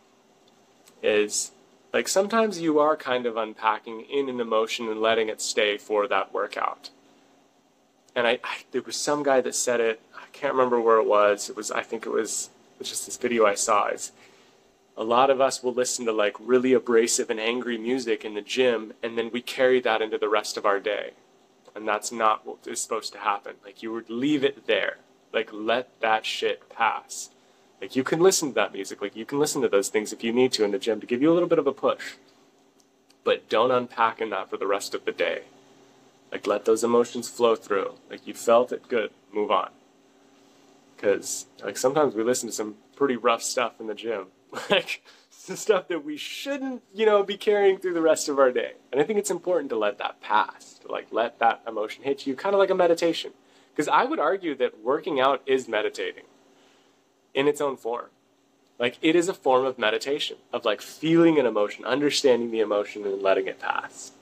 is 1.03 1.53
like 1.95 2.09
sometimes 2.09 2.61
you 2.61 2.79
are 2.79 2.97
kind 2.97 3.25
of 3.25 3.37
unpacking 3.37 4.03
in 4.03 4.29
an 4.29 4.39
emotion 4.39 4.87
and 4.89 5.01
letting 5.01 5.29
it 5.29 5.41
stay 5.41 5.79
for 5.79 6.07
that 6.07 6.33
workout. 6.33 6.91
And 8.15 8.27
I, 8.27 8.39
I 8.43 8.59
there 8.73 8.83
was 8.83 8.97
some 8.97 9.23
guy 9.23 9.41
that 9.41 9.55
said 9.55 9.81
it 9.81 10.01
I 10.15 10.27
can't 10.33 10.55
remember 10.55 10.81
where 10.81 10.99
it 10.99 11.07
was. 11.07 11.51
It 11.51 11.57
was 11.57 11.71
I 11.71 11.83
think 11.83 12.07
it 12.07 12.11
was, 12.11 12.51
it 12.75 12.79
was 12.81 12.89
just 12.89 13.07
this 13.07 13.17
video 13.17 13.47
I 13.47 13.55
saw. 13.55 13.89
Is 13.89 14.13
a 14.97 15.05
lot 15.05 15.31
of 15.31 15.41
us 15.41 15.63
will 15.63 15.73
listen 15.73 16.05
to 16.07 16.13
like 16.13 16.37
really 16.39 16.73
abrasive 16.73 17.31
and 17.31 17.41
angry 17.41 17.79
music 17.79 18.25
in 18.25 18.35
the 18.35 18.43
gym, 18.43 18.93
and 19.03 19.17
then 19.17 19.31
we 19.33 19.41
carry 19.41 19.81
that 19.81 20.03
into 20.03 20.19
the 20.19 20.29
rest 20.29 20.57
of 20.57 20.67
our 20.67 20.81
day, 20.81 21.13
and 21.75 21.89
that's 21.89 22.13
not 22.13 22.47
what 22.47 22.67
is 22.67 22.81
supposed 22.81 23.13
to 23.13 23.19
happen. 23.19 23.55
Like 23.65 23.83
you 23.83 23.93
would 23.93 24.11
leave 24.11 24.45
it 24.45 24.67
there, 24.67 24.99
like 25.33 25.51
let 25.53 26.01
that 26.01 26.27
shit 26.27 26.69
pass. 26.69 27.31
Like 27.81 27.97
you 27.97 28.05
can 28.05 28.21
listen 28.21 28.51
to 28.51 28.55
that 28.57 28.75
music, 28.75 29.01
like 29.01 29.17
you 29.17 29.25
can 29.25 29.39
listen 29.39 29.63
to 29.63 29.69
those 29.69 29.89
things 29.89 30.13
if 30.13 30.23
you 30.23 30.33
need 30.33 30.53
to 30.53 30.65
in 30.65 30.71
the 30.71 30.79
gym 30.79 31.01
to 31.01 31.07
give 31.07 31.23
you 31.23 31.33
a 31.33 31.35
little 31.35 31.49
bit 31.49 31.59
of 31.59 31.67
a 31.67 31.73
push. 31.73 32.17
But 33.25 33.49
don't 33.49 33.71
unpack 33.71 34.21
in 34.21 34.31
that 34.31 34.51
for 34.51 34.57
the 34.57 34.67
rest 34.67 34.95
of 34.95 35.05
the 35.05 35.13
day. 35.13 35.45
Like 36.31 36.47
let 36.47 36.65
those 36.65 36.85
emotions 36.85 37.29
flow 37.29 37.57
through. 37.57 37.95
Like 38.09 38.27
you 38.27 38.35
felt 38.35 38.73
it, 38.73 38.89
good, 38.89 39.11
move 39.33 39.51
on 39.51 39.71
because 41.01 41.47
like 41.65 41.77
sometimes 41.77 42.15
we 42.15 42.23
listen 42.23 42.49
to 42.49 42.55
some 42.55 42.77
pretty 42.97 43.17
rough 43.17 43.43
stuff 43.43 43.81
in 43.81 43.87
the 43.87 43.95
gym, 43.95 44.27
like 44.71 45.03
some 45.31 45.57
stuff 45.57 45.89
that 45.89 46.05
we 46.05 46.17
shouldn't, 46.17 46.83
you 46.93 47.07
know, 47.07 47.23
be 47.23 47.37
carrying 47.37 47.79
through 47.79 47.95
the 47.95 48.03
rest 48.03 48.29
of 48.29 48.39
our 48.39 48.53
day. 48.53 48.73
And 48.93 49.01
I 49.01 49.05
think 49.05 49.19
it's 49.19 49.31
important 49.31 49.71
to 49.71 49.79
let 49.79 49.99
that 49.99 50.21
pass, 50.21 50.79
to 50.83 50.93
like 50.93 51.09
let 51.11 51.39
that 51.39 51.63
emotion 51.67 52.05
hit 52.05 52.27
you, 52.27 52.37
kind 52.37 52.55
of 52.55 52.59
like 52.59 52.71
a 52.71 52.75
meditation. 52.75 53.33
Because 53.73 53.89
I 53.89 54.05
would 54.05 54.19
argue 54.19 54.55
that 54.57 54.83
working 54.83 55.21
out 55.21 55.43
is 55.47 55.69
meditating 55.69 56.25
in 57.33 57.49
its 57.49 57.61
own 57.61 57.77
form. 57.77 58.07
Like 58.79 58.99
it 59.01 59.17
is 59.17 59.29
a 59.29 59.35
form 59.35 59.65
of 59.65 59.79
meditation, 59.79 60.37
of 60.53 60.65
like 60.65 60.83
feeling 60.83 61.39
an 61.39 61.47
emotion, 61.47 61.85
understanding 61.85 62.51
the 62.51 62.61
emotion, 62.61 63.05
and 63.05 63.23
letting 63.23 63.47
it 63.47 63.61
pass. 63.61 64.13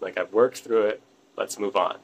Like 0.00 0.18
I've 0.18 0.32
worked 0.32 0.58
through 0.58 0.86
it, 0.86 1.02
let's 1.36 1.58
move 1.58 1.76
on. 1.76 1.98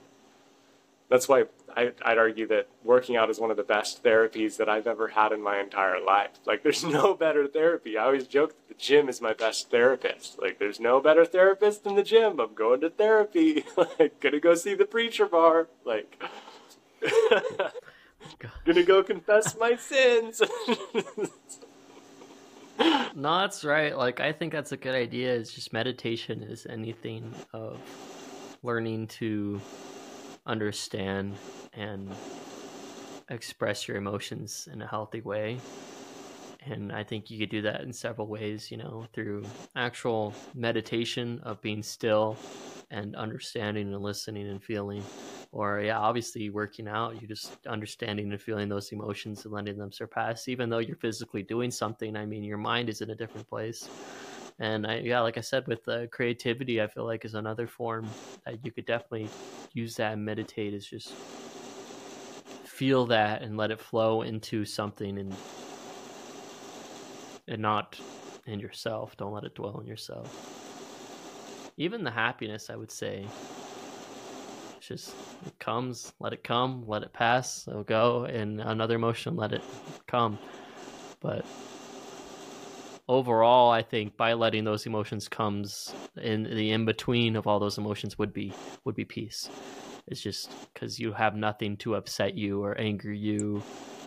That's 1.09 1.29
why 1.29 1.45
I, 1.75 1.93
I'd 2.05 2.19
argue 2.19 2.47
that 2.49 2.69
working 2.85 3.17
out 3.17 3.31
is 3.31 3.41
one 3.41 3.51
of 3.51 3.57
the 3.57 3.63
best 3.63 4.03
therapies 4.03 4.57
that 4.59 4.69
I've 4.69 4.87
ever 4.87 5.09
had 5.09 5.33
in 5.33 5.43
my 5.43 5.59
entire 5.59 6.01
life. 6.03 6.33
Like, 6.45 6.63
there's 6.63 6.85
no 6.85 7.15
better 7.19 7.47
therapy. 7.47 7.97
I 7.97 8.05
always 8.05 8.27
joke 8.27 8.51
that 8.51 8.69
the 8.69 8.75
gym 8.75 9.09
is 9.09 9.21
my 9.21 9.33
best 9.33 9.71
therapist. 9.71 10.41
Like, 10.41 10.59
there's 10.59 10.81
no 10.81 11.01
better 11.01 11.25
therapist 11.25 11.85
than 11.85 11.95
the 11.95 12.03
gym. 12.03 12.41
I'm 12.41 12.55
going 12.55 12.81
to 12.83 12.91
therapy. 12.91 13.65
like, 13.77 14.21
gonna 14.21 14.41
go 14.41 14.55
see 14.55 14.75
the 14.75 14.85
preacher 14.85 15.27
bar. 15.27 15.69
Like, 15.85 16.23
gonna 18.67 18.83
go 18.83 19.03
confess 19.03 19.57
my 19.57 19.77
sins. 19.77 20.43
no, 23.15 23.39
that's 23.39 23.65
right. 23.65 23.97
Like, 23.97 24.21
I 24.21 24.33
think 24.33 24.53
that's 24.53 24.73
a 24.73 24.77
good 24.77 24.95
idea. 24.95 25.35
It's 25.35 25.53
just 25.53 25.73
meditation 25.73 26.43
is 26.43 26.67
anything 26.69 27.35
of 27.55 27.81
learning 28.63 29.07
to 29.07 29.61
understand 30.47 31.37
and 31.75 32.11
express 33.31 33.87
your 33.87 33.97
emotions 33.97 34.69
in 34.73 34.83
a 34.83 34.87
healthy 34.87 35.21
way. 35.21 35.59
And 36.67 36.93
I 36.93 37.05
think 37.05 37.31
you 37.31 37.39
could 37.39 37.51
do 37.51 37.63
that 37.63 37.83
in 37.83 37.93
several 37.93 38.27
ways, 38.27 38.71
you 38.71 38.77
know, 38.77 39.07
through 39.13 39.45
actual 39.77 40.35
meditation 40.55 41.41
of 41.43 41.61
being 41.63 41.83
still 41.83 42.37
and 42.91 43.15
understanding 43.17 43.93
and 43.93 44.03
listening 44.03 44.49
and 44.49 44.63
feeling. 44.63 45.03
Or, 45.51 45.81
yeah, 45.81 45.99
obviously 45.99 46.51
working 46.51 46.89
out, 46.89 47.21
you 47.21 47.29
just 47.29 47.67
understanding 47.67 48.31
and 48.33 48.41
feeling 48.41 48.69
those 48.69 48.93
emotions 48.93 49.45
and 49.45 49.55
letting 49.55 49.79
them 49.79 49.93
surpass. 49.93 50.49
Even 50.49 50.69
though 50.69 50.79
you're 50.79 50.97
physically 50.97 51.43
doing 51.43 51.71
something, 51.71 52.17
I 52.17 52.27
mean, 52.27 52.45
your 52.45 52.59
mind 52.59 52.91
is 52.91 53.01
in 53.01 53.11
a 53.11 53.15
different 53.15 53.49
place. 53.49 53.89
And 54.61 54.87
I, 54.87 54.99
yeah, 54.99 55.21
like 55.21 55.39
I 55.39 55.41
said, 55.41 55.67
with 55.69 55.87
uh, 55.89 56.07
creativity, 56.09 56.83
I 56.83 56.89
feel 56.89 57.05
like 57.05 57.25
is 57.25 57.35
another 57.35 57.67
form 57.67 58.09
that 58.45 58.65
you 58.65 58.73
could 58.73 58.87
definitely 58.87 59.29
use 59.73 59.97
that 59.97 60.15
and 60.15 60.25
meditate 60.25 60.75
is 60.75 60.87
just 60.87 61.13
feel 62.65 63.07
that 63.07 63.43
and 63.43 63.57
let 63.57 63.71
it 63.71 63.81
flow 63.81 64.23
into 64.23 64.65
something 64.65 65.19
and 65.19 65.35
and 67.49 67.63
not 67.63 67.99
in 68.47 68.61
yourself. 68.61 69.17
Don't 69.17 69.33
let 69.33 69.45
it 69.45 69.55
dwell 69.55 69.81
in 69.81 69.87
yourself. 69.87 70.29
Even 71.77 72.03
the 72.03 72.11
happiness, 72.11 72.71
I 72.71 72.77
would 72.77 72.91
say, 72.91 73.27
just 74.81 75.15
it 75.47 75.59
comes, 75.59 76.13
let 76.19 76.33
it 76.33 76.43
come, 76.43 76.85
let 76.87 77.03
it 77.03 77.13
pass, 77.13 77.67
it'll 77.69 77.85
go, 77.85 78.25
and 78.25 78.61
another 78.61 78.97
emotion, 78.97 79.37
let 79.37 79.53
it 79.53 79.63
come. 80.07 80.39
But 81.21 81.45
overall, 83.09 83.71
I 83.71 83.83
think 83.83 84.17
by 84.17 84.35
letting 84.35 84.65
those 84.65 84.87
emotions 84.87 85.29
comes 85.29 85.95
in 86.21 86.45
the 86.45 86.73
in 86.73 86.85
between 86.85 87.37
of 87.37 87.47
all 87.47 87.59
those 87.59 87.79
emotions 87.79 88.19
would 88.19 88.33
be 88.33 88.53
would 88.85 88.95
be 88.95 89.05
peace. 89.05 89.49
It's 90.07 90.21
just 90.21 90.51
because 90.73 90.99
you 90.99 91.13
have 91.13 91.35
nothing 91.35 91.77
to 91.79 91.95
upset 91.95 92.37
you 92.37 92.63
or 92.63 92.79
anger 92.79 93.13
you. 93.13 93.63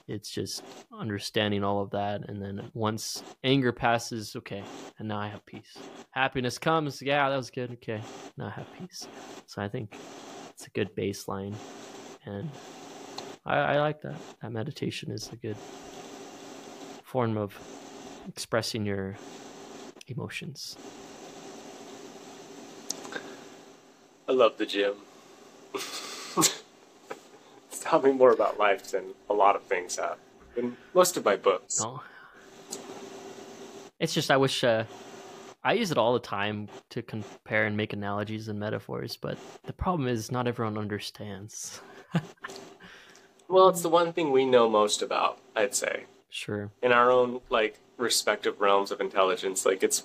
It's 0.07 0.29
just 0.29 0.63
understanding 0.91 1.63
all 1.63 1.81
of 1.81 1.91
that, 1.91 2.27
and 2.27 2.41
then 2.41 2.69
once 2.73 3.23
anger 3.43 3.71
passes, 3.71 4.35
okay, 4.35 4.63
and 4.99 5.07
now 5.07 5.19
I 5.19 5.27
have 5.27 5.45
peace. 5.45 5.77
Happiness 6.09 6.57
comes, 6.57 7.01
yeah, 7.01 7.29
that 7.29 7.37
was 7.37 7.49
good. 7.49 7.71
Okay, 7.73 8.01
now 8.35 8.47
I 8.47 8.49
have 8.49 8.67
peace. 8.77 9.07
So 9.45 9.61
I 9.61 9.69
think 9.69 9.95
it's 10.49 10.67
a 10.67 10.69
good 10.71 10.93
baseline, 10.95 11.55
and 12.25 12.49
I, 13.45 13.57
I 13.57 13.79
like 13.79 14.01
that. 14.01 14.15
That 14.41 14.51
meditation 14.51 15.11
is 15.11 15.29
a 15.31 15.35
good 15.35 15.57
form 17.03 17.37
of 17.37 17.57
expressing 18.27 18.85
your 18.85 19.17
emotions. 20.07 20.77
I 24.27 24.33
love 24.33 24.57
the 24.57 24.65
gym. 24.65 24.93
it's 25.73 26.63
taught 27.81 28.03
me 28.03 28.11
more 28.11 28.31
about 28.31 28.57
life 28.57 28.91
than 28.91 29.13
a 29.29 29.33
lot 29.33 29.55
of 29.55 29.63
things 29.63 29.97
have. 29.97 30.17
In 30.55 30.77
most 30.93 31.17
of 31.17 31.25
my 31.25 31.35
books. 31.35 31.81
No. 31.81 32.01
It's 33.99 34.13
just 34.13 34.31
I 34.31 34.37
wish 34.37 34.63
uh, 34.63 34.85
I 35.63 35.73
use 35.73 35.91
it 35.91 35.97
all 35.97 36.13
the 36.13 36.19
time 36.19 36.69
to 36.89 37.01
compare 37.01 37.65
and 37.65 37.77
make 37.77 37.93
analogies 37.93 38.47
and 38.47 38.59
metaphors, 38.59 39.15
but 39.15 39.37
the 39.63 39.73
problem 39.73 40.07
is 40.07 40.31
not 40.31 40.47
everyone 40.47 40.77
understands. 40.77 41.81
well, 43.47 43.69
it's 43.69 43.81
the 43.81 43.89
one 43.89 44.11
thing 44.11 44.31
we 44.31 44.45
know 44.45 44.67
most 44.67 45.01
about, 45.01 45.39
I'd 45.55 45.75
say. 45.75 46.05
Sure. 46.29 46.71
In 46.81 46.91
our 46.91 47.11
own 47.11 47.41
like 47.49 47.79
respective 48.01 48.59
realms 48.59 48.91
of 48.91 48.99
intelligence. 48.99 49.65
Like 49.65 49.83
it's 49.83 50.03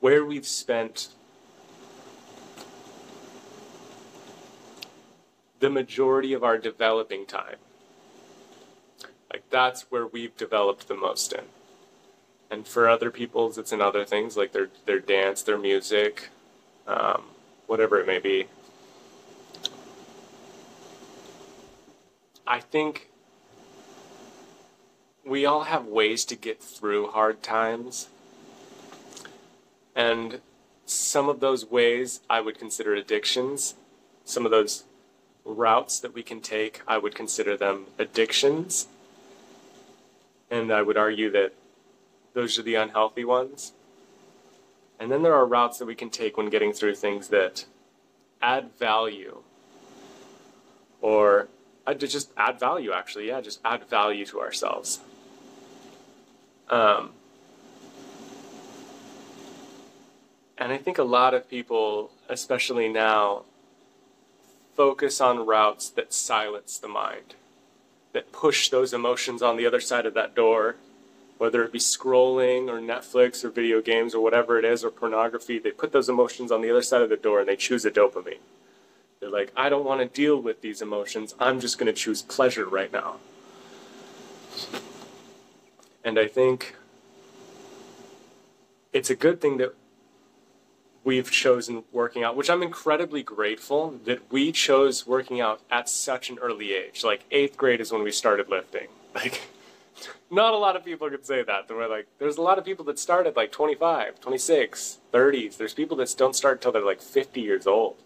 where 0.00 0.24
we've 0.24 0.46
spent 0.46 1.08
the 5.60 5.70
majority 5.70 6.32
of 6.32 6.44
our 6.44 6.58
developing 6.58 7.26
time. 7.26 7.56
Like 9.32 9.48
that's 9.50 9.82
where 9.90 10.06
we've 10.06 10.36
developed 10.36 10.88
the 10.88 10.94
most 10.94 11.32
in. 11.32 11.44
And 12.50 12.66
for 12.66 12.88
other 12.88 13.10
people's, 13.10 13.58
it's 13.58 13.72
in 13.72 13.82
other 13.82 14.04
things 14.04 14.36
like 14.36 14.52
their 14.52 14.70
their 14.86 15.00
dance, 15.00 15.42
their 15.42 15.58
music, 15.58 16.30
um, 16.86 17.24
whatever 17.66 18.00
it 18.00 18.06
may 18.06 18.18
be. 18.18 18.46
I 22.46 22.60
think 22.60 23.10
we 25.28 25.44
all 25.44 25.64
have 25.64 25.86
ways 25.86 26.24
to 26.26 26.34
get 26.34 26.62
through 26.62 27.08
hard 27.08 27.42
times. 27.42 28.08
And 29.94 30.40
some 30.86 31.28
of 31.28 31.40
those 31.40 31.66
ways 31.66 32.20
I 32.30 32.40
would 32.40 32.58
consider 32.58 32.94
addictions. 32.94 33.74
Some 34.24 34.44
of 34.44 34.50
those 34.50 34.84
routes 35.44 36.00
that 36.00 36.14
we 36.14 36.22
can 36.22 36.40
take, 36.40 36.82
I 36.86 36.98
would 36.98 37.14
consider 37.14 37.56
them 37.56 37.86
addictions. 37.98 38.88
And 40.50 40.72
I 40.72 40.82
would 40.82 40.96
argue 40.96 41.30
that 41.32 41.52
those 42.32 42.58
are 42.58 42.62
the 42.62 42.76
unhealthy 42.76 43.24
ones. 43.24 43.72
And 44.98 45.12
then 45.12 45.22
there 45.22 45.34
are 45.34 45.46
routes 45.46 45.78
that 45.78 45.86
we 45.86 45.94
can 45.94 46.10
take 46.10 46.36
when 46.36 46.48
getting 46.48 46.72
through 46.72 46.94
things 46.94 47.28
that 47.28 47.66
add 48.40 48.70
value 48.78 49.42
or 51.00 51.48
just 51.96 52.32
add 52.36 52.58
value, 52.58 52.92
actually. 52.92 53.28
Yeah, 53.28 53.40
just 53.40 53.60
add 53.64 53.84
value 53.84 54.26
to 54.26 54.40
ourselves. 54.40 55.00
Um, 56.70 57.10
and 60.56 60.72
I 60.72 60.78
think 60.78 60.98
a 60.98 61.04
lot 61.04 61.34
of 61.34 61.48
people, 61.48 62.10
especially 62.28 62.88
now, 62.88 63.44
focus 64.76 65.20
on 65.20 65.46
routes 65.46 65.88
that 65.90 66.12
silence 66.12 66.78
the 66.78 66.88
mind, 66.88 67.34
that 68.12 68.32
push 68.32 68.68
those 68.68 68.92
emotions 68.92 69.42
on 69.42 69.56
the 69.56 69.66
other 69.66 69.80
side 69.80 70.06
of 70.06 70.14
that 70.14 70.34
door, 70.34 70.76
whether 71.38 71.62
it 71.64 71.72
be 71.72 71.78
scrolling 71.78 72.68
or 72.68 72.80
Netflix 72.80 73.44
or 73.44 73.50
video 73.50 73.80
games 73.80 74.14
or 74.14 74.22
whatever 74.22 74.58
it 74.58 74.64
is 74.64 74.84
or 74.84 74.90
pornography. 74.90 75.58
They 75.58 75.70
put 75.70 75.92
those 75.92 76.08
emotions 76.08 76.50
on 76.50 76.60
the 76.60 76.70
other 76.70 76.82
side 76.82 77.02
of 77.02 77.08
the 77.08 77.16
door 77.16 77.40
and 77.40 77.48
they 77.48 77.56
choose 77.56 77.84
a 77.84 77.90
dopamine. 77.90 78.38
They're 79.20 79.30
like, 79.30 79.52
I 79.56 79.68
don't 79.68 79.84
want 79.84 80.00
to 80.00 80.06
deal 80.06 80.40
with 80.40 80.60
these 80.60 80.82
emotions. 80.82 81.34
I'm 81.40 81.60
just 81.60 81.78
going 81.78 81.92
to 81.92 81.92
choose 81.92 82.22
pleasure 82.22 82.66
right 82.66 82.92
now. 82.92 83.16
And 86.08 86.18
I 86.18 86.26
think 86.26 86.74
it's 88.94 89.10
a 89.10 89.14
good 89.14 89.42
thing 89.42 89.58
that 89.58 89.74
we've 91.04 91.30
chosen 91.30 91.84
working 91.92 92.24
out, 92.24 92.34
which 92.34 92.48
I'm 92.48 92.62
incredibly 92.62 93.22
grateful 93.22 93.90
that 94.06 94.32
we 94.32 94.50
chose 94.50 95.06
working 95.06 95.38
out 95.42 95.60
at 95.70 95.86
such 95.86 96.30
an 96.30 96.38
early 96.38 96.72
age. 96.72 97.04
Like 97.04 97.24
eighth 97.30 97.58
grade 97.58 97.82
is 97.82 97.92
when 97.92 98.02
we 98.02 98.10
started 98.10 98.48
lifting. 98.48 98.88
Like, 99.14 99.48
not 100.30 100.54
a 100.54 100.56
lot 100.56 100.76
of 100.76 100.84
people 100.84 101.10
could 101.10 101.26
say 101.26 101.42
that. 101.42 101.68
We're 101.68 101.88
like, 101.88 102.06
there's 102.18 102.36
a 102.36 102.42
lot 102.42 102.56
of 102.56 102.64
people 102.64 102.84
that 102.86 102.98
started 102.98 103.36
like 103.36 103.52
25, 103.52 104.20
26, 104.20 104.98
30s. 105.12 105.56
There's 105.56 105.74
people 105.74 105.96
that 105.98 106.14
don't 106.16 106.36
start 106.36 106.58
until 106.58 106.72
they're 106.72 106.84
like 106.84 107.02
50 107.02 107.40
years 107.40 107.66
old. 107.66 107.96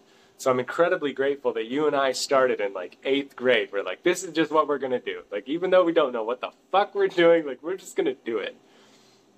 So 0.43 0.51
I'm 0.51 0.59
incredibly 0.59 1.13
grateful 1.13 1.53
that 1.53 1.67
you 1.67 1.87
and 1.87 1.95
I 1.95 2.11
started 2.11 2.59
in 2.59 2.73
like 2.73 2.97
eighth 3.05 3.33
grade. 3.33 3.69
We're 3.71 3.81
like, 3.81 4.03
this 4.03 4.25
is 4.25 4.33
just 4.33 4.51
what 4.51 4.67
we're 4.67 4.77
gonna 4.77 4.99
do. 4.99 5.21
Like, 5.31 5.47
even 5.47 5.69
though 5.69 5.85
we 5.85 5.93
don't 5.93 6.11
know 6.11 6.25
what 6.25 6.41
the 6.41 6.49
fuck 6.69 6.93
we're 6.93 7.07
doing, 7.07 7.45
like, 7.45 7.63
we're 7.63 7.77
just 7.77 7.95
gonna 7.95 8.15
do 8.25 8.39
it. 8.39 8.57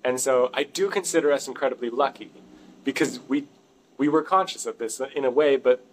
And 0.02 0.18
so 0.18 0.50
I 0.52 0.64
do 0.64 0.90
consider 0.90 1.30
us 1.30 1.46
incredibly 1.46 1.90
lucky 1.90 2.32
because 2.82 3.20
we 3.28 3.44
we 3.98 4.08
were 4.08 4.24
conscious 4.24 4.66
of 4.66 4.78
this 4.78 5.00
in 5.14 5.24
a 5.24 5.30
way, 5.30 5.54
but 5.54 5.86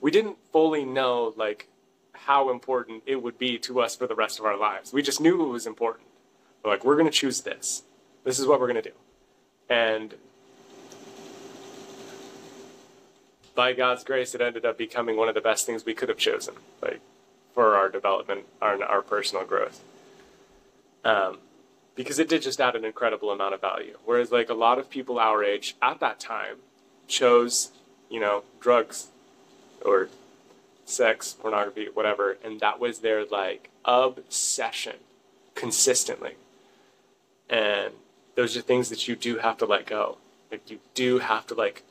we 0.00 0.12
didn't 0.12 0.36
fully 0.52 0.84
know 0.84 1.34
like 1.36 1.66
how 2.12 2.50
important 2.50 3.02
it 3.06 3.24
would 3.24 3.38
be 3.38 3.58
to 3.58 3.80
us 3.80 3.96
for 3.96 4.06
the 4.06 4.14
rest 4.14 4.38
of 4.38 4.44
our 4.44 4.56
lives. 4.56 4.92
We 4.92 5.02
just 5.02 5.20
knew 5.20 5.44
it 5.44 5.48
was 5.48 5.66
important. 5.66 6.06
We're 6.62 6.70
like, 6.70 6.84
we're 6.84 6.96
gonna 6.96 7.10
choose 7.10 7.40
this. 7.40 7.82
This 8.22 8.38
is 8.38 8.46
what 8.46 8.60
we're 8.60 8.68
gonna 8.68 8.82
do. 8.82 8.94
And 9.68 10.14
by 13.54 13.72
God's 13.72 14.04
grace, 14.04 14.34
it 14.34 14.40
ended 14.40 14.64
up 14.64 14.76
becoming 14.76 15.16
one 15.16 15.28
of 15.28 15.34
the 15.34 15.40
best 15.40 15.66
things 15.66 15.84
we 15.84 15.94
could 15.94 16.08
have 16.08 16.18
chosen, 16.18 16.54
like 16.82 17.00
for 17.54 17.76
our 17.76 17.88
development, 17.88 18.44
our 18.60 18.82
our 18.82 19.02
personal 19.02 19.44
growth. 19.44 19.82
Um, 21.04 21.38
because 21.94 22.18
it 22.18 22.28
did 22.28 22.42
just 22.42 22.60
add 22.60 22.74
an 22.74 22.84
incredible 22.84 23.30
amount 23.30 23.54
of 23.54 23.60
value. 23.60 23.98
Whereas, 24.04 24.32
like 24.32 24.48
a 24.48 24.54
lot 24.54 24.78
of 24.78 24.90
people 24.90 25.18
our 25.18 25.44
age 25.44 25.76
at 25.80 26.00
that 26.00 26.18
time 26.18 26.56
chose, 27.06 27.70
you 28.10 28.20
know, 28.20 28.44
drugs 28.60 29.08
or 29.84 30.08
sex, 30.84 31.32
pornography, 31.38 31.88
whatever, 31.92 32.36
and 32.42 32.60
that 32.60 32.80
was 32.80 32.98
their 33.00 33.24
like 33.24 33.70
obsession 33.84 34.96
consistently. 35.54 36.32
And 37.48 37.92
those 38.34 38.56
are 38.56 38.60
things 38.60 38.88
that 38.88 39.06
you 39.06 39.14
do 39.14 39.38
have 39.38 39.58
to 39.58 39.66
let 39.66 39.86
go. 39.86 40.18
Like 40.50 40.70
you 40.70 40.80
do 40.94 41.18
have 41.20 41.46
to 41.48 41.54
like 41.54 41.84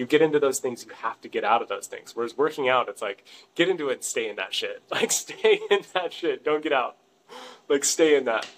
you 0.00 0.06
get 0.06 0.22
into 0.22 0.40
those 0.40 0.60
things, 0.60 0.82
you 0.82 0.92
have 1.02 1.20
to 1.20 1.28
get 1.28 1.44
out 1.44 1.60
of 1.60 1.68
those 1.68 1.86
things. 1.86 2.16
Whereas 2.16 2.34
working 2.34 2.70
out, 2.70 2.88
it's 2.88 3.02
like 3.02 3.22
get 3.54 3.68
into 3.68 3.90
it 3.90 3.92
and 3.92 4.02
stay 4.02 4.30
in 4.30 4.36
that 4.36 4.54
shit. 4.54 4.82
Like 4.90 5.12
stay 5.12 5.60
in 5.70 5.80
that 5.92 6.14
shit. 6.14 6.42
Don't 6.42 6.62
get 6.62 6.72
out. 6.72 6.96
Like 7.68 7.84
stay 7.84 8.16
in 8.16 8.24
that. 8.24 8.48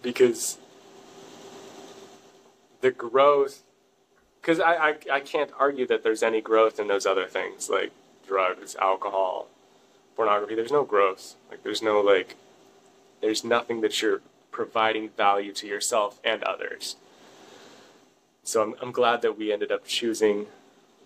Because 0.00 0.58
the 2.82 2.92
growth 2.92 3.62
because 4.40 4.60
I, 4.60 4.74
I 4.74 4.96
I 5.14 5.20
can't 5.20 5.50
argue 5.58 5.88
that 5.88 6.04
there's 6.04 6.22
any 6.22 6.40
growth 6.40 6.78
in 6.78 6.86
those 6.86 7.04
other 7.04 7.26
things 7.26 7.68
like 7.68 7.90
drugs, 8.24 8.76
alcohol, 8.76 9.48
pornography. 10.14 10.54
There's 10.54 10.70
no 10.70 10.84
growth. 10.84 11.34
Like 11.50 11.64
there's 11.64 11.82
no 11.82 12.00
like 12.00 12.36
there's 13.20 13.42
nothing 13.42 13.80
that 13.80 14.00
you're 14.00 14.20
providing 14.52 15.08
value 15.08 15.52
to 15.54 15.66
yourself 15.66 16.20
and 16.22 16.44
others. 16.44 16.94
So 18.44 18.62
I'm 18.62 18.74
I'm 18.80 18.92
glad 18.92 19.22
that 19.22 19.38
we 19.38 19.52
ended 19.52 19.72
up 19.72 19.86
choosing 19.86 20.46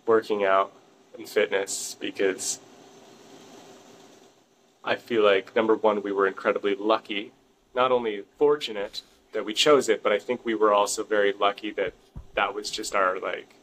working 0.07 0.45
out 0.45 0.73
and 1.17 1.29
fitness 1.29 1.97
because 2.01 2.59
I 4.85 4.97
feel 4.97 5.23
like 5.23 5.55
number 5.55 5.77
one 5.77 6.03
we 6.03 6.11
were 6.11 6.27
incredibly 6.27 6.75
lucky, 6.75 7.31
not 7.75 7.93
only 7.93 8.25
fortunate 8.39 9.03
that 9.33 9.45
we 9.45 9.55
chose 9.55 9.89
it, 9.89 10.03
but 10.03 10.13
I 10.13 10.19
think 10.19 10.45
we 10.45 10.57
were 10.57 10.73
also 10.73 11.05
very 11.05 11.33
lucky 11.33 11.71
that 11.73 11.95
that 12.35 12.55
was 12.55 12.71
just 12.71 12.95
our 12.97 13.21
like 13.21 13.55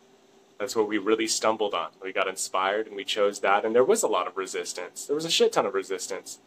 that's 0.57 0.75
what 0.75 0.87
we 0.87 0.97
really 0.97 1.27
stumbled 1.27 1.73
on. 1.73 1.89
We 2.01 2.13
got 2.13 2.29
inspired 2.29 2.87
and 2.87 2.95
we 2.95 3.03
chose 3.03 3.41
that 3.41 3.65
and 3.65 3.75
there 3.75 3.83
was 3.83 4.03
a 4.03 4.07
lot 4.07 4.25
of 4.25 4.37
resistance. 4.37 5.05
There 5.05 5.15
was 5.15 5.25
a 5.25 5.29
shit 5.29 5.51
ton 5.51 5.65
of 5.65 5.73
resistance. 5.73 6.39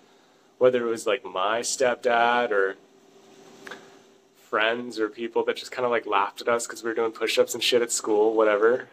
Whether 0.56 0.86
it 0.86 0.90
was 0.90 1.06
like 1.06 1.26
my 1.26 1.60
stepdad 1.60 2.52
or 2.52 2.76
friends 4.48 4.98
or 4.98 5.08
people 5.08 5.44
that 5.44 5.56
just 5.56 5.70
kind 5.70 5.84
of 5.84 5.90
like 5.90 6.06
laughed 6.06 6.40
at 6.40 6.48
us 6.48 6.66
because 6.66 6.82
we 6.82 6.88
were 6.88 6.94
doing 6.94 7.12
push-ups 7.12 7.54
and 7.54 7.62
shit 7.62 7.82
at 7.82 7.92
school, 7.92 8.34
whatever. 8.34 8.88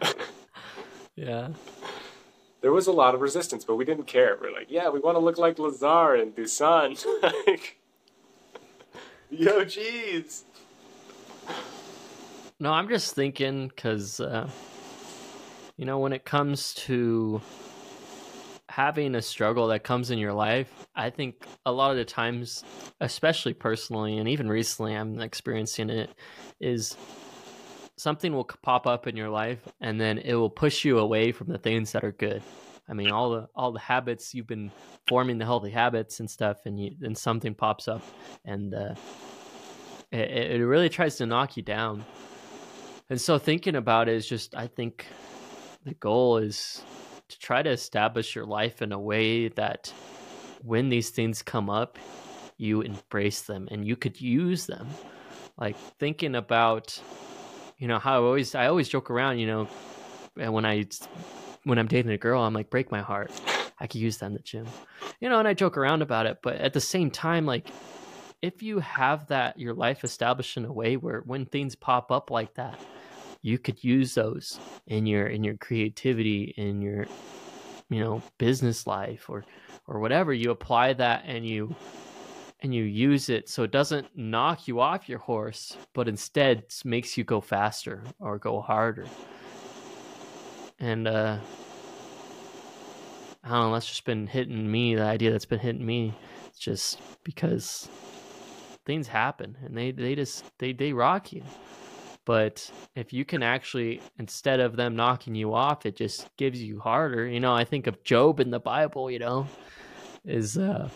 Yeah. 1.14 1.48
There 2.60 2.72
was 2.72 2.86
a 2.86 2.92
lot 2.92 3.14
of 3.14 3.20
resistance, 3.20 3.64
but 3.64 3.76
we 3.76 3.84
didn't 3.84 4.06
care. 4.06 4.38
We're 4.40 4.52
like, 4.52 4.70
yeah, 4.70 4.88
we 4.88 5.00
want 5.00 5.16
to 5.16 5.18
look 5.18 5.38
like 5.38 5.58
Lazar 5.58 6.14
and 6.14 6.34
Busan. 6.34 7.04
like, 7.46 7.78
yo, 9.30 9.64
jeez. 9.64 10.42
No, 12.60 12.72
I'm 12.72 12.88
just 12.88 13.14
thinking 13.14 13.68
because, 13.68 14.20
uh, 14.20 14.48
you 15.76 15.84
know, 15.84 15.98
when 15.98 16.12
it 16.12 16.24
comes 16.24 16.74
to 16.74 17.40
having 18.72 19.14
a 19.14 19.22
struggle 19.22 19.66
that 19.66 19.84
comes 19.84 20.10
in 20.10 20.18
your 20.18 20.32
life, 20.32 20.72
I 20.94 21.10
think 21.10 21.46
a 21.66 21.72
lot 21.72 21.90
of 21.90 21.98
the 21.98 22.06
times, 22.06 22.64
especially 23.02 23.52
personally 23.52 24.16
and 24.16 24.26
even 24.26 24.48
recently, 24.48 24.94
I'm 24.94 25.20
experiencing 25.20 25.90
it, 25.90 26.08
is 26.58 26.96
something 27.98 28.32
will 28.32 28.48
pop 28.62 28.86
up 28.86 29.06
in 29.06 29.14
your 29.14 29.28
life 29.28 29.60
and 29.82 30.00
then 30.00 30.16
it 30.16 30.34
will 30.34 30.50
push 30.50 30.86
you 30.86 30.98
away 30.98 31.32
from 31.32 31.48
the 31.48 31.58
things 31.58 31.92
that 31.92 32.02
are 32.02 32.12
good. 32.12 32.42
I 32.88 32.94
mean, 32.94 33.10
all 33.10 33.30
the 33.30 33.48
all 33.54 33.72
the 33.72 33.78
habits 33.78 34.34
you've 34.34 34.46
been 34.46 34.72
forming, 35.06 35.36
the 35.36 35.44
healthy 35.44 35.70
habits 35.70 36.20
and 36.20 36.28
stuff, 36.28 36.64
and 36.64 36.96
then 36.98 37.14
something 37.14 37.54
pops 37.54 37.88
up, 37.88 38.02
and 38.44 38.74
uh, 38.74 38.94
it, 40.10 40.60
it 40.60 40.66
really 40.66 40.88
tries 40.88 41.16
to 41.16 41.26
knock 41.26 41.56
you 41.56 41.62
down. 41.62 42.04
And 43.08 43.20
so 43.20 43.38
thinking 43.38 43.76
about 43.76 44.08
it 44.08 44.16
is 44.16 44.26
just, 44.26 44.54
I 44.54 44.66
think 44.66 45.06
the 45.84 45.94
goal 45.94 46.38
is 46.38 46.82
to 47.32 47.38
try 47.38 47.62
to 47.62 47.70
establish 47.70 48.34
your 48.34 48.46
life 48.46 48.82
in 48.82 48.92
a 48.92 48.98
way 48.98 49.48
that 49.48 49.92
when 50.62 50.88
these 50.88 51.10
things 51.10 51.42
come 51.42 51.68
up, 51.68 51.98
you 52.56 52.80
embrace 52.82 53.42
them 53.42 53.68
and 53.70 53.86
you 53.86 53.96
could 53.96 54.20
use 54.20 54.66
them. 54.66 54.88
Like 55.58 55.76
thinking 55.98 56.34
about, 56.34 57.00
you 57.78 57.88
know, 57.88 57.98
how 57.98 58.14
I 58.14 58.24
always, 58.24 58.54
I 58.54 58.66
always 58.66 58.88
joke 58.88 59.10
around, 59.10 59.38
you 59.38 59.46
know, 59.46 59.68
and 60.38 60.52
when 60.52 60.64
I, 60.64 60.84
when 61.64 61.78
I'm 61.78 61.88
dating 61.88 62.12
a 62.12 62.18
girl, 62.18 62.42
I'm 62.42 62.54
like, 62.54 62.70
break 62.70 62.90
my 62.90 63.00
heart. 63.00 63.30
I 63.80 63.86
could 63.86 64.00
use 64.00 64.18
that 64.18 64.26
in 64.26 64.34
the 64.34 64.38
gym, 64.38 64.66
you 65.20 65.28
know, 65.28 65.40
and 65.40 65.48
I 65.48 65.54
joke 65.54 65.76
around 65.76 66.02
about 66.02 66.26
it. 66.26 66.38
But 66.42 66.56
at 66.56 66.72
the 66.72 66.80
same 66.80 67.10
time, 67.10 67.46
like, 67.46 67.68
if 68.40 68.62
you 68.62 68.78
have 68.78 69.26
that, 69.28 69.58
your 69.58 69.74
life 69.74 70.04
established 70.04 70.56
in 70.56 70.64
a 70.64 70.72
way 70.72 70.96
where 70.96 71.20
when 71.20 71.46
things 71.46 71.74
pop 71.74 72.12
up 72.12 72.30
like 72.30 72.54
that, 72.54 72.78
you 73.42 73.58
could 73.58 73.82
use 73.82 74.14
those 74.14 74.58
in 74.86 75.04
your 75.04 75.26
in 75.26 75.44
your 75.44 75.56
creativity 75.56 76.54
in 76.56 76.80
your 76.80 77.06
you 77.90 78.00
know 78.00 78.22
business 78.38 78.86
life 78.86 79.28
or 79.28 79.44
or 79.86 79.98
whatever. 79.98 80.32
You 80.32 80.50
apply 80.50 80.94
that 80.94 81.24
and 81.26 81.46
you 81.46 81.74
and 82.60 82.72
you 82.72 82.84
use 82.84 83.28
it 83.28 83.48
so 83.48 83.64
it 83.64 83.72
doesn't 83.72 84.16
knock 84.16 84.68
you 84.68 84.80
off 84.80 85.08
your 85.08 85.18
horse 85.18 85.76
but 85.92 86.08
instead 86.08 86.62
makes 86.84 87.18
you 87.18 87.24
go 87.24 87.40
faster 87.40 88.02
or 88.20 88.38
go 88.38 88.60
harder. 88.60 89.06
And 90.78 91.06
uh 91.06 91.38
i 93.44 93.48
don't 93.48 93.60
know 93.68 93.72
that's 93.72 93.88
just 93.88 94.04
been 94.04 94.26
hitting 94.26 94.70
me 94.70 94.94
the 94.94 95.02
idea 95.02 95.30
that's 95.30 95.44
been 95.44 95.58
hitting 95.58 95.84
me 95.84 96.14
it's 96.46 96.58
just 96.58 97.00
because 97.24 97.88
things 98.84 99.08
happen 99.08 99.56
and 99.64 99.76
they 99.76 99.90
they 99.90 100.14
just 100.14 100.44
they 100.58 100.72
they 100.72 100.92
rock 100.92 101.32
you 101.32 101.42
but 102.24 102.70
if 102.94 103.12
you 103.12 103.24
can 103.24 103.42
actually 103.42 104.00
instead 104.18 104.60
of 104.60 104.76
them 104.76 104.96
knocking 104.96 105.34
you 105.34 105.54
off 105.54 105.86
it 105.86 105.96
just 105.96 106.28
gives 106.36 106.62
you 106.62 106.80
harder. 106.80 107.26
You 107.26 107.40
know 107.40 107.52
i 107.52 107.64
think 107.64 107.86
of 107.86 108.02
Job 108.04 108.40
in 108.40 108.50
the 108.50 108.60
bible 108.60 109.10
you 109.10 109.18
know 109.18 109.46
is 110.24 110.56
uh 110.56 110.88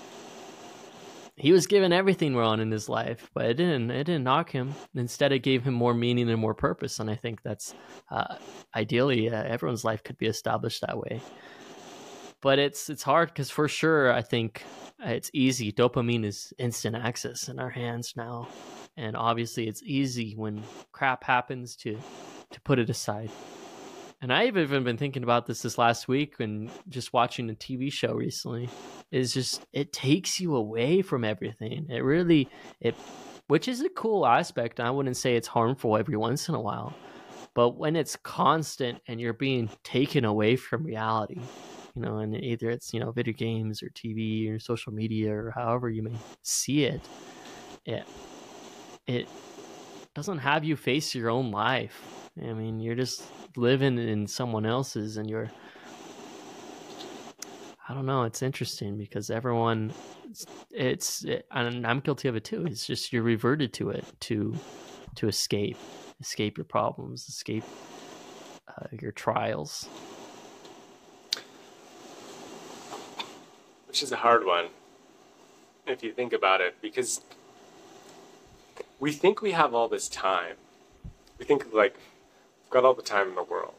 he 1.39 1.53
was 1.53 1.67
given 1.67 1.93
everything 1.93 2.35
wrong 2.35 2.61
in 2.61 2.71
his 2.71 2.89
life 2.89 3.31
but 3.35 3.47
it 3.47 3.55
didn't 3.55 3.91
it 3.91 4.05
didn't 4.05 4.25
knock 4.25 4.51
him. 4.51 4.75
Instead 4.95 5.33
it 5.33 5.41
gave 5.41 5.65
him 5.65 5.75
more 5.75 5.95
meaning 5.95 6.29
and 6.31 6.41
more 6.41 6.55
purpose 6.55 6.99
and 7.01 7.11
i 7.11 7.15
think 7.17 7.43
that's 7.43 7.75
uh 8.11 8.37
ideally 8.75 9.31
uh, 9.31 9.43
everyone's 9.43 9.85
life 9.85 10.03
could 10.03 10.19
be 10.19 10.27
established 10.27 10.81
that 10.83 10.97
way. 10.97 11.21
But 12.43 12.59
it's 12.59 12.89
it's 12.89 13.03
hard 13.03 13.29
because 13.31 13.51
for 13.51 13.67
sure 13.69 14.13
i 14.13 14.23
think 14.23 14.63
it's 15.01 15.31
easy. 15.35 15.73
Dopamine 15.73 16.25
is 16.25 16.55
instant 16.59 16.97
access 16.97 17.49
in 17.49 17.59
our 17.59 17.71
hands 17.71 18.15
now 18.17 18.49
and 18.97 19.17
obviously 19.17 19.69
it's 19.69 19.83
easy 19.83 20.35
when 20.35 20.63
crap 20.93 21.25
happens 21.25 21.77
to 21.77 21.99
to 22.51 22.61
put 22.61 22.79
it 22.79 22.91
aside. 22.91 23.31
And 24.23 24.33
i've 24.33 24.57
even 24.57 24.83
been 24.85 24.97
thinking 24.97 25.23
about 25.23 25.47
this 25.47 25.63
this 25.63 25.79
last 25.79 26.09
week 26.09 26.37
and 26.41 26.71
just 26.89 27.13
watching 27.13 27.51
a 27.51 27.55
tv 27.55 27.93
show 27.93 28.15
recently. 28.15 28.69
Is 29.11 29.35
just 29.35 29.65
it 29.73 29.93
takes 29.93 30.41
you 30.41 30.57
away 30.57 31.03
from 31.03 31.25
everything. 31.25 31.87
It 31.91 32.03
really 32.03 32.49
it 32.81 32.95
which 33.49 33.69
is 33.69 33.81
a 33.81 33.89
cool 33.91 34.27
aspect. 34.27 34.81
I 34.81 34.91
wouldn't 34.91 35.17
say 35.17 35.37
it's 35.37 35.49
harmful 35.49 35.97
every 35.97 36.17
once 36.17 36.49
in 36.49 36.55
a 36.55 36.61
while. 36.61 36.95
But 37.55 37.77
when 37.77 37.97
it's 37.97 38.17
constant 38.17 39.01
and 39.07 39.21
you're 39.21 39.33
being 39.33 39.71
taken 39.83 40.25
away 40.25 40.57
from 40.57 40.85
reality 40.85 41.41
you 41.97 42.03
know 42.03 42.19
and 42.19 42.37
either 42.37 42.71
it's 42.71 42.93
you 42.93 43.01
know 43.01 43.11
video 43.11 43.33
games 43.33 43.83
or 43.83 43.89
tv 43.89 44.55
or 44.55 44.59
social 44.59 44.93
media 44.93 45.35
or 45.35 45.51
however 45.51 45.89
you 45.89 46.03
may 46.03 46.13
see 46.43 46.85
it 46.85 47.01
it 47.87 48.07
it 49.07 49.29
doesn't 50.15 50.39
have 50.39 50.65
you 50.65 50.77
face 50.77 51.15
your 51.15 51.31
own 51.31 51.51
life. 51.51 52.03
I 52.43 52.53
mean, 52.53 52.81
you're 52.81 52.95
just 52.95 53.23
living 53.57 53.99
in 53.99 54.27
someone 54.27 54.67
else's 54.67 55.17
and 55.17 55.29
you're 55.29 55.51
I 57.89 57.95
don't 57.95 58.07
know, 58.07 58.25
it's 58.25 58.43
interesting 58.43 58.99
because 58.99 59.31
everyone 59.31 59.93
it's, 60.73 61.25
it, 61.25 61.47
and 61.51 61.87
I'm 61.87 62.01
guilty 62.01 62.29
of 62.29 62.37
it 62.37 62.45
too. 62.45 62.67
It's 62.67 62.87
just 62.87 63.13
you're 63.13 63.23
reverted 63.23 63.73
to 63.75 63.91
it 63.91 64.05
to 64.23 64.55
to 65.15 65.29
escape, 65.29 65.79
escape 66.21 66.59
your 66.59 66.65
problems, 66.65 67.29
escape 67.29 67.65
uh, 68.69 68.87
your 69.01 69.13
trials. 69.13 69.89
Which 73.87 74.03
is 74.03 74.13
a 74.13 74.17
hard 74.17 74.45
one 74.45 74.67
if 75.87 76.03
you 76.03 76.13
think 76.13 76.33
about 76.33 76.61
it 76.61 76.77
because 76.83 77.21
we 78.99 79.13
think 79.13 79.43
we 79.43 79.53
have 79.53 79.75
all 79.75 79.89
this 79.89 80.09
time. 80.09 80.57
We 81.39 81.45
think 81.45 81.73
like 81.73 81.95
we've 81.95 82.71
got 82.71 82.85
all 82.85 82.95
the 82.95 83.03
time 83.03 83.29
in 83.29 83.35
the 83.35 83.43
world. 83.43 83.75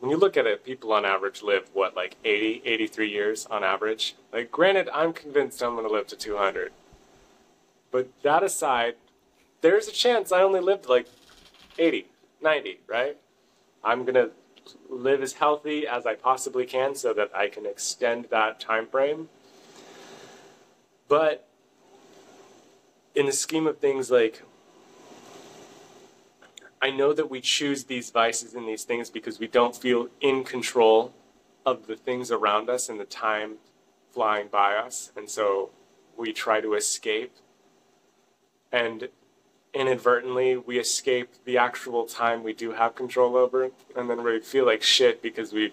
When 0.00 0.10
you 0.10 0.16
look 0.16 0.36
at 0.36 0.46
it, 0.46 0.64
people 0.64 0.92
on 0.92 1.04
average 1.04 1.42
live 1.42 1.70
what 1.72 1.96
like 1.96 2.16
80, 2.24 2.62
83 2.64 3.10
years 3.10 3.46
on 3.46 3.64
average. 3.64 4.14
Like 4.32 4.50
granted, 4.50 4.88
I'm 4.92 5.12
convinced 5.12 5.62
I'm 5.62 5.74
going 5.74 5.86
to 5.86 5.92
live 5.92 6.06
to 6.08 6.16
200. 6.16 6.72
But 7.90 8.08
that 8.22 8.42
aside, 8.42 8.96
there's 9.60 9.88
a 9.88 9.92
chance 9.92 10.32
I 10.32 10.42
only 10.42 10.60
lived 10.60 10.88
like 10.88 11.06
80, 11.78 12.06
90, 12.42 12.80
right? 12.86 13.16
I'm 13.82 14.02
going 14.02 14.14
to 14.14 14.30
live 14.88 15.22
as 15.22 15.34
healthy 15.34 15.86
as 15.86 16.04
I 16.06 16.14
possibly 16.14 16.66
can 16.66 16.94
so 16.94 17.12
that 17.14 17.30
I 17.34 17.48
can 17.48 17.64
extend 17.64 18.26
that 18.30 18.60
time 18.60 18.86
frame. 18.86 19.28
But 21.08 21.46
in 23.14 23.26
the 23.26 23.32
scheme 23.32 23.66
of 23.66 23.78
things, 23.78 24.10
like, 24.10 24.42
I 26.82 26.90
know 26.90 27.12
that 27.12 27.30
we 27.30 27.40
choose 27.40 27.84
these 27.84 28.10
vices 28.10 28.54
and 28.54 28.68
these 28.68 28.84
things 28.84 29.08
because 29.08 29.38
we 29.38 29.46
don't 29.46 29.74
feel 29.74 30.08
in 30.20 30.44
control 30.44 31.14
of 31.64 31.86
the 31.86 31.96
things 31.96 32.30
around 32.30 32.68
us 32.68 32.88
and 32.88 33.00
the 33.00 33.06
time 33.06 33.54
flying 34.12 34.48
by 34.48 34.74
us. 34.76 35.10
And 35.16 35.30
so 35.30 35.70
we 36.16 36.32
try 36.32 36.60
to 36.60 36.74
escape. 36.74 37.32
And 38.70 39.08
inadvertently, 39.72 40.56
we 40.56 40.78
escape 40.78 41.30
the 41.44 41.56
actual 41.56 42.04
time 42.04 42.42
we 42.42 42.52
do 42.52 42.72
have 42.72 42.94
control 42.94 43.36
over. 43.36 43.70
And 43.96 44.10
then 44.10 44.22
we 44.22 44.40
feel 44.40 44.66
like 44.66 44.82
shit 44.82 45.22
because 45.22 45.52
we 45.52 45.72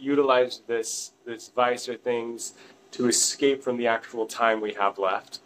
utilized 0.00 0.66
this, 0.66 1.12
this 1.24 1.48
vice 1.48 1.88
or 1.88 1.96
things 1.96 2.54
to 2.96 3.08
escape 3.08 3.62
from 3.62 3.76
the 3.76 3.86
actual 3.86 4.24
time 4.24 4.62
we 4.62 4.72
have 4.72 4.98
left 4.98 5.40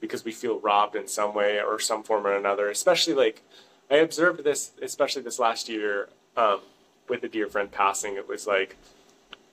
because 0.00 0.24
we 0.24 0.30
feel 0.30 0.60
robbed 0.60 0.94
in 0.94 1.08
some 1.08 1.34
way 1.34 1.60
or 1.60 1.80
some 1.80 2.04
form 2.04 2.24
or 2.24 2.36
another. 2.36 2.70
Especially 2.70 3.14
like 3.14 3.42
I 3.90 3.96
observed 3.96 4.44
this, 4.44 4.70
especially 4.80 5.22
this 5.22 5.40
last 5.40 5.68
year 5.68 6.08
um, 6.36 6.60
with 7.08 7.24
a 7.24 7.28
dear 7.28 7.48
friend 7.48 7.70
passing. 7.70 8.14
It 8.14 8.28
was 8.28 8.46
like 8.46 8.76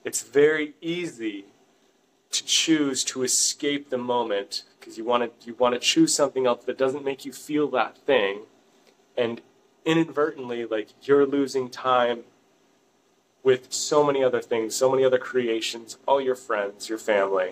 it's 0.04 0.22
very 0.22 0.76
easy 0.82 1.46
to 2.30 2.46
choose 2.46 3.04
to 3.06 3.24
escape 3.24 3.90
the 3.90 3.98
moment 3.98 4.64
because 4.80 4.96
you 4.96 5.04
want 5.04 5.24
to 5.24 5.48
you 5.48 5.56
want 5.56 5.74
to 5.74 5.80
choose 5.80 6.14
something 6.14 6.46
else 6.46 6.64
that 6.66 6.78
doesn't 6.78 7.04
make 7.04 7.26
you 7.26 7.34
feel 7.34 7.68
that 7.72 7.98
thing, 7.98 8.42
and 9.18 9.42
inadvertently 9.84 10.66
like 10.66 10.90
you're 11.02 11.26
losing 11.26 11.72
time 11.72 12.20
with 13.46 13.72
so 13.72 14.04
many 14.04 14.24
other 14.24 14.42
things, 14.42 14.76
so 14.76 14.90
many 14.90 15.06
other 15.06 15.20
creations, 15.20 16.00
all 16.08 16.20
your 16.20 16.36
friends, 16.36 16.90
your 16.90 16.98
family. 16.98 17.52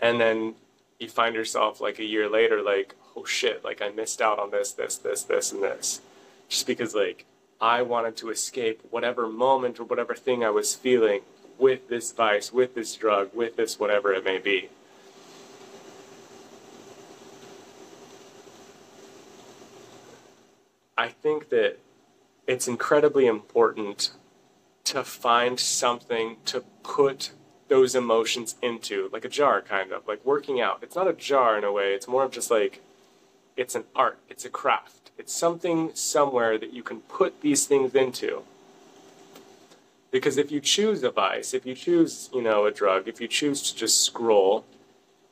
And 0.00 0.18
then 0.18 0.54
you 0.98 1.10
find 1.10 1.34
yourself 1.34 1.78
like 1.78 1.98
a 1.98 2.04
year 2.04 2.26
later, 2.26 2.62
like, 2.62 2.94
oh 3.14 3.26
shit, 3.26 3.62
like 3.62 3.82
I 3.82 3.90
missed 3.90 4.22
out 4.22 4.38
on 4.38 4.50
this, 4.50 4.72
this, 4.72 4.96
this, 4.96 5.24
this, 5.24 5.52
and 5.52 5.62
this. 5.62 6.00
Just 6.48 6.66
because 6.66 6.94
like 6.94 7.26
I 7.60 7.82
wanted 7.82 8.16
to 8.16 8.30
escape 8.30 8.80
whatever 8.88 9.28
moment 9.28 9.78
or 9.78 9.84
whatever 9.84 10.14
thing 10.14 10.42
I 10.42 10.48
was 10.48 10.74
feeling 10.74 11.20
with 11.58 11.90
this 11.90 12.10
vice, 12.10 12.50
with 12.50 12.74
this 12.74 12.96
drug, 12.96 13.34
with 13.34 13.56
this 13.56 13.78
whatever 13.78 14.14
it 14.14 14.24
may 14.24 14.38
be. 14.38 14.70
I 20.96 21.08
think 21.08 21.50
that 21.50 21.76
it's 22.46 22.66
incredibly 22.66 23.26
important 23.26 24.12
to 24.84 25.04
find 25.04 25.58
something 25.60 26.36
to 26.46 26.64
put 26.82 27.32
those 27.68 27.94
emotions 27.94 28.56
into, 28.60 29.08
like 29.12 29.24
a 29.24 29.28
jar, 29.28 29.62
kind 29.62 29.92
of 29.92 30.06
like 30.06 30.24
working 30.24 30.60
out. 30.60 30.80
It's 30.82 30.96
not 30.96 31.08
a 31.08 31.12
jar 31.12 31.56
in 31.56 31.64
a 31.64 31.72
way, 31.72 31.94
it's 31.94 32.08
more 32.08 32.24
of 32.24 32.32
just 32.32 32.50
like 32.50 32.82
it's 33.56 33.74
an 33.74 33.84
art, 33.94 34.18
it's 34.28 34.44
a 34.44 34.50
craft, 34.50 35.10
it's 35.16 35.32
something 35.32 35.90
somewhere 35.94 36.58
that 36.58 36.72
you 36.72 36.82
can 36.82 37.00
put 37.00 37.40
these 37.40 37.66
things 37.66 37.94
into. 37.94 38.42
Because 40.10 40.36
if 40.36 40.50
you 40.50 40.60
choose 40.60 41.04
a 41.04 41.10
vice, 41.10 41.54
if 41.54 41.64
you 41.64 41.74
choose, 41.74 42.28
you 42.34 42.42
know, 42.42 42.66
a 42.66 42.72
drug, 42.72 43.06
if 43.06 43.20
you 43.20 43.28
choose 43.28 43.62
to 43.70 43.76
just 43.76 44.02
scroll, 44.02 44.64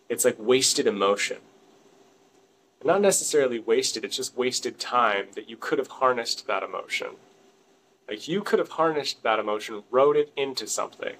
it's 0.08 0.24
like 0.24 0.36
wasted 0.38 0.86
emotion. 0.86 1.38
Not 2.84 3.00
necessarily 3.00 3.58
wasted, 3.58 4.04
it's 4.04 4.16
just 4.16 4.36
wasted 4.36 4.78
time 4.78 5.26
that 5.34 5.50
you 5.50 5.56
could 5.56 5.78
have 5.78 5.88
harnessed 5.88 6.46
that 6.46 6.62
emotion. 6.62 7.08
Like 8.08 8.26
you 8.26 8.42
could 8.42 8.58
have 8.58 8.70
harnessed 8.70 9.22
that 9.22 9.38
emotion, 9.38 9.82
wrote 9.90 10.16
it 10.16 10.32
into 10.36 10.66
something. 10.66 11.14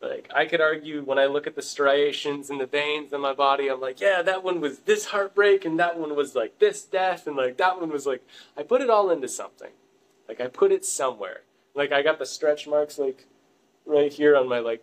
Like 0.00 0.30
I 0.34 0.46
could 0.46 0.60
argue 0.60 1.02
when 1.02 1.18
I 1.18 1.26
look 1.26 1.46
at 1.46 1.56
the 1.56 1.62
striations 1.62 2.50
and 2.50 2.60
the 2.60 2.66
veins 2.66 3.12
in 3.12 3.20
my 3.20 3.32
body, 3.32 3.68
I'm 3.68 3.80
like, 3.80 4.00
yeah, 4.00 4.22
that 4.22 4.44
one 4.44 4.60
was 4.60 4.80
this 4.80 5.06
heartbreak, 5.06 5.64
and 5.64 5.78
that 5.78 5.98
one 5.98 6.14
was 6.16 6.34
like 6.34 6.58
this 6.58 6.82
death, 6.82 7.26
and 7.26 7.36
like 7.36 7.56
that 7.56 7.80
one 7.80 7.90
was 7.90 8.06
like 8.06 8.22
I 8.56 8.62
put 8.62 8.80
it 8.80 8.90
all 8.90 9.10
into 9.10 9.28
something. 9.28 9.70
Like 10.28 10.40
I 10.40 10.46
put 10.46 10.72
it 10.72 10.84
somewhere. 10.84 11.42
Like 11.74 11.92
I 11.92 12.02
got 12.02 12.18
the 12.18 12.26
stretch 12.26 12.66
marks 12.66 12.98
like 12.98 13.26
right 13.86 14.12
here 14.12 14.36
on 14.36 14.48
my 14.48 14.60
like 14.60 14.82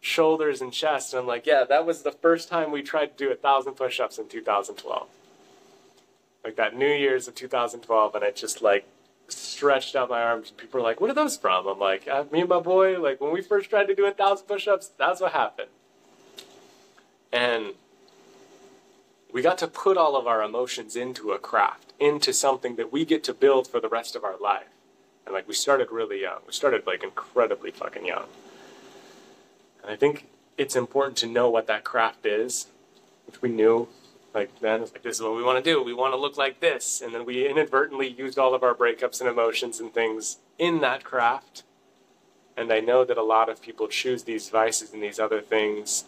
shoulders 0.00 0.60
and 0.60 0.72
chest, 0.72 1.12
and 1.12 1.20
I'm 1.20 1.26
like, 1.26 1.46
yeah, 1.46 1.64
that 1.64 1.86
was 1.86 2.02
the 2.02 2.12
first 2.12 2.48
time 2.48 2.70
we 2.70 2.82
tried 2.82 3.16
to 3.16 3.24
do 3.24 3.32
a 3.32 3.36
thousand 3.36 3.72
push-ups 3.72 4.18
in 4.18 4.28
2012. 4.28 5.08
Like 6.44 6.56
that 6.56 6.76
New 6.76 6.92
Year's 6.92 7.26
of 7.26 7.34
2012, 7.34 8.14
and 8.14 8.24
I 8.24 8.30
just 8.30 8.60
like 8.60 8.86
stretched 9.34 9.96
out 9.96 10.08
my 10.08 10.22
arms. 10.22 10.50
People 10.50 10.80
are 10.80 10.82
like, 10.82 11.00
"What 11.00 11.10
are 11.10 11.14
those 11.14 11.36
from?" 11.36 11.66
I'm 11.66 11.78
like, 11.78 12.08
uh, 12.08 12.24
"Me 12.30 12.40
and 12.40 12.48
my 12.48 12.60
boy, 12.60 13.00
like 13.00 13.20
when 13.20 13.32
we 13.32 13.42
first 13.42 13.70
tried 13.70 13.86
to 13.86 13.94
do 13.94 14.06
a 14.06 14.10
thousand 14.10 14.46
push-ups, 14.46 14.90
that's 14.98 15.20
what 15.20 15.32
happened." 15.32 15.70
And 17.32 17.74
we 19.32 19.42
got 19.42 19.58
to 19.58 19.66
put 19.66 19.96
all 19.96 20.14
of 20.16 20.28
our 20.28 20.42
emotions 20.42 20.94
into 20.94 21.32
a 21.32 21.38
craft, 21.38 21.92
into 21.98 22.32
something 22.32 22.76
that 22.76 22.92
we 22.92 23.04
get 23.04 23.24
to 23.24 23.34
build 23.34 23.66
for 23.66 23.80
the 23.80 23.88
rest 23.88 24.14
of 24.14 24.22
our 24.22 24.36
life. 24.38 24.68
And 25.26 25.34
like 25.34 25.48
we 25.48 25.54
started 25.54 25.90
really 25.90 26.20
young. 26.20 26.40
We 26.46 26.52
started 26.52 26.86
like 26.86 27.02
incredibly 27.02 27.72
fucking 27.72 28.06
young. 28.06 28.26
And 29.82 29.90
I 29.90 29.96
think 29.96 30.28
it's 30.56 30.76
important 30.76 31.16
to 31.18 31.26
know 31.26 31.50
what 31.50 31.66
that 31.66 31.82
craft 31.82 32.24
is, 32.26 32.68
which 33.26 33.42
we 33.42 33.48
knew 33.48 33.88
like 34.34 34.60
then 34.60 34.82
it's 34.82 34.92
like 34.92 35.02
this 35.02 35.16
is 35.16 35.22
what 35.22 35.36
we 35.36 35.42
want 35.42 35.64
to 35.64 35.70
do. 35.70 35.82
We 35.82 35.94
want 35.94 36.12
to 36.12 36.16
look 36.16 36.36
like 36.36 36.60
this, 36.60 37.00
and 37.00 37.14
then 37.14 37.24
we 37.24 37.48
inadvertently 37.48 38.08
used 38.08 38.38
all 38.38 38.54
of 38.54 38.62
our 38.62 38.74
breakups 38.74 39.20
and 39.20 39.28
emotions 39.30 39.80
and 39.80 39.94
things 39.94 40.38
in 40.58 40.80
that 40.80 41.04
craft. 41.04 41.62
And 42.56 42.72
I 42.72 42.80
know 42.80 43.04
that 43.04 43.16
a 43.16 43.22
lot 43.22 43.48
of 43.48 43.62
people 43.62 43.88
choose 43.88 44.24
these 44.24 44.48
vices 44.48 44.92
and 44.92 45.02
these 45.02 45.18
other 45.18 45.40
things 45.40 46.04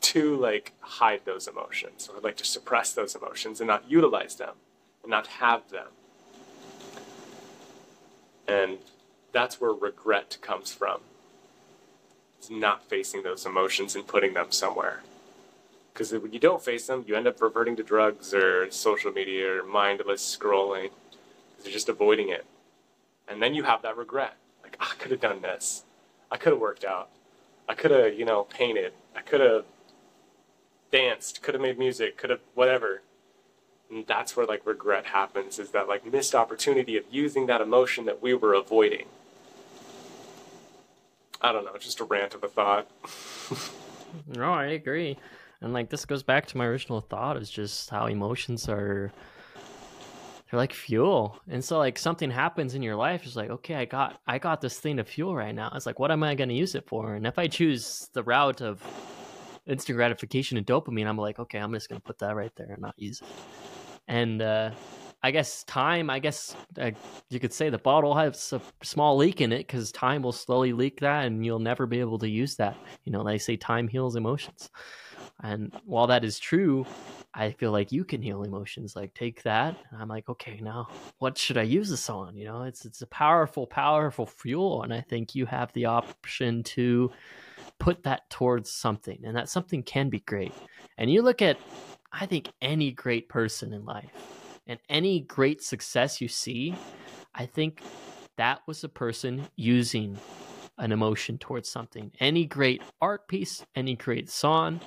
to 0.00 0.34
like 0.36 0.72
hide 0.80 1.20
those 1.24 1.46
emotions 1.46 2.08
or 2.12 2.20
like 2.20 2.36
to 2.38 2.44
suppress 2.44 2.92
those 2.92 3.14
emotions 3.14 3.60
and 3.60 3.68
not 3.68 3.88
utilize 3.90 4.36
them 4.36 4.54
and 5.02 5.10
not 5.10 5.26
have 5.26 5.68
them. 5.70 5.88
And 8.48 8.78
that's 9.32 9.60
where 9.60 9.72
regret 9.72 10.38
comes 10.40 10.72
from. 10.72 11.00
It's 12.38 12.50
not 12.50 12.88
facing 12.88 13.22
those 13.22 13.44
emotions 13.44 13.94
and 13.94 14.06
putting 14.06 14.34
them 14.34 14.50
somewhere. 14.50 15.02
Because 15.92 16.12
when 16.12 16.32
you 16.32 16.38
don't 16.38 16.62
face 16.62 16.86
them, 16.86 17.04
you 17.06 17.16
end 17.16 17.26
up 17.26 17.40
reverting 17.40 17.76
to 17.76 17.82
drugs 17.82 18.32
or 18.32 18.70
social 18.70 19.12
media 19.12 19.60
or 19.60 19.64
mindless 19.64 20.36
scrolling. 20.36 20.90
Because 21.50 21.66
you're 21.66 21.72
just 21.72 21.88
avoiding 21.88 22.28
it. 22.28 22.46
And 23.28 23.42
then 23.42 23.54
you 23.54 23.64
have 23.64 23.82
that 23.82 23.96
regret. 23.96 24.36
Like, 24.62 24.76
ah, 24.80 24.92
I 24.92 24.96
could 24.96 25.10
have 25.10 25.20
done 25.20 25.42
this. 25.42 25.84
I 26.30 26.36
could 26.36 26.52
have 26.52 26.60
worked 26.60 26.84
out. 26.84 27.10
I 27.68 27.74
could 27.74 27.90
have, 27.90 28.18
you 28.18 28.24
know, 28.24 28.44
painted. 28.44 28.92
I 29.14 29.20
could 29.20 29.40
have 29.40 29.64
danced. 30.90 31.42
Could 31.42 31.54
have 31.54 31.62
made 31.62 31.78
music. 31.78 32.16
Could 32.16 32.30
have 32.30 32.40
whatever. 32.54 33.02
And 33.90 34.06
that's 34.06 34.36
where 34.36 34.46
like 34.46 34.66
regret 34.66 35.06
happens. 35.06 35.58
Is 35.58 35.70
that 35.70 35.88
like 35.88 36.10
missed 36.10 36.34
opportunity 36.34 36.96
of 36.96 37.04
using 37.10 37.46
that 37.46 37.60
emotion 37.60 38.06
that 38.06 38.22
we 38.22 38.34
were 38.34 38.54
avoiding. 38.54 39.06
I 41.40 41.52
don't 41.52 41.64
know. 41.64 41.76
Just 41.78 42.00
a 42.00 42.04
rant 42.04 42.34
of 42.34 42.44
a 42.44 42.48
thought. 42.48 42.88
no, 44.26 44.52
I 44.52 44.66
agree. 44.66 45.16
And 45.62 45.72
like 45.72 45.90
this 45.90 46.04
goes 46.04 46.22
back 46.22 46.46
to 46.46 46.56
my 46.56 46.64
original 46.64 47.00
thought 47.00 47.36
is 47.36 47.50
just 47.50 47.90
how 47.90 48.06
emotions 48.06 48.68
are 48.68 49.12
they're 50.50 50.58
like 50.58 50.72
fuel. 50.72 51.38
And 51.48 51.64
so 51.64 51.78
like 51.78 51.98
something 51.98 52.30
happens 52.30 52.74
in 52.74 52.82
your 52.82 52.96
life, 52.96 53.24
it's 53.24 53.36
like, 53.36 53.50
okay, 53.50 53.76
I 53.76 53.84
got 53.84 54.20
I 54.26 54.38
got 54.38 54.60
this 54.60 54.78
thing 54.78 54.96
to 54.96 55.04
fuel 55.04 55.36
right 55.36 55.54
now. 55.54 55.70
It's 55.74 55.86
like, 55.86 55.98
what 55.98 56.10
am 56.10 56.22
I 56.22 56.34
gonna 56.34 56.54
use 56.54 56.74
it 56.74 56.86
for? 56.88 57.14
And 57.14 57.26
if 57.26 57.38
I 57.38 57.46
choose 57.46 58.08
the 58.14 58.22
route 58.22 58.60
of 58.60 58.82
instant 59.66 59.96
gratification 59.96 60.56
and 60.56 60.66
dopamine, 60.66 61.06
I'm 61.06 61.18
like, 61.18 61.38
okay, 61.38 61.58
I'm 61.58 61.72
just 61.72 61.88
gonna 61.88 62.00
put 62.00 62.18
that 62.18 62.34
right 62.34 62.52
there 62.56 62.72
and 62.72 62.82
not 62.82 62.94
use 62.96 63.20
it. 63.20 63.28
And 64.08 64.42
uh 64.42 64.70
I 65.22 65.32
guess 65.32 65.64
time, 65.64 66.08
I 66.08 66.18
guess 66.18 66.56
uh, 66.80 66.92
you 67.28 67.38
could 67.40 67.52
say 67.52 67.68
the 67.68 67.76
bottle 67.76 68.14
has 68.14 68.54
a 68.54 68.60
small 68.82 69.18
leak 69.18 69.42
in 69.42 69.52
it 69.52 69.66
because 69.66 69.92
time 69.92 70.22
will 70.22 70.32
slowly 70.32 70.72
leak 70.72 71.00
that 71.00 71.26
and 71.26 71.44
you'll 71.44 71.58
never 71.58 71.86
be 71.86 72.00
able 72.00 72.18
to 72.20 72.28
use 72.28 72.56
that. 72.56 72.74
You 73.04 73.12
know, 73.12 73.22
they 73.22 73.36
say 73.36 73.56
time 73.56 73.86
heals 73.86 74.16
emotions. 74.16 74.70
And 75.42 75.72
while 75.84 76.06
that 76.08 76.24
is 76.24 76.38
true, 76.38 76.86
I 77.32 77.52
feel 77.52 77.72
like 77.72 77.92
you 77.92 78.04
can 78.04 78.20
heal 78.20 78.42
emotions. 78.42 78.94
Like 78.94 79.14
take 79.14 79.42
that, 79.44 79.76
and 79.90 80.02
I'm 80.02 80.08
like, 80.08 80.28
okay, 80.28 80.60
now 80.62 80.88
what 81.18 81.38
should 81.38 81.56
I 81.56 81.62
use 81.62 81.88
this 81.88 82.10
on? 82.10 82.36
You 82.36 82.44
know, 82.44 82.62
it's 82.64 82.84
it's 82.84 83.02
a 83.02 83.06
powerful, 83.06 83.66
powerful 83.66 84.26
fuel, 84.26 84.82
and 84.82 84.92
I 84.92 85.00
think 85.00 85.34
you 85.34 85.46
have 85.46 85.72
the 85.72 85.86
option 85.86 86.62
to 86.64 87.10
put 87.78 88.02
that 88.02 88.28
towards 88.28 88.70
something, 88.70 89.20
and 89.24 89.36
that 89.36 89.48
something 89.48 89.82
can 89.82 90.10
be 90.10 90.20
great. 90.20 90.52
And 90.98 91.10
you 91.10 91.22
look 91.22 91.40
at, 91.40 91.56
I 92.12 92.26
think 92.26 92.50
any 92.60 92.90
great 92.92 93.28
person 93.28 93.72
in 93.72 93.84
life, 93.84 94.12
and 94.66 94.78
any 94.88 95.20
great 95.20 95.62
success 95.62 96.20
you 96.20 96.28
see, 96.28 96.74
I 97.34 97.46
think 97.46 97.82
that 98.36 98.60
was 98.66 98.84
a 98.84 98.88
person 98.88 99.48
using 99.56 100.18
an 100.78 100.92
emotion 100.92 101.38
towards 101.38 101.68
something. 101.68 102.10
Any 102.20 102.44
great 102.44 102.82
art 103.00 103.28
piece, 103.28 103.64
any 103.74 103.96
great 103.96 104.28
song, 104.30 104.80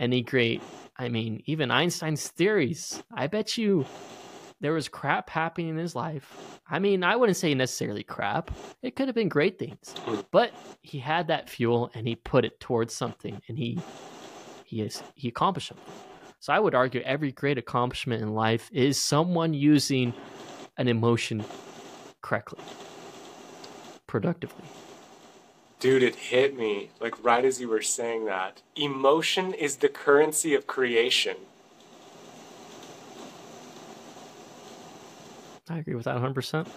any 0.00 0.22
great 0.22 0.60
I 1.00 1.08
mean, 1.08 1.42
even 1.46 1.70
Einstein's 1.70 2.28
theories. 2.28 3.02
I 3.14 3.26
bet 3.26 3.56
you 3.56 3.86
there 4.60 4.74
was 4.74 4.88
crap 4.88 5.30
happening 5.30 5.70
in 5.70 5.76
his 5.78 5.94
life. 5.94 6.60
I 6.70 6.78
mean, 6.78 7.02
I 7.02 7.16
wouldn't 7.16 7.38
say 7.38 7.54
necessarily 7.54 8.02
crap. 8.02 8.50
It 8.82 8.96
could 8.96 9.08
have 9.08 9.14
been 9.14 9.30
great 9.30 9.58
things. 9.58 9.94
Mm. 10.04 10.26
But 10.30 10.52
he 10.82 10.98
had 10.98 11.28
that 11.28 11.48
fuel 11.48 11.90
and 11.94 12.06
he 12.06 12.16
put 12.16 12.44
it 12.44 12.60
towards 12.60 12.94
something 12.94 13.40
and 13.48 13.56
he 13.56 13.78
he 14.64 14.82
is 14.82 15.02
he 15.14 15.28
accomplished 15.28 15.68
something. 15.68 15.94
So 16.40 16.52
I 16.52 16.58
would 16.58 16.74
argue 16.74 17.00
every 17.00 17.32
great 17.32 17.56
accomplishment 17.56 18.22
in 18.22 18.34
life 18.34 18.68
is 18.72 19.00
someone 19.00 19.54
using 19.54 20.12
an 20.76 20.88
emotion 20.88 21.44
correctly. 22.20 22.60
productively. 24.06 24.64
Dude, 25.80 26.02
it 26.02 26.14
hit 26.14 26.58
me 26.58 26.90
like 27.00 27.24
right 27.24 27.42
as 27.42 27.58
you 27.58 27.66
were 27.66 27.80
saying 27.80 28.26
that. 28.26 28.60
Emotion 28.76 29.54
is 29.54 29.76
the 29.76 29.88
currency 29.88 30.54
of 30.54 30.66
creation. 30.66 31.36
I 35.70 35.78
agree 35.78 35.94
with 35.94 36.04
that 36.04 36.18
100%. 36.18 36.68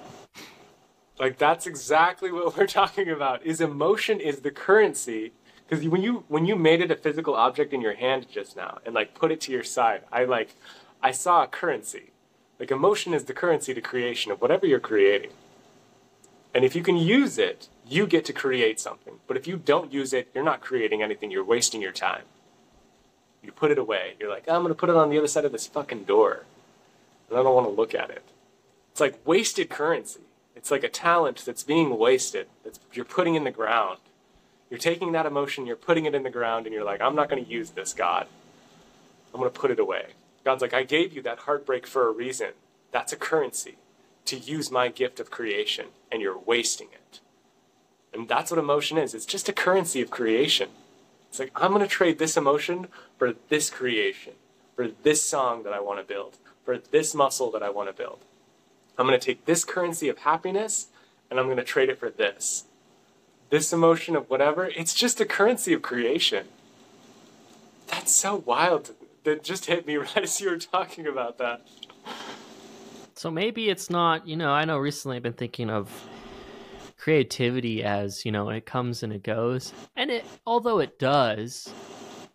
Like 1.19 1.37
that's 1.37 1.67
exactly 1.67 2.31
what 2.31 2.55
we're 2.55 2.65
talking 2.81 3.09
about. 3.09 3.45
Is 3.45 3.59
emotion 3.59 4.21
is 4.21 4.39
the 4.39 4.51
currency 4.51 5.33
because 5.67 5.85
when 5.85 6.01
you 6.01 6.23
when 6.29 6.45
you 6.45 6.55
made 6.55 6.79
it 6.79 6.89
a 6.89 6.95
physical 6.95 7.35
object 7.35 7.73
in 7.73 7.81
your 7.81 7.95
hand 7.95 8.27
just 8.31 8.55
now 8.55 8.79
and 8.85 8.95
like 8.95 9.13
put 9.15 9.33
it 9.33 9.41
to 9.41 9.51
your 9.51 9.63
side, 9.63 10.03
I 10.13 10.23
like 10.23 10.55
I 11.01 11.11
saw 11.11 11.43
a 11.43 11.47
currency. 11.47 12.11
Like 12.57 12.71
emotion 12.71 13.13
is 13.13 13.25
the 13.25 13.33
currency 13.33 13.73
to 13.73 13.81
creation 13.81 14.31
of 14.31 14.39
whatever 14.39 14.65
you're 14.65 14.79
creating. 14.79 15.31
And 16.53 16.63
if 16.63 16.73
you 16.73 16.83
can 16.83 16.95
use 16.95 17.37
it, 17.37 17.67
you 17.87 18.07
get 18.07 18.25
to 18.25 18.33
create 18.33 18.79
something. 18.79 19.15
But 19.27 19.37
if 19.37 19.47
you 19.47 19.57
don't 19.57 19.91
use 19.91 20.13
it, 20.13 20.29
you're 20.33 20.43
not 20.43 20.61
creating 20.61 21.01
anything. 21.01 21.31
You're 21.31 21.43
wasting 21.43 21.81
your 21.81 21.91
time. 21.91 22.23
You 23.41 23.51
put 23.51 23.71
it 23.71 23.77
away. 23.77 24.13
You're 24.19 24.29
like, 24.29 24.47
I'm 24.47 24.61
going 24.61 24.73
to 24.73 24.79
put 24.79 24.89
it 24.89 24.95
on 24.95 25.09
the 25.09 25.17
other 25.17 25.27
side 25.27 25.45
of 25.45 25.51
this 25.51 25.67
fucking 25.67 26.05
door. 26.05 26.45
And 27.29 27.37
I 27.37 27.43
don't 27.43 27.55
want 27.55 27.67
to 27.67 27.73
look 27.73 27.93
at 27.93 28.09
it. 28.09 28.23
It's 28.91 29.01
like 29.01 29.19
wasted 29.25 29.69
currency. 29.69 30.21
It's 30.55 30.71
like 30.71 30.83
a 30.83 30.89
talent 30.89 31.43
that's 31.45 31.63
being 31.63 31.97
wasted. 31.97 32.47
That's 32.63 32.79
you're 32.93 33.05
putting 33.05 33.35
in 33.35 33.43
the 33.43 33.51
ground. 33.51 33.99
You're 34.69 34.79
taking 34.79 35.11
that 35.11 35.27
emotion, 35.27 35.67
you're 35.67 35.75
putting 35.75 36.05
it 36.05 36.15
in 36.15 36.23
the 36.23 36.31
ground, 36.31 36.65
and 36.65 36.73
you're 36.73 36.83
like, 36.83 36.99
I'm 36.99 37.13
not 37.13 37.29
going 37.29 37.45
to 37.45 37.51
use 37.51 37.69
this, 37.69 37.93
God. 37.93 38.25
I'm 39.31 39.39
going 39.39 39.51
to 39.51 39.59
put 39.59 39.69
it 39.69 39.79
away. 39.79 40.13
God's 40.43 40.63
like, 40.63 40.73
I 40.73 40.81
gave 40.81 41.13
you 41.13 41.21
that 41.21 41.39
heartbreak 41.39 41.85
for 41.85 42.07
a 42.07 42.11
reason. 42.11 42.53
That's 42.91 43.13
a 43.13 43.15
currency 43.15 43.75
to 44.25 44.35
use 44.35 44.71
my 44.71 44.87
gift 44.87 45.19
of 45.19 45.29
creation, 45.29 45.89
and 46.11 46.23
you're 46.23 46.39
wasting 46.39 46.87
it. 46.91 47.02
And 48.13 48.27
that's 48.27 48.51
what 48.51 48.59
emotion 48.59 48.97
is. 48.97 49.13
It's 49.13 49.25
just 49.25 49.49
a 49.49 49.53
currency 49.53 50.01
of 50.01 50.11
creation. 50.11 50.69
It's 51.29 51.39
like, 51.39 51.51
I'm 51.55 51.71
going 51.71 51.81
to 51.81 51.87
trade 51.87 52.19
this 52.19 52.37
emotion 52.37 52.87
for 53.17 53.33
this 53.49 53.69
creation, 53.69 54.33
for 54.75 54.89
this 55.01 55.25
song 55.25 55.63
that 55.63 55.73
I 55.73 55.79
want 55.79 55.99
to 55.99 56.05
build, 56.05 56.37
for 56.63 56.77
this 56.77 57.15
muscle 57.15 57.49
that 57.51 57.63
I 57.63 57.69
want 57.69 57.89
to 57.89 57.93
build. 57.93 58.19
I'm 58.97 59.07
going 59.07 59.19
to 59.19 59.25
take 59.25 59.45
this 59.45 59.65
currency 59.65 60.09
of 60.09 60.19
happiness 60.19 60.87
and 61.31 61.39
I'm 61.39 61.47
going 61.47 61.57
to 61.57 61.63
trade 61.63 61.89
it 61.89 61.97
for 61.97 62.11
this. 62.11 62.65
This 63.49 63.73
emotion 63.73 64.15
of 64.15 64.29
whatever, 64.29 64.65
it's 64.65 64.93
just 64.93 65.19
a 65.19 65.25
currency 65.25 65.73
of 65.73 65.81
creation. 65.81 66.45
That's 67.87 68.11
so 68.11 68.35
wild. 68.35 68.91
That 69.23 69.43
just 69.43 69.65
hit 69.65 69.87
me 69.87 69.95
right 69.97 70.17
as 70.17 70.39
you 70.39 70.49
were 70.49 70.57
talking 70.57 71.07
about 71.07 71.39
that. 71.39 71.65
So 73.15 73.31
maybe 73.31 73.69
it's 73.69 73.89
not, 73.89 74.27
you 74.27 74.35
know, 74.35 74.51
I 74.51 74.65
know 74.65 74.77
recently 74.77 75.17
I've 75.17 75.23
been 75.23 75.33
thinking 75.33 75.69
of 75.69 75.89
creativity 77.03 77.83
as, 77.83 78.23
you 78.23 78.31
know, 78.31 78.47
it 78.47 78.65
comes 78.65 79.03
and 79.03 79.11
it 79.11 79.23
goes. 79.23 79.73
And 79.97 80.09
it 80.09 80.25
although 80.47 80.79
it 80.79 80.97
does, 80.97 81.69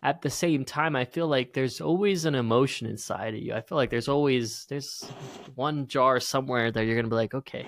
at 0.03 0.21
the 0.21 0.29
same 0.29 0.63
time 0.63 0.95
I 0.95 1.05
feel 1.05 1.27
like 1.27 1.53
there's 1.53 1.81
always 1.81 2.25
an 2.25 2.35
emotion 2.35 2.85
inside 2.85 3.33
of 3.33 3.39
you. 3.39 3.55
I 3.55 3.61
feel 3.61 3.77
like 3.79 3.89
there's 3.89 4.07
always 4.07 4.67
there's 4.69 5.09
one 5.55 5.87
jar 5.87 6.19
somewhere 6.19 6.71
that 6.71 6.85
you're 6.85 7.01
to 7.01 7.09
be 7.09 7.15
like, 7.15 7.33
"Okay, 7.33 7.65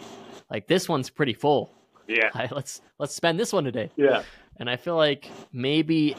like 0.52 0.68
this 0.68 0.88
one's 0.88 1.10
pretty 1.10 1.34
full. 1.34 1.74
Yeah. 2.08 2.30
Let's 2.52 2.82
let's 2.99 3.16
spend 3.16 3.39
this 3.39 3.52
one 3.52 3.64
today." 3.64 3.89
Yeah. 3.95 4.22
And 4.58 4.70
I 4.70 4.76
feel 4.76 4.95
like 4.95 5.28
maybe 5.52 6.16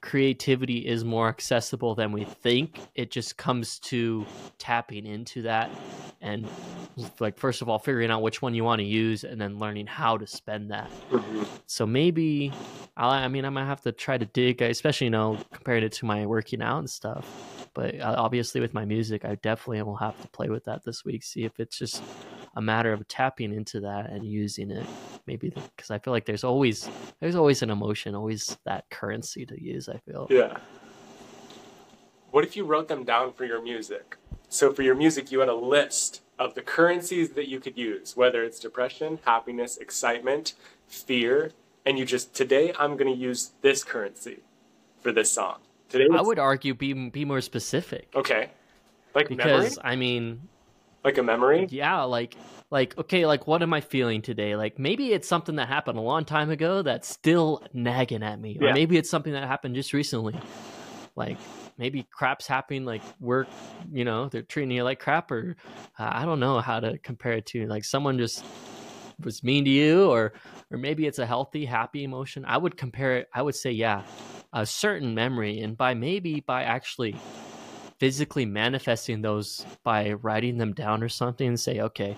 creativity 0.00 0.86
is 0.86 1.04
more 1.04 1.28
accessible 1.28 1.94
than 1.94 2.12
we 2.12 2.24
think. 2.24 2.80
It 2.94 3.10
just 3.10 3.36
comes 3.36 3.78
to 3.80 4.24
tapping 4.58 5.06
into 5.06 5.42
that 5.42 5.70
and 6.20 6.48
like 7.20 7.38
first 7.38 7.62
of 7.62 7.68
all 7.68 7.78
figuring 7.78 8.10
out 8.10 8.22
which 8.22 8.40
one 8.40 8.54
you 8.54 8.64
want 8.64 8.80
to 8.80 8.84
use 8.84 9.24
and 9.24 9.40
then 9.40 9.58
learning 9.58 9.86
how 9.86 10.16
to 10.16 10.26
spend 10.26 10.70
that. 10.70 10.90
Mm-hmm. 11.10 11.44
So 11.66 11.86
maybe 11.86 12.52
I 12.96 13.24
I 13.24 13.28
mean 13.28 13.44
I 13.44 13.50
might 13.50 13.66
have 13.66 13.82
to 13.82 13.92
try 13.92 14.18
to 14.18 14.26
dig 14.26 14.62
especially 14.62 15.06
you 15.06 15.10
know 15.10 15.38
comparing 15.52 15.84
it 15.84 15.92
to 15.92 16.06
my 16.06 16.26
working 16.26 16.62
out 16.62 16.78
and 16.78 16.90
stuff. 16.90 17.68
But 17.74 18.00
uh, 18.00 18.14
obviously 18.16 18.60
with 18.60 18.74
my 18.74 18.84
music 18.84 19.24
I 19.24 19.34
definitely 19.36 19.82
will 19.82 19.96
have 19.96 20.20
to 20.22 20.28
play 20.28 20.48
with 20.48 20.64
that 20.64 20.84
this 20.84 21.04
week 21.04 21.22
see 21.22 21.44
if 21.44 21.60
it's 21.60 21.78
just 21.78 22.02
a 22.54 22.62
matter 22.62 22.92
of 22.92 23.06
tapping 23.08 23.52
into 23.52 23.80
that 23.80 24.10
and 24.10 24.24
using 24.24 24.70
it 24.70 24.86
maybe 25.26 25.50
because 25.50 25.90
i 25.90 25.98
feel 25.98 26.12
like 26.12 26.24
there's 26.24 26.44
always 26.44 26.88
there's 27.20 27.34
always 27.34 27.62
an 27.62 27.70
emotion 27.70 28.14
always 28.14 28.56
that 28.64 28.84
currency 28.90 29.44
to 29.46 29.62
use 29.62 29.88
i 29.88 29.98
feel 29.98 30.26
Yeah. 30.30 30.58
What 32.36 32.44
if 32.44 32.54
you 32.54 32.64
wrote 32.64 32.88
them 32.88 33.04
down 33.04 33.32
for 33.32 33.46
your 33.46 33.62
music? 33.62 34.18
So 34.50 34.70
for 34.70 34.82
your 34.82 34.94
music, 34.94 35.32
you 35.32 35.40
had 35.40 35.48
a 35.48 35.54
list 35.54 36.20
of 36.38 36.54
the 36.54 36.60
currencies 36.60 37.30
that 37.30 37.48
you 37.48 37.60
could 37.60 37.78
use, 37.78 38.14
whether 38.14 38.44
it's 38.44 38.58
depression, 38.58 39.18
happiness, 39.24 39.78
excitement, 39.78 40.52
fear, 40.86 41.52
and 41.86 41.98
you 41.98 42.04
just 42.04 42.34
today 42.34 42.74
I'm 42.78 42.96
going 42.98 43.10
to 43.10 43.18
use 43.18 43.52
this 43.62 43.82
currency 43.82 44.40
for 45.00 45.12
this 45.12 45.32
song. 45.32 45.60
Today, 45.88 46.08
i 46.12 46.20
would 46.20 46.38
argue 46.38 46.74
be 46.74 46.92
be 47.08 47.24
more 47.24 47.40
specific 47.40 48.08
okay, 48.14 48.50
like 49.14 49.30
memory, 49.30 49.44
because 49.44 49.78
i 49.84 49.94
mean 49.94 50.48
like 51.06 51.18
a 51.18 51.22
memory. 51.22 51.68
yeah 51.70 52.02
like 52.02 52.36
like 52.70 52.98
okay 52.98 53.24
like 53.26 53.46
what 53.46 53.62
am 53.62 53.72
i 53.72 53.80
feeling 53.80 54.20
today? 54.20 54.56
Like 54.56 54.78
maybe 54.78 55.12
it's 55.12 55.28
something 55.28 55.56
that 55.56 55.68
happened 55.68 55.98
a 55.98 56.02
long 56.02 56.24
time 56.24 56.50
ago 56.50 56.82
that's 56.82 57.08
still 57.08 57.62
nagging 57.72 58.24
at 58.24 58.40
me. 58.40 58.58
Or 58.60 58.66
Yeah. 58.66 58.74
maybe 58.74 58.96
it's 58.98 59.08
something 59.08 59.32
that 59.32 59.46
happened 59.46 59.76
just 59.76 59.92
recently. 59.92 60.34
Like 61.14 61.38
maybe 61.78 62.02
crap's 62.10 62.46
happening 62.48 62.84
like 62.84 63.02
work 63.20 63.46
you 63.92 64.04
know 64.04 64.28
they're 64.28 64.42
treating 64.42 64.72
you 64.72 64.82
like 64.82 64.98
crap 64.98 65.30
or 65.30 65.56
uh, 65.98 66.08
i 66.10 66.24
don't 66.24 66.40
know 66.40 66.58
how 66.60 66.80
to 66.80 66.98
compare 66.98 67.34
it 67.34 67.46
to. 67.46 67.66
Like 67.68 67.84
someone 67.84 68.18
just 68.18 68.44
was 69.22 69.44
mean 69.44 69.64
to 69.64 69.70
you 69.70 70.10
or 70.10 70.32
or 70.72 70.78
maybe 70.78 71.06
it's 71.06 71.20
a 71.20 71.26
healthy 71.26 71.64
happy 71.64 72.02
emotion. 72.02 72.44
I 72.44 72.58
would 72.58 72.76
compare 72.76 73.18
it 73.18 73.28
i 73.32 73.40
would 73.40 73.54
say 73.54 73.70
yeah 73.70 74.02
a 74.52 74.66
certain 74.66 75.14
memory. 75.14 75.60
And 75.60 75.76
by 75.76 75.94
maybe 75.94 76.40
by 76.40 76.64
actually 76.64 77.14
physically 77.98 78.44
manifesting 78.46 79.22
those 79.22 79.64
by 79.82 80.12
writing 80.12 80.58
them 80.58 80.72
down 80.72 81.02
or 81.02 81.08
something 81.08 81.48
and 81.48 81.58
say 81.60 81.80
okay 81.80 82.16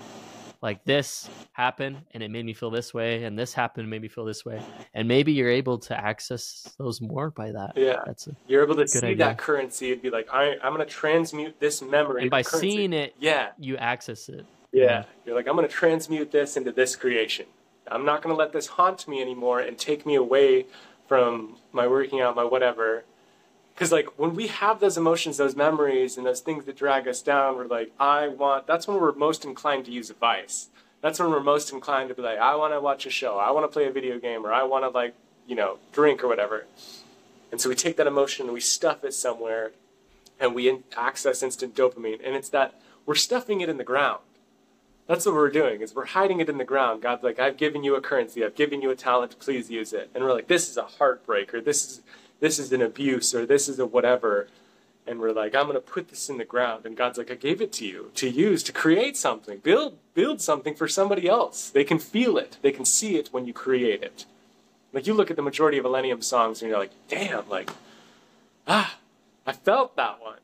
like 0.61 0.85
this 0.85 1.31
happened 1.53 1.99
and 2.13 2.21
it 2.23 2.31
made 2.33 2.45
me 2.45 2.53
feel 2.53 2.71
this 2.71 2.93
way 2.93 3.23
and 3.23 3.39
this 3.39 3.53
happened 3.53 3.83
and 3.83 3.91
made 3.91 4.03
me 4.03 4.09
feel 4.09 4.25
this 4.25 4.45
way 4.45 4.61
and 4.93 5.07
maybe 5.07 5.31
you're 5.33 5.49
able 5.51 5.79
to 5.79 5.97
access 5.97 6.75
those 6.79 7.01
more 7.01 7.31
by 7.31 7.53
that 7.53 7.73
Yeah, 7.77 8.01
that's 8.05 8.29
you're 8.49 8.65
able 8.65 8.75
to 8.77 8.89
see 8.89 8.99
idea. 8.99 9.17
that 9.19 9.39
currency 9.39 9.93
and 9.93 10.03
be 10.03 10.11
like, 10.11 10.27
I, 10.33 10.57
I'm 10.63 10.75
going 10.75 10.85
to 10.85 10.93
transmute 10.93 11.61
this 11.61 11.81
memory. 11.81 12.23
and 12.23 12.31
by 12.31 12.43
currency. 12.43 12.71
seeing 12.73 12.93
it 12.93 13.15
yeah, 13.21 13.51
you 13.59 13.77
access 13.77 14.29
it 14.29 14.45
Yeah. 14.73 15.05
You're 15.25 15.37
like, 15.37 15.47
I'm 15.47 15.55
going 15.55 15.69
to 15.69 15.73
transmute 15.73 16.33
this 16.33 16.57
into 16.57 16.73
this 16.73 16.97
creation. 16.97 17.47
I'm 17.91 18.05
not 18.05 18.21
going 18.23 18.35
to 18.35 18.39
let 18.39 18.53
this 18.53 18.67
haunt 18.67 19.07
me 19.07 19.23
anymore 19.23 19.61
and 19.61 19.79
take 19.79 20.05
me 20.05 20.17
away 20.17 20.67
from 21.07 21.57
my 21.73 21.87
working 21.87 22.21
out, 22.21 22.35
my 22.37 22.45
whatever. 22.45 23.05
Because, 23.79 23.93
like, 23.93 24.19
when 24.19 24.35
we 24.35 24.49
have 24.49 24.81
those 24.81 24.97
emotions, 24.97 25.37
those 25.37 25.55
memories, 25.55 26.17
and 26.17 26.27
those 26.27 26.41
things 26.41 26.65
that 26.65 26.77
drag 26.77 27.07
us 27.07 27.23
down, 27.23 27.55
we're 27.55 27.69
like, 27.69 27.93
I 28.01 28.27
want, 28.27 28.67
that's 28.67 28.89
when 28.89 29.01
we're 29.01 29.13
most 29.13 29.45
inclined 29.45 29.85
to 29.85 29.93
use 29.93 30.11
a 30.11 30.15
vice. 30.15 30.67
That's 31.01 31.21
when 31.21 31.31
we're 31.31 31.39
most 31.39 31.73
inclined 31.73 32.09
to 32.09 32.15
be 32.17 32.23
like, 32.23 32.41
I 32.41 32.57
want 32.57 32.75
to 32.75 32.81
watch 32.81 33.07
a 33.07 33.11
show, 33.11 33.39
I 33.39 33.53
want 33.53 33.63
to 33.63 33.73
play 33.73 33.87
a 33.87 33.93
video 33.93 34.19
game, 34.19 34.45
or 34.45 34.53
I 34.53 34.65
want 34.65 34.83
to, 34.83 34.89
like, 34.89 35.15
you 35.47 35.55
know, 35.55 35.79
drink 35.93 36.25
or 36.25 36.27
whatever. 36.27 36.67
And 37.53 37.61
so 37.61 37.69
we 37.69 37.77
take 37.77 37.97
that 37.99 38.09
emotion 38.09 38.47
and 38.47 38.53
we 38.53 38.61
stuff 38.61 39.05
it 39.05 39.15
somewhere 39.15 39.71
and 40.41 40.57
we 40.57 40.69
in- 40.69 40.83
access 40.97 41.41
instant 41.45 41.77
dopamine. 41.77 42.19
And 42.25 42.35
it's 42.35 42.49
that 42.49 42.75
we're 43.07 43.15
stuffing 43.15 43.61
it 43.61 43.69
in 43.69 43.77
the 43.77 43.85
ground. 43.85 44.23
That's 45.07 45.25
what 45.25 45.37
we're 45.37 45.51
doing 45.51 45.83
is 45.83 45.95
we're 45.95 46.05
hiding 46.07 46.41
it 46.41 46.49
in 46.49 46.59
the 46.59 46.65
ground. 46.65 47.01
God's 47.03 47.23
like, 47.23 47.39
I've 47.39 47.57
given 47.57 47.85
you 47.85 47.95
a 47.95 48.01
currency, 48.01 48.45
I've 48.45 48.57
given 48.57 48.83
you 48.83 48.91
a 48.91 48.97
talent, 48.97 49.39
please 49.39 49.71
use 49.71 49.93
it. 49.93 50.11
And 50.17 50.25
we're 50.25 50.35
like, 50.35 50.49
this 50.49 50.69
is 50.69 50.77
a 50.77 50.83
heartbreaker. 50.83 51.65
this 51.65 51.85
is 51.85 52.01
this 52.41 52.59
is 52.59 52.73
an 52.73 52.83
abuse, 52.83 53.35
or 53.35 53.47
this 53.47 53.69
is 53.69 53.79
a 53.79 53.87
whatever. 53.87 54.49
And 55.07 55.21
we're 55.21 55.33
like, 55.33 55.55
I'm 55.55 55.67
gonna 55.67 55.81
put 55.81 56.09
this 56.09 56.29
in 56.29 56.39
the 56.39 56.45
ground. 56.45 56.85
And 56.85 56.97
God's 56.97 57.19
like, 57.19 57.31
I 57.31 57.35
gave 57.35 57.61
it 57.61 57.73
to 57.75 57.87
you 57.87 58.11
to 58.15 58.29
use, 58.29 58.63
to 58.65 58.73
create 58.73 59.17
something. 59.17 59.59
Build 59.59 59.99
build 60.15 60.41
something 60.41 60.75
for 60.75 60.89
somebody 60.89 61.29
else. 61.29 61.71
They 61.71 61.85
can 61.85 61.99
feel 61.99 62.37
it, 62.37 62.59
they 62.63 62.73
can 62.73 62.85
see 62.85 63.17
it 63.17 63.29
when 63.33 63.47
you 63.47 63.53
create 63.53 64.03
it. 64.03 64.27
Like 64.93 65.07
you 65.07 65.15
look 65.15 65.31
at 65.31 65.37
the 65.37 65.43
majority 65.43 65.79
of 65.79 65.85
Illenium 65.85 66.23
songs 66.23 66.63
and 66.63 66.71
you're 66.71 66.79
like, 66.79 66.93
damn, 67.09 67.49
like, 67.49 67.71
ah, 68.67 68.97
I 69.47 69.53
felt 69.53 69.97
that 69.97 70.21
one. 70.21 70.39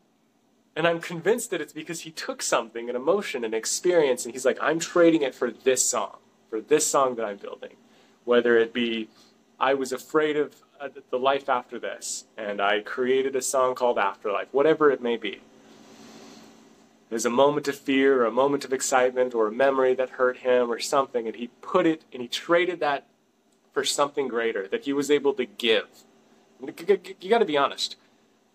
And 0.77 0.89
I'm 0.89 1.01
convinced 1.01 1.51
that 1.51 1.61
it's 1.61 1.73
because 1.73 2.01
he 2.01 2.11
took 2.11 2.43
something, 2.43 2.91
an 2.91 2.97
emotion, 2.97 3.45
an 3.45 3.55
experience, 3.55 4.25
and 4.25 4.35
he's 4.35 4.45
like, 4.45 4.59
I'm 4.61 4.81
trading 4.81 5.23
it 5.23 5.35
for 5.35 5.51
this 5.51 5.85
song, 5.85 6.17
for 6.51 6.61
this 6.61 6.87
song 6.87 7.15
that 7.15 7.25
I'm 7.25 7.37
building. 7.37 7.77
Whether 8.25 8.59
it 8.59 8.73
be, 8.73 9.09
I 9.61 9.75
was 9.75 9.93
afraid 9.93 10.37
of 10.37 10.57
Uh, 10.81 10.89
the 11.11 11.19
life 11.19 11.49
after 11.49 11.79
this, 11.79 12.25
and 12.37 12.61
I 12.61 12.81
created 12.81 13.37
a 13.37 13.43
song 13.43 13.75
called 13.75 13.97
Afterlife, 13.97 14.49
whatever 14.51 14.91
it 14.91 15.01
may 15.01 15.17
be. 15.17 15.41
There's 17.09 17.25
a 17.25 17.31
moment 17.31 17.69
of 17.69 17.77
fear, 17.77 18.23
or 18.23 18.27
a 18.27 18.33
moment 18.33 18.65
of 18.65 18.73
excitement, 18.73 19.35
or 19.35 19.47
a 19.47 19.53
memory 19.53 19.95
that 19.95 20.11
hurt 20.11 20.39
him, 20.39 20.71
or 20.71 20.81
something, 20.81 21.27
and 21.27 21.37
he 21.37 21.47
put 21.63 21.87
it, 21.87 22.03
and 22.13 22.21
he 22.21 22.29
traded 22.29 22.81
that 22.81 23.07
for 23.73 23.85
something 23.85 24.27
greater 24.27 24.67
that 24.67 24.85
he 24.85 24.93
was 24.93 25.11
able 25.11 25.33
to 25.35 25.45
give. 25.45 25.87
You 26.61 27.31
got 27.31 27.39
to 27.39 27.45
be 27.45 27.57
honest. 27.57 27.97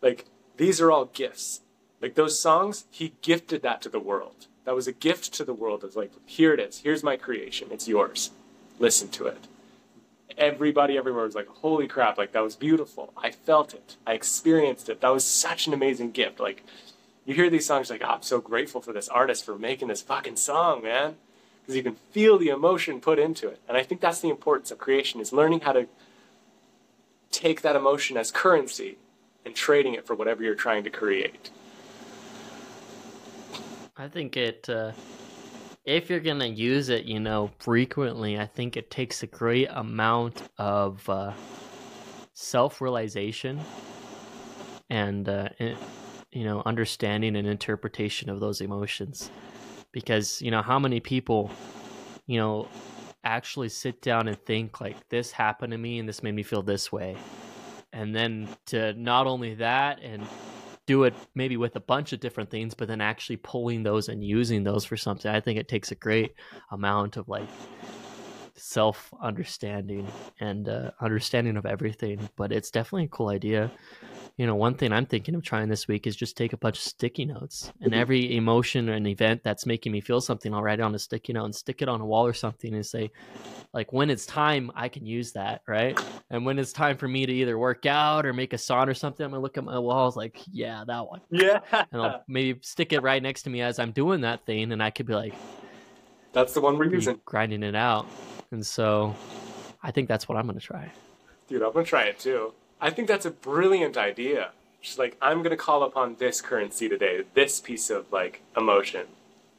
Like, 0.02 0.26
these 0.58 0.82
are 0.82 0.92
all 0.92 1.06
gifts. 1.06 1.62
Like 2.02 2.16
those 2.16 2.42
songs, 2.42 2.86
he 2.92 3.14
gifted 3.22 3.62
that 3.62 3.82
to 3.84 3.90
the 3.90 4.00
world. 4.00 4.48
That 4.66 4.76
was 4.76 4.88
a 4.88 4.94
gift 4.94 5.34
to 5.36 5.46
the 5.46 5.54
world. 5.54 5.84
It's 5.84 5.96
like, 5.96 6.12
here 6.26 6.54
it 6.54 6.60
is. 6.60 6.80
Here's 6.80 7.04
my 7.04 7.16
creation. 7.16 7.70
It's 7.72 7.88
yours. 7.88 8.32
listen 8.78 9.08
to 9.10 9.28
it. 9.28 9.48
Everybody 10.40 10.98
everywhere 10.98 11.26
was 11.26 11.36
like, 11.36 11.48
holy 11.48 11.88
crap, 11.88 12.18
like 12.18 12.32
that 12.32 12.42
was 12.42 12.56
beautiful. 12.56 13.14
I 13.16 13.30
felt 13.30 13.74
it. 13.74 13.98
I 14.08 14.14
experienced 14.14 14.90
it. 14.90 15.02
That 15.02 15.10
was 15.10 15.26
such 15.26 15.68
an 15.68 15.74
amazing 15.74 16.12
gift. 16.12 16.40
Like, 16.40 16.64
you 17.26 17.36
hear 17.36 17.50
these 17.50 17.66
songs, 17.66 17.90
like, 17.90 18.02
oh, 18.04 18.08
I'm 18.08 18.22
so 18.22 18.40
grateful 18.40 18.80
for 18.82 18.94
this 18.94 19.10
artist 19.10 19.46
for 19.46 19.60
making 19.60 19.90
this 19.90 20.02
fucking 20.02 20.38
song, 20.38 20.82
man. 20.82 21.18
Because 21.62 21.76
you 21.76 21.84
can 21.84 21.96
feel 22.12 22.38
the 22.38 22.48
emotion 22.48 23.02
put 23.02 23.20
into 23.20 23.50
it. 23.50 23.60
And 23.68 23.78
I 23.78 23.84
think 23.84 24.00
that's 24.02 24.22
the 24.22 24.30
importance 24.30 24.72
of 24.72 24.78
creation 24.78 25.20
is 25.20 25.34
learning 25.34 25.60
how 25.60 25.74
to 25.74 25.88
take 27.32 27.62
that 27.62 27.76
emotion 27.76 28.18
as 28.18 28.32
currency 28.32 28.98
and 29.46 29.54
trading 29.54 29.94
it 29.94 30.08
for 30.08 30.16
whatever 30.16 30.42
you're 30.42 30.56
trying 30.56 30.84
to 30.86 30.90
create. 30.90 31.52
I 33.98 34.08
think 34.08 34.38
it, 34.38 34.70
uh, 34.70 34.94
if 35.90 36.08
you're 36.08 36.20
gonna 36.20 36.46
use 36.46 36.90
it, 36.90 37.06
you 37.06 37.20
know, 37.20 37.50
frequently, 37.58 38.40
I 38.40 38.46
think 38.46 38.78
it 38.78 38.92
takes 38.92 39.24
a 39.24 39.28
great 39.28 39.68
amount 39.72 40.44
of 40.60 41.10
uh, 41.10 41.34
self-realization 42.34 43.60
and, 44.92 45.28
uh, 45.28 45.50
in- 45.58 45.78
you 46.32 46.44
know, 46.44 46.62
understanding 46.64 47.36
and 47.36 47.48
interpretation 47.48 48.30
of 48.30 48.40
those 48.40 48.62
emotions. 48.62 49.32
Because 49.92 50.40
you 50.44 50.52
know, 50.52 50.62
how 50.62 50.78
many 50.78 51.00
people, 51.00 51.50
you 52.28 52.38
know, 52.38 52.68
actually 53.24 53.70
sit 53.70 54.00
down 54.00 54.28
and 54.28 54.38
think 54.46 54.80
like, 54.80 55.10
this 55.10 55.32
happened 55.32 55.72
to 55.72 55.78
me 55.80 55.98
and 55.98 56.08
this 56.08 56.22
made 56.22 56.36
me 56.36 56.44
feel 56.44 56.62
this 56.62 56.92
way, 56.92 57.18
and 57.92 58.16
then 58.16 58.48
to 58.68 58.94
not 58.94 59.26
only 59.26 59.56
that 59.56 60.00
and 60.04 60.22
do 60.90 61.04
it 61.04 61.14
maybe 61.36 61.56
with 61.56 61.76
a 61.76 61.80
bunch 61.80 62.14
of 62.14 62.20
different 62.20 62.50
things, 62.50 62.74
but 62.74 62.88
then 62.88 63.00
actually 63.00 63.38
pulling 63.38 63.84
those 63.84 64.10
and 64.10 64.24
using 64.24 64.64
those 64.64 64.84
for 64.84 64.98
something. 64.98 65.30
I 65.30 65.40
think 65.40 65.60
it 65.60 65.68
takes 65.68 65.92
a 65.92 65.96
great 65.96 66.34
amount 66.72 67.16
of 67.16 67.30
like 67.30 67.48
self 68.56 69.14
understanding 69.22 70.08
and 70.40 70.68
uh, 70.68 70.90
understanding 71.00 71.58
of 71.58 71.68
everything. 71.68 72.28
But 72.36 72.52
it's 72.52 72.72
definitely 72.72 73.06
a 73.06 73.10
cool 73.10 73.30
idea. 73.30 73.70
You 74.40 74.48
know, 74.48 74.56
one 74.56 74.76
thing 74.76 74.94
I'm 74.94 75.06
thinking 75.06 75.36
of 75.36 75.44
trying 75.44 75.68
this 75.68 75.86
week 75.90 76.08
is 76.08 76.16
just 76.16 76.38
take 76.38 76.54
a 76.54 76.58
bunch 76.58 76.78
of 76.78 76.84
sticky 76.84 77.26
notes 77.26 77.74
and 77.82 77.92
Mhm. 77.92 77.98
every 77.98 78.38
emotion 78.38 78.88
and 78.88 79.06
event 79.06 79.44
that's 79.44 79.66
making 79.66 79.92
me 79.92 80.00
feel 80.00 80.22
something, 80.22 80.54
I'll 80.54 80.64
write 80.64 80.80
it 80.80 80.84
on 80.84 80.96
a 80.96 81.00
sticky 81.00 81.34
note 81.34 81.44
and 81.44 81.54
stick 81.54 81.82
it 81.82 81.90
on 81.90 82.00
a 82.00 82.06
wall 82.06 82.26
or 82.26 82.32
something 82.32 82.74
and 82.74 82.86
say, 82.86 83.12
like, 83.74 83.92
when 83.92 84.10
it's 84.10 84.26
time, 84.26 84.72
I 84.76 84.88
can 84.88 85.06
use 85.06 85.34
that, 85.34 85.62
right? 85.68 86.02
And 86.30 86.46
when 86.46 86.58
it's 86.58 86.72
time 86.72 86.96
for 86.96 87.06
me 87.06 87.26
to 87.26 87.34
either 87.34 87.60
work 87.60 87.86
out 87.86 88.26
or 88.26 88.32
make 88.32 88.54
a 88.54 88.58
song 88.58 88.88
or 88.88 88.94
something, 88.94 89.26
I'm 89.26 89.32
gonna 89.32 89.44
look 89.44 89.58
at 89.58 89.66
my 89.66 89.78
walls 89.78 90.16
like, 90.16 90.40
yeah, 90.50 90.86
that 90.88 91.06
one. 91.06 91.20
Yeah. 91.30 91.60
And 91.92 92.02
I'll 92.02 92.24
maybe 92.30 92.60
stick 92.64 92.94
it 92.94 93.02
right 93.04 93.22
next 93.22 93.44
to 93.44 93.50
me 93.50 93.60
as 93.62 93.78
I'm 93.78 93.92
doing 93.92 94.22
that 94.22 94.46
thing, 94.46 94.72
and 94.72 94.82
I 94.82 94.90
could 94.90 95.06
be 95.06 95.16
like 95.16 95.34
That's 96.32 96.54
the 96.54 96.62
one 96.62 96.78
we're 96.78 96.86
using. 96.86 97.20
grinding 97.26 97.62
it 97.64 97.76
out. 97.76 98.06
And 98.52 98.66
so 98.66 99.14
I 99.84 99.92
think 99.92 100.08
that's 100.08 100.30
what 100.30 100.38
I'm 100.38 100.46
gonna 100.48 100.62
try. 100.62 100.90
Dude, 101.50 101.62
I'm 101.62 101.74
gonna 101.74 101.84
try 101.84 102.04
it 102.04 102.20
too. 102.20 102.54
I 102.82 102.90
think 102.90 103.08
that's 103.08 103.26
a 103.26 103.32
brilliant 103.32 103.98
idea. 103.98 104.52
She's 104.82 104.98
like 104.98 105.18
I'm 105.22 105.44
gonna 105.44 105.58
call 105.58 105.84
upon 105.84 106.16
this 106.16 106.42
currency 106.42 106.88
today, 106.90 107.24
this 107.34 107.60
piece 107.60 107.90
of 107.90 108.12
like 108.12 108.42
emotion. 108.56 109.08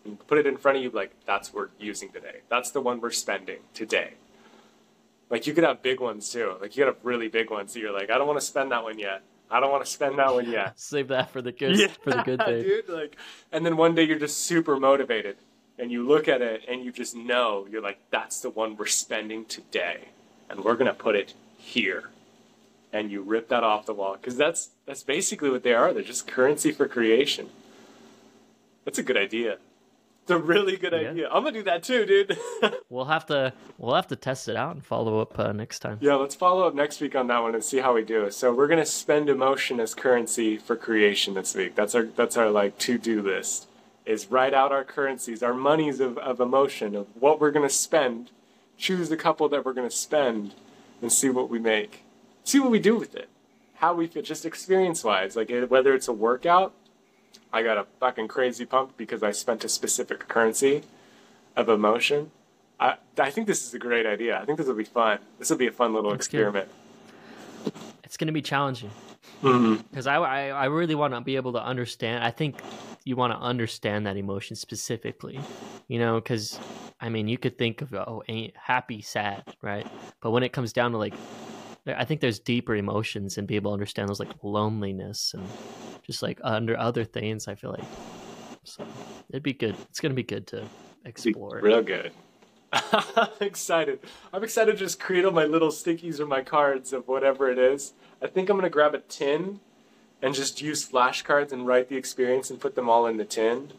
And 0.04 0.26
put 0.26 0.38
it 0.38 0.46
in 0.46 0.56
front 0.56 0.78
of 0.78 0.84
you 0.84 0.90
like 0.90 1.12
that's 1.26 1.52
what 1.52 1.70
we're 1.78 1.84
using 1.84 2.10
today. 2.10 2.40
That's 2.48 2.70
the 2.70 2.80
one 2.80 3.00
we're 3.00 3.10
spending 3.10 3.58
today. 3.74 4.14
Like 5.28 5.46
you 5.46 5.54
could 5.54 5.64
have 5.64 5.82
big 5.82 6.00
ones 6.00 6.30
too. 6.30 6.54
Like 6.60 6.76
you 6.76 6.84
could 6.84 6.94
have 6.94 7.04
really 7.04 7.28
big 7.28 7.50
ones 7.50 7.74
that 7.74 7.80
you're 7.80 7.92
like, 7.92 8.10
I 8.10 8.18
don't 8.18 8.26
want 8.26 8.40
to 8.40 8.46
spend 8.46 8.72
that 8.72 8.82
one 8.82 8.98
yet. 8.98 9.22
I 9.50 9.58
don't 9.58 9.72
want 9.72 9.84
to 9.84 9.90
spend 9.90 10.18
that 10.18 10.32
one 10.32 10.50
yet. 10.50 10.72
Save 10.78 11.08
that 11.08 11.30
for 11.30 11.42
the 11.42 11.52
good 11.52 11.90
for 12.02 12.10
the 12.10 12.22
good 12.22 12.38
day. 12.40 12.62
dude. 12.62 12.88
Like, 12.88 13.16
and 13.50 13.66
then 13.66 13.76
one 13.76 13.94
day 13.94 14.04
you're 14.04 14.18
just 14.18 14.38
super 14.38 14.78
motivated, 14.78 15.36
and 15.78 15.90
you 15.90 16.06
look 16.06 16.28
at 16.28 16.40
it 16.40 16.62
and 16.68 16.84
you 16.84 16.92
just 16.92 17.16
know 17.16 17.66
you're 17.70 17.82
like, 17.82 17.98
that's 18.10 18.40
the 18.40 18.50
one 18.50 18.76
we're 18.76 18.86
spending 18.86 19.44
today, 19.44 20.08
and 20.48 20.62
we're 20.64 20.76
gonna 20.76 20.94
put 20.94 21.16
it 21.16 21.34
here, 21.56 22.10
and 22.92 23.10
you 23.10 23.22
rip 23.22 23.48
that 23.48 23.62
off 23.64 23.86
the 23.86 23.94
wall 23.94 24.14
because 24.16 24.36
that's 24.36 24.70
that's 24.86 25.02
basically 25.02 25.50
what 25.50 25.62
they 25.62 25.72
are. 25.74 25.92
They're 25.92 26.02
just 26.02 26.26
currency 26.26 26.72
for 26.72 26.88
creation. 26.88 27.48
That's 28.84 28.98
a 28.98 29.02
good 29.02 29.16
idea. 29.16 29.58
It's 30.22 30.30
a 30.30 30.38
really 30.38 30.76
good 30.76 30.92
Yeah. 30.92 31.10
idea. 31.10 31.28
I'm 31.28 31.42
gonna 31.44 31.52
do 31.52 31.62
that 31.64 31.82
too, 31.82 32.04
dude. 32.06 32.36
We'll 32.90 33.04
have 33.04 33.24
to 33.26 33.52
we'll 33.78 33.94
have 33.94 34.08
to 34.08 34.16
test 34.16 34.48
it 34.48 34.56
out 34.56 34.74
and 34.74 34.84
follow 34.84 35.20
up 35.20 35.38
uh, 35.38 35.52
next 35.52 35.78
time. 35.78 35.98
Yeah, 36.00 36.14
let's 36.16 36.34
follow 36.34 36.66
up 36.66 36.74
next 36.74 37.00
week 37.00 37.14
on 37.14 37.28
that 37.28 37.40
one 37.40 37.54
and 37.54 37.62
see 37.62 37.78
how 37.78 37.94
we 37.94 38.02
do. 38.04 38.28
So 38.32 38.52
we're 38.52 38.66
gonna 38.66 38.84
spend 38.84 39.28
emotion 39.28 39.78
as 39.80 39.94
currency 39.94 40.56
for 40.56 40.74
creation 40.76 41.34
this 41.34 41.54
week. 41.54 41.76
That's 41.76 41.94
our 41.94 42.02
that's 42.04 42.36
our 42.36 42.50
like 42.50 42.76
to 42.78 42.98
do 42.98 43.22
list. 43.22 43.68
Is 44.06 44.28
write 44.30 44.52
out 44.54 44.72
our 44.72 44.82
currencies, 44.82 45.40
our 45.42 45.54
monies 45.54 46.00
of, 46.00 46.18
of 46.18 46.40
emotion, 46.40 46.96
of 46.96 47.06
what 47.14 47.40
we're 47.40 47.52
gonna 47.52 47.70
spend. 47.70 48.30
Choose 48.76 49.10
a 49.12 49.16
couple 49.16 49.48
that 49.50 49.64
we're 49.64 49.72
gonna 49.74 49.90
spend 49.90 50.54
and 51.00 51.12
see 51.12 51.28
what 51.30 51.48
we 51.48 51.58
make. 51.60 52.02
See 52.44 52.60
what 52.60 52.70
we 52.70 52.78
do 52.78 52.96
with 52.96 53.14
it. 53.14 53.28
How 53.74 53.94
we 53.94 54.06
feel, 54.06 54.22
just 54.22 54.44
experience 54.44 55.04
wise. 55.04 55.36
Like 55.36 55.50
whether 55.68 55.94
it's 55.94 56.08
a 56.08 56.12
workout, 56.12 56.74
I 57.52 57.62
got 57.62 57.78
a 57.78 57.86
fucking 57.98 58.28
crazy 58.28 58.64
pump 58.64 58.96
because 58.96 59.22
I 59.22 59.30
spent 59.30 59.64
a 59.64 59.68
specific 59.68 60.28
currency 60.28 60.82
of 61.56 61.68
emotion. 61.68 62.30
I, 62.78 62.96
I 63.18 63.30
think 63.30 63.46
this 63.46 63.66
is 63.66 63.74
a 63.74 63.78
great 63.78 64.06
idea. 64.06 64.38
I 64.40 64.44
think 64.44 64.58
this 64.58 64.66
will 64.66 64.74
be 64.74 64.84
fun. 64.84 65.18
This 65.38 65.50
will 65.50 65.56
be 65.56 65.66
a 65.66 65.72
fun 65.72 65.92
little 65.92 66.10
good. 66.10 66.16
experiment. 66.16 66.68
It's 68.04 68.16
gonna 68.16 68.32
be 68.32 68.42
challenging 68.42 68.90
mm-hmm. 69.42 69.82
because 69.90 70.06
I, 70.06 70.16
I 70.16 70.48
I 70.48 70.64
really 70.66 70.94
want 70.94 71.14
to 71.14 71.20
be 71.20 71.36
able 71.36 71.52
to 71.52 71.62
understand. 71.62 72.24
I 72.24 72.30
think 72.30 72.60
you 73.04 73.16
want 73.16 73.32
to 73.32 73.38
understand 73.38 74.06
that 74.06 74.16
emotion 74.16 74.56
specifically, 74.56 75.38
you 75.88 75.98
know, 75.98 76.20
because 76.20 76.58
I 77.00 77.08
mean 77.08 77.28
you 77.28 77.38
could 77.38 77.58
think 77.58 77.82
of 77.82 77.94
oh 77.94 78.22
ain't 78.28 78.56
happy 78.56 79.02
sad 79.02 79.44
right, 79.62 79.86
but 80.20 80.30
when 80.30 80.42
it 80.42 80.52
comes 80.52 80.72
down 80.72 80.92
to 80.92 80.98
like 80.98 81.14
I 81.96 82.04
think 82.04 82.20
there's 82.20 82.38
deeper 82.38 82.74
emotions 82.74 83.38
and 83.38 83.46
be 83.46 83.56
able 83.56 83.70
to 83.70 83.74
understand 83.74 84.08
those 84.08 84.20
like 84.20 84.32
loneliness 84.42 85.34
and 85.34 85.46
just 86.02 86.22
like 86.22 86.40
under 86.42 86.78
other 86.78 87.04
things. 87.04 87.48
I 87.48 87.54
feel 87.54 87.70
like 87.70 87.84
so 88.64 88.86
it'd 89.30 89.42
be 89.42 89.52
good. 89.52 89.76
It's 89.88 90.00
gonna 90.00 90.14
be 90.14 90.22
good 90.22 90.46
to 90.48 90.64
explore. 91.04 91.58
it. 91.58 91.62
real 91.64 91.82
good. 91.82 92.12
I'm 92.72 93.28
excited. 93.40 94.00
I'm 94.32 94.44
excited 94.44 94.72
to 94.72 94.78
just 94.78 95.00
create 95.00 95.24
all 95.24 95.32
my 95.32 95.44
little 95.44 95.70
stickies 95.70 96.20
or 96.20 96.26
my 96.26 96.42
cards 96.42 96.92
of 96.92 97.08
whatever 97.08 97.50
it 97.50 97.58
is. 97.58 97.94
I 98.22 98.26
think 98.26 98.48
I'm 98.48 98.56
gonna 98.56 98.70
grab 98.70 98.94
a 98.94 99.00
tin 99.00 99.60
and 100.22 100.34
just 100.34 100.60
use 100.60 100.86
flashcards 100.88 101.52
and 101.52 101.66
write 101.66 101.88
the 101.88 101.96
experience 101.96 102.50
and 102.50 102.60
put 102.60 102.74
them 102.74 102.88
all 102.88 103.06
in 103.06 103.16
the 103.16 103.24
tin, 103.24 103.72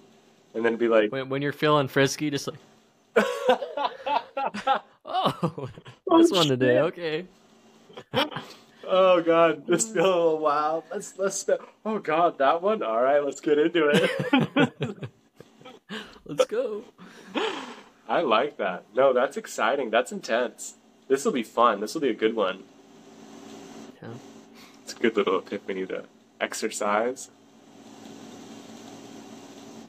and 0.56 0.66
then 0.66 0.76
be 0.76 0.88
like, 0.88 1.12
When, 1.12 1.30
when 1.30 1.42
you're 1.42 1.54
feeling 1.54 1.88
frisky, 1.88 2.30
just 2.30 2.48
like 2.48 2.60
oh, 5.06 5.70
Oh, 6.12 6.22
this 6.22 6.32
one 6.32 6.48
today. 6.48 6.80
Okay. 6.80 7.26
"Oh 8.84 9.22
God, 9.22 9.66
this 9.68 9.86
feels 9.86 9.98
a 9.98 10.02
little 10.02 10.40
wild. 10.40 10.84
Let's 10.92 11.18
let's 11.18 11.38
spend. 11.38 11.60
Oh 11.86 12.00
God, 12.00 12.38
that 12.40 12.62
one. 12.62 12.84
All 12.84 13.02
right, 13.02 13.24
let's 13.24 13.42
get 13.42 13.58
into 13.58 13.90
it." 13.90 15.10
Let's 16.26 16.46
go. 16.46 16.86
I 18.08 18.22
like 18.22 18.56
that. 18.56 18.86
No, 18.96 19.12
that's 19.12 19.36
exciting. 19.36 19.90
That's 19.90 20.14
intense. 20.14 20.76
This 21.10 21.26
will 21.26 21.34
be 21.34 21.44
fun. 21.44 21.82
This 21.82 21.94
will 21.94 22.02
be 22.02 22.10
a 22.10 22.14
good 22.14 22.38
one. 22.38 22.64
Yeah. 24.02 24.14
It's 24.84 24.94
a 24.94 24.96
good 24.96 25.18
little 25.18 25.40
epiphany 25.40 25.86
to 25.88 26.06
exercise. 26.40 27.30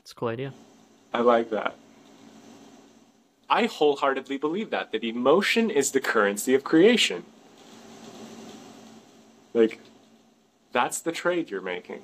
It's 0.01 0.11
a 0.11 0.15
cool 0.17 0.29
idea. 0.29 0.53
I 1.15 1.21
like 1.21 1.51
that. 1.51 1.77
I 3.49 3.67
wholeheartedly 3.67 4.39
believe 4.39 4.71
that 4.71 4.91
that 4.91 5.05
emotion 5.05 5.71
is 5.71 5.93
the 5.93 6.01
currency 6.01 6.55
of 6.55 6.65
creation. 6.65 7.25
Like 9.55 9.81
that's 10.73 11.01
the 11.01 11.13
trade 11.13 11.51
you're 11.51 11.61
making. 11.61 12.03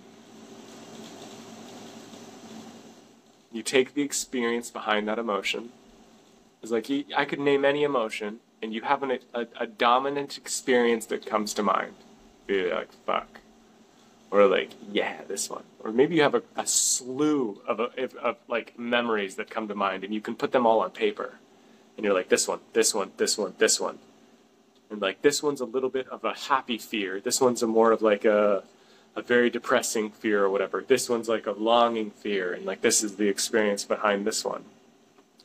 You 3.51 3.63
take 3.63 3.95
the 3.95 4.03
experience 4.03 4.71
behind 4.71 5.09
that 5.09 5.19
emotion. 5.19 5.71
It's 6.63 6.73
like 6.73 6.91
I 7.17 7.25
could 7.25 7.41
name 7.41 7.65
any 7.65 7.83
emotion, 7.83 8.41
and 8.61 8.75
you 8.75 8.83
have 8.83 9.03
an, 9.03 9.19
a, 9.33 9.47
a 9.59 9.67
dominant 9.67 10.37
experience 10.37 11.07
that 11.07 11.25
comes 11.25 11.55
to 11.55 11.63
mind. 11.63 11.95
Be 12.47 12.71
like, 12.71 12.93
fuck. 13.07 13.41
Or 14.31 14.47
like, 14.47 14.73
yeah, 14.93 15.23
this 15.27 15.49
one. 15.49 15.63
Or 15.81 15.93
maybe 15.93 16.17
you 16.17 16.23
have 16.23 16.35
a, 16.35 16.43
a 16.57 16.67
slew 16.67 17.63
of, 17.67 17.81
of, 17.81 18.15
of 18.17 18.37
like 18.49 18.79
memories 18.79 19.37
that 19.37 19.49
come 19.49 19.69
to 19.69 19.75
mind, 19.75 20.05
and 20.05 20.13
you 20.13 20.21
can 20.21 20.35
put 20.35 20.53
them 20.53 20.67
all 20.67 20.81
on 20.81 20.91
paper. 20.91 21.35
And 21.97 22.05
you're 22.05 22.15
like, 22.15 22.29
this 22.29 22.47
one, 22.47 22.61
this 22.75 22.95
one, 22.95 23.13
this 23.17 23.39
one, 23.39 23.55
this 23.59 23.81
one. 23.81 23.99
And 24.91 25.03
like, 25.03 25.21
this 25.23 25.43
one's 25.43 25.61
a 25.61 25.67
little 25.67 25.91
bit 25.91 26.09
of 26.09 26.25
a 26.25 26.33
happy 26.33 26.79
fear. 26.79 27.21
This 27.21 27.41
one's 27.41 27.63
a 27.63 27.67
more 27.67 27.93
of 27.93 28.01
like 28.01 28.25
a, 28.25 28.63
a 29.15 29.23
very 29.23 29.51
depressing 29.51 30.11
fear 30.11 30.45
or 30.45 30.51
whatever. 30.51 30.83
This 30.87 31.11
one's 31.11 31.29
like 31.29 31.47
a 31.47 31.53
longing 31.53 32.11
fear, 32.11 32.55
and 32.55 32.65
like 32.65 32.81
this 32.81 33.05
is 33.05 33.17
the 33.17 33.29
experience 33.29 33.85
behind 33.85 34.27
this 34.27 34.45
one. 34.45 34.65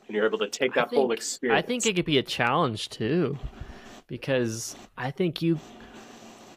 And 0.06 0.16
you're 0.16 0.26
able 0.26 0.38
to 0.38 0.48
take 0.48 0.74
that 0.74 0.88
whole 0.88 1.12
experience. 1.12 1.62
I 1.62 1.66
think 1.66 1.84
it 1.86 1.94
could 1.94 2.04
be 2.04 2.18
a 2.18 2.22
challenge 2.22 2.88
too, 2.88 3.38
because 4.06 4.76
I 4.96 5.10
think 5.10 5.42
you, 5.42 5.58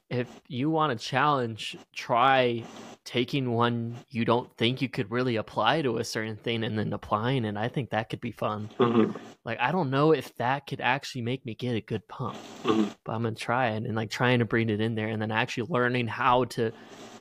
if 0.10 0.28
you 0.48 0.70
want 0.70 0.94
a 0.94 0.96
challenge, 0.96 1.78
try 1.94 2.64
taking 3.08 3.54
one 3.54 3.96
you 4.10 4.26
don't 4.26 4.54
think 4.58 4.82
you 4.82 4.90
could 4.90 5.10
really 5.10 5.38
apply 5.38 5.82
to 5.82 5.98
a 5.98 6.04
certain 6.04 6.36
thing 6.36 6.62
and 6.66 6.78
then 6.78 6.92
applying 6.92 7.46
it. 7.46 7.56
I 7.56 7.70
think 7.70 7.92
that 7.92 8.10
could 8.10 8.20
be 8.20 8.32
fun. 8.34 8.70
Mm-hmm. 8.78 9.18
Like 9.46 9.58
I 9.62 9.72
don't 9.72 9.90
know 9.90 10.12
if 10.12 10.36
that 10.36 10.68
could 10.68 10.82
actually 10.82 11.22
make 11.22 11.46
me 11.46 11.56
get 11.56 11.74
a 11.74 11.80
good 11.80 12.06
pump, 12.10 12.36
Mhm. 12.64 12.94
but 13.06 13.14
I'm 13.14 13.24
gonna 13.24 13.34
try 13.36 13.70
it 13.70 13.84
and 13.84 13.96
like 13.96 14.10
trying 14.10 14.40
to 14.40 14.46
bring 14.46 14.70
it 14.70 14.82
in 14.82 14.96
there 14.96 15.08
and 15.08 15.22
then 15.22 15.32
actually 15.32 15.70
learning 15.70 16.08
how 16.08 16.44
to 16.46 16.74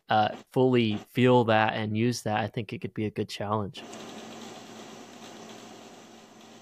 uh, 0.09 0.31
fully 0.53 0.97
feel 1.11 1.45
that 1.45 1.75
and 1.75 1.97
use 1.97 2.23
that. 2.23 2.41
I 2.41 2.49
think 2.49 2.73
it 2.73 2.81
could 2.81 2.93
be 2.95 3.07
a 3.07 3.11
good 3.11 3.29
challenge. 3.29 3.85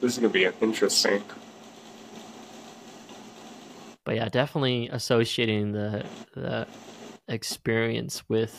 This 0.02 0.12
is 0.12 0.18
gonna 0.18 0.28
be 0.28 0.46
interesting. 0.60 1.22
But 4.04 4.16
yeah, 4.16 4.28
definitely 4.28 4.90
associating 4.92 5.72
the 5.72 6.04
the 6.34 6.66
experience 7.26 8.28
with 8.28 8.52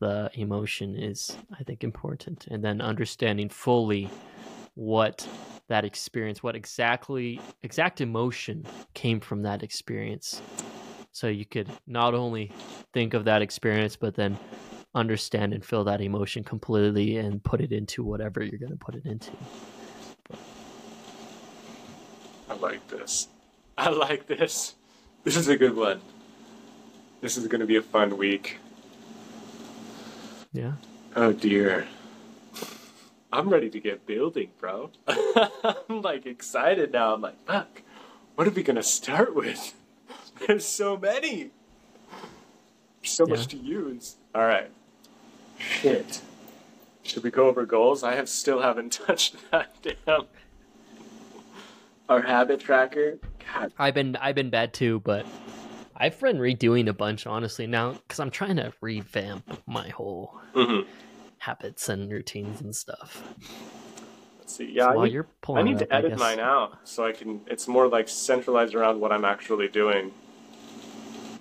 the 0.00 0.30
emotion 0.34 0.96
is 0.96 1.36
I 1.58 1.62
think 1.62 1.84
important 1.84 2.46
and 2.50 2.62
then 2.62 2.80
understanding 2.80 3.48
fully 3.48 4.10
what 4.74 5.26
that 5.68 5.84
experience 5.84 6.42
what 6.42 6.56
exactly 6.56 7.40
exact 7.62 8.00
emotion 8.00 8.66
came 8.92 9.20
from 9.20 9.42
that 9.42 9.62
experience 9.62 10.42
so 11.12 11.28
you 11.28 11.46
could 11.46 11.68
not 11.86 12.12
only 12.12 12.52
think 12.92 13.14
of 13.14 13.24
that 13.24 13.40
experience 13.40 13.96
but 13.96 14.14
then 14.14 14.36
understand 14.94 15.54
and 15.54 15.64
feel 15.64 15.84
that 15.84 16.00
emotion 16.00 16.42
completely 16.44 17.16
and 17.16 17.42
put 17.44 17.60
it 17.60 17.72
into 17.72 18.02
whatever 18.02 18.42
you're 18.42 18.58
going 18.58 18.72
to 18.72 18.76
put 18.76 18.94
it 18.94 19.06
into 19.06 19.30
I 22.48 22.54
like 22.56 22.86
this. 22.88 23.28
I 23.76 23.88
like 23.90 24.26
this. 24.26 24.74
This 25.24 25.36
is 25.36 25.48
a 25.48 25.56
good 25.56 25.74
one. 25.74 26.00
This 27.20 27.36
is 27.38 27.46
gonna 27.46 27.66
be 27.66 27.76
a 27.76 27.82
fun 27.82 28.18
week. 28.18 28.58
Yeah 30.54 30.72
Oh 31.16 31.32
dear. 31.32 31.86
I'm 33.32 33.48
ready 33.48 33.68
to 33.70 33.78
get 33.80 34.04
building, 34.06 34.50
bro. 34.58 34.90
I'm 35.08 36.02
like 36.02 36.24
excited 36.26 36.92
now. 36.92 37.14
I'm 37.14 37.20
like, 37.20 37.36
fuck. 37.46 37.82
What 38.36 38.46
are 38.48 38.50
we 38.50 38.62
gonna 38.64 38.82
start 38.82 39.34
with? 39.34 39.74
There's 40.46 40.64
so 40.64 40.96
many. 40.96 41.50
So 43.04 43.26
Yeah. 43.26 43.34
much 43.34 43.46
to 43.48 43.56
use. 43.56 44.16
All 44.34 44.42
right. 44.46 44.70
Shit. 45.58 46.20
Should 47.04 47.22
we 47.22 47.30
go 47.30 47.46
over 47.48 47.64
goals? 47.66 48.02
I 48.02 48.14
have 48.16 48.28
still 48.28 48.60
haven't 48.62 48.92
touched 49.06 49.36
that 49.50 49.74
damn. 49.82 50.22
Our 52.08 52.22
habit 52.22 52.60
tracker. 52.60 53.18
God. 53.52 53.72
I've 53.78 53.94
been 53.94 54.16
I've 54.16 54.34
been 54.34 54.50
bad 54.50 54.72
too, 54.72 55.00
but 55.04 55.26
I've 55.96 56.18
been 56.20 56.38
redoing 56.38 56.88
a 56.88 56.92
bunch 56.92 57.26
honestly 57.26 57.66
now 57.66 57.92
because 57.92 58.18
I'm 58.20 58.30
trying 58.30 58.56
to 58.56 58.72
revamp 58.80 59.62
my 59.66 59.88
whole 59.88 60.40
Mm-hmm. 60.54 60.88
habits 61.38 61.88
and 61.88 62.10
routines 62.12 62.60
and 62.60 62.74
stuff. 62.74 63.22
Let's 64.38 64.54
see. 64.56 64.66
So 64.66 64.72
Yeah, 64.72 64.86
I 64.86 64.94
while 64.94 65.04
need, 65.04 65.12
you're 65.12 65.26
pulling 65.40 65.66
I 65.66 65.70
need 65.70 65.80
it 65.82 65.86
to 65.86 65.94
edit 65.94 66.18
mine 66.18 66.38
out 66.40 66.78
so 66.84 67.04
I 67.06 67.12
can. 67.12 67.40
It's 67.46 67.66
more 67.68 67.88
like 67.88 68.08
centralized 68.08 68.74
around 68.74 69.00
what 69.00 69.12
I'm 69.12 69.24
actually 69.24 69.68
doing. 69.68 70.12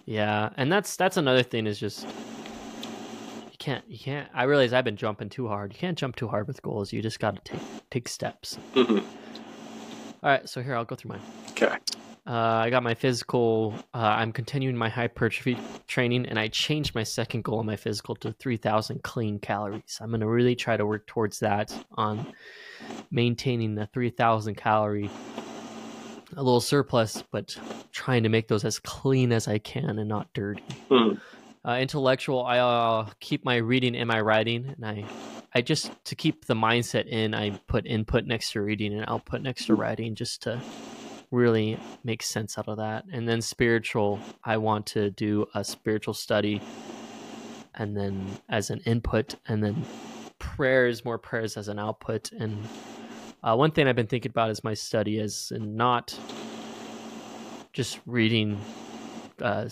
Yeah, 0.05 0.49
and 0.57 0.71
that's 0.71 0.95
that's 0.95 1.17
another 1.17 1.43
thing 1.43 1.65
is 1.67 1.79
just 1.79 2.03
you 2.05 3.57
can't 3.59 3.83
you 3.87 3.97
can't. 3.97 4.27
I 4.33 4.43
realize 4.43 4.73
I've 4.73 4.83
been 4.85 4.97
jumping 4.97 5.29
too 5.29 5.47
hard. 5.47 5.73
You 5.73 5.79
can't 5.79 5.97
jump 5.97 6.15
too 6.15 6.27
hard 6.27 6.47
with 6.47 6.61
goals. 6.61 6.91
You 6.91 7.01
just 7.01 7.19
got 7.19 7.35
to 7.43 7.53
take 7.53 7.61
take 7.89 8.07
steps. 8.09 8.57
Mm-hmm. 8.73 8.97
All 8.97 10.29
right, 10.29 10.47
so 10.49 10.61
here 10.61 10.75
I'll 10.75 10.85
go 10.85 10.95
through 10.95 11.09
mine. 11.09 11.21
Okay. 11.51 11.77
Uh, 12.25 12.31
I 12.31 12.69
got 12.69 12.83
my 12.83 12.93
physical. 12.93 13.75
Uh, 13.93 13.97
I'm 13.97 14.31
continuing 14.31 14.77
my 14.77 14.87
hypertrophy 14.87 15.57
training, 15.87 16.25
and 16.25 16.39
I 16.39 16.47
changed 16.47 16.95
my 16.95 17.03
second 17.03 17.43
goal 17.43 17.59
in 17.59 17.65
my 17.65 17.75
physical 17.75 18.15
to 18.17 18.31
3,000 18.31 19.03
clean 19.03 19.39
calories. 19.39 19.99
I'm 19.99 20.09
going 20.09 20.21
to 20.21 20.27
really 20.27 20.55
try 20.55 20.77
to 20.77 20.85
work 20.85 21.05
towards 21.05 21.39
that 21.39 21.75
on 21.95 22.25
maintaining 23.11 23.75
the 23.75 23.87
3,000 23.87 24.55
calorie, 24.55 25.09
a 26.37 26.41
little 26.41 26.61
surplus, 26.61 27.23
but 27.29 27.57
trying 27.91 28.23
to 28.23 28.29
make 28.29 28.47
those 28.47 28.63
as 28.63 28.79
clean 28.79 29.33
as 29.33 29.49
I 29.49 29.57
can 29.57 29.99
and 29.99 30.07
not 30.07 30.31
dirty. 30.33 30.63
Hmm. 30.89 31.15
Uh, 31.65 31.77
intellectual, 31.79 32.45
I 32.45 32.59
uh, 32.59 33.09
keep 33.19 33.43
my 33.43 33.57
reading 33.57 33.97
and 33.97 34.07
my 34.07 34.21
writing, 34.21 34.73
and 34.75 34.85
I, 34.85 35.05
I 35.53 35.61
just 35.61 35.91
to 36.05 36.15
keep 36.15 36.45
the 36.45 36.55
mindset 36.55 37.07
in, 37.07 37.33
I 37.33 37.51
put 37.67 37.85
input 37.85 38.25
next 38.25 38.53
to 38.53 38.61
reading 38.61 38.93
and 38.93 39.03
output 39.09 39.41
next 39.41 39.65
to 39.65 39.75
writing, 39.75 40.15
just 40.15 40.43
to 40.43 40.61
really 41.33 41.79
make 42.03 42.21
sense 42.21 42.57
out 42.57 42.67
of 42.67 42.77
that. 42.77 43.05
And 43.11 43.27
then 43.27 43.41
spiritual, 43.41 44.19
I 44.43 44.57
want 44.57 44.85
to 44.87 45.09
do 45.09 45.47
a 45.55 45.63
spiritual 45.63 46.13
study, 46.13 46.61
and 47.75 47.97
then 47.97 48.25
as 48.47 48.69
an 48.69 48.79
input, 48.85 49.35
and 49.47 49.63
then 49.63 49.83
prayers, 50.37 51.03
more 51.03 51.17
prayers 51.17 51.57
as 51.57 51.67
an 51.67 51.79
output. 51.79 52.31
And 52.31 52.63
uh, 53.43 53.55
one 53.55 53.71
thing 53.71 53.87
I've 53.87 53.95
been 53.95 54.07
thinking 54.07 54.29
about 54.29 54.51
is 54.51 54.63
my 54.63 54.75
study 54.75 55.19
in 55.19 55.75
not 55.75 56.17
just 57.73 57.99
reading 58.05 58.61
uh, 59.41 59.67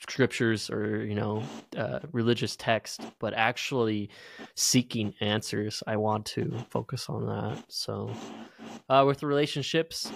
scriptures 0.00 0.70
or 0.70 1.04
you 1.04 1.14
know 1.14 1.42
uh, 1.76 2.00
religious 2.12 2.56
text, 2.56 3.02
but 3.18 3.34
actually 3.34 4.08
seeking 4.54 5.14
answers. 5.20 5.82
I 5.86 5.96
want 5.96 6.24
to 6.26 6.64
focus 6.70 7.10
on 7.10 7.26
that. 7.26 7.62
So, 7.68 8.10
uh, 8.88 9.04
with 9.06 9.22
relationships, 9.22 10.10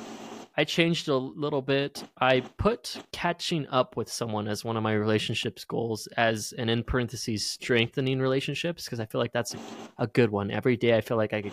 I 0.57 0.65
changed 0.65 1.09
a 1.09 1.17
little 1.17 1.63
bit. 1.63 2.05
I 2.19 2.41
put 2.41 3.03
catching 3.11 3.67
up 3.69 3.97
with 3.97 4.13
someone 4.13 4.49
as 4.49 4.65
one 4.65 4.77
of 4.77 4.83
my 4.83 4.93
relationships 4.93 5.65
goals, 5.65 6.07
as 6.17 6.53
an 6.59 6.69
in 6.69 6.85
parentheses 6.85 7.47
strengthening 7.47 8.21
relationships, 8.21 8.85
because 8.85 9.01
I 9.01 9.07
feel 9.07 9.21
like 9.21 9.33
that's 9.33 9.55
a, 9.99 10.07
good 10.07 10.31
one. 10.31 10.51
Every 10.51 10.77
day, 10.77 10.95
I 10.97 11.01
feel 11.01 11.17
like 11.17 11.33
I 11.33 11.43
could 11.43 11.53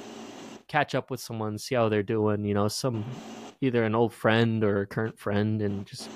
catch 0.67 0.95
up 0.95 1.09
with 1.09 1.21
someone, 1.21 1.57
see 1.57 1.75
how 1.75 1.87
they're 1.87 2.03
doing. 2.03 2.43
You 2.43 2.53
know, 2.53 2.67
some 2.67 3.05
either 3.61 3.83
an 3.85 3.95
old 3.95 4.13
friend 4.13 4.63
or 4.65 4.81
a 4.81 4.87
current 4.87 5.17
friend, 5.17 5.61
and 5.61 5.85
just 5.85 6.09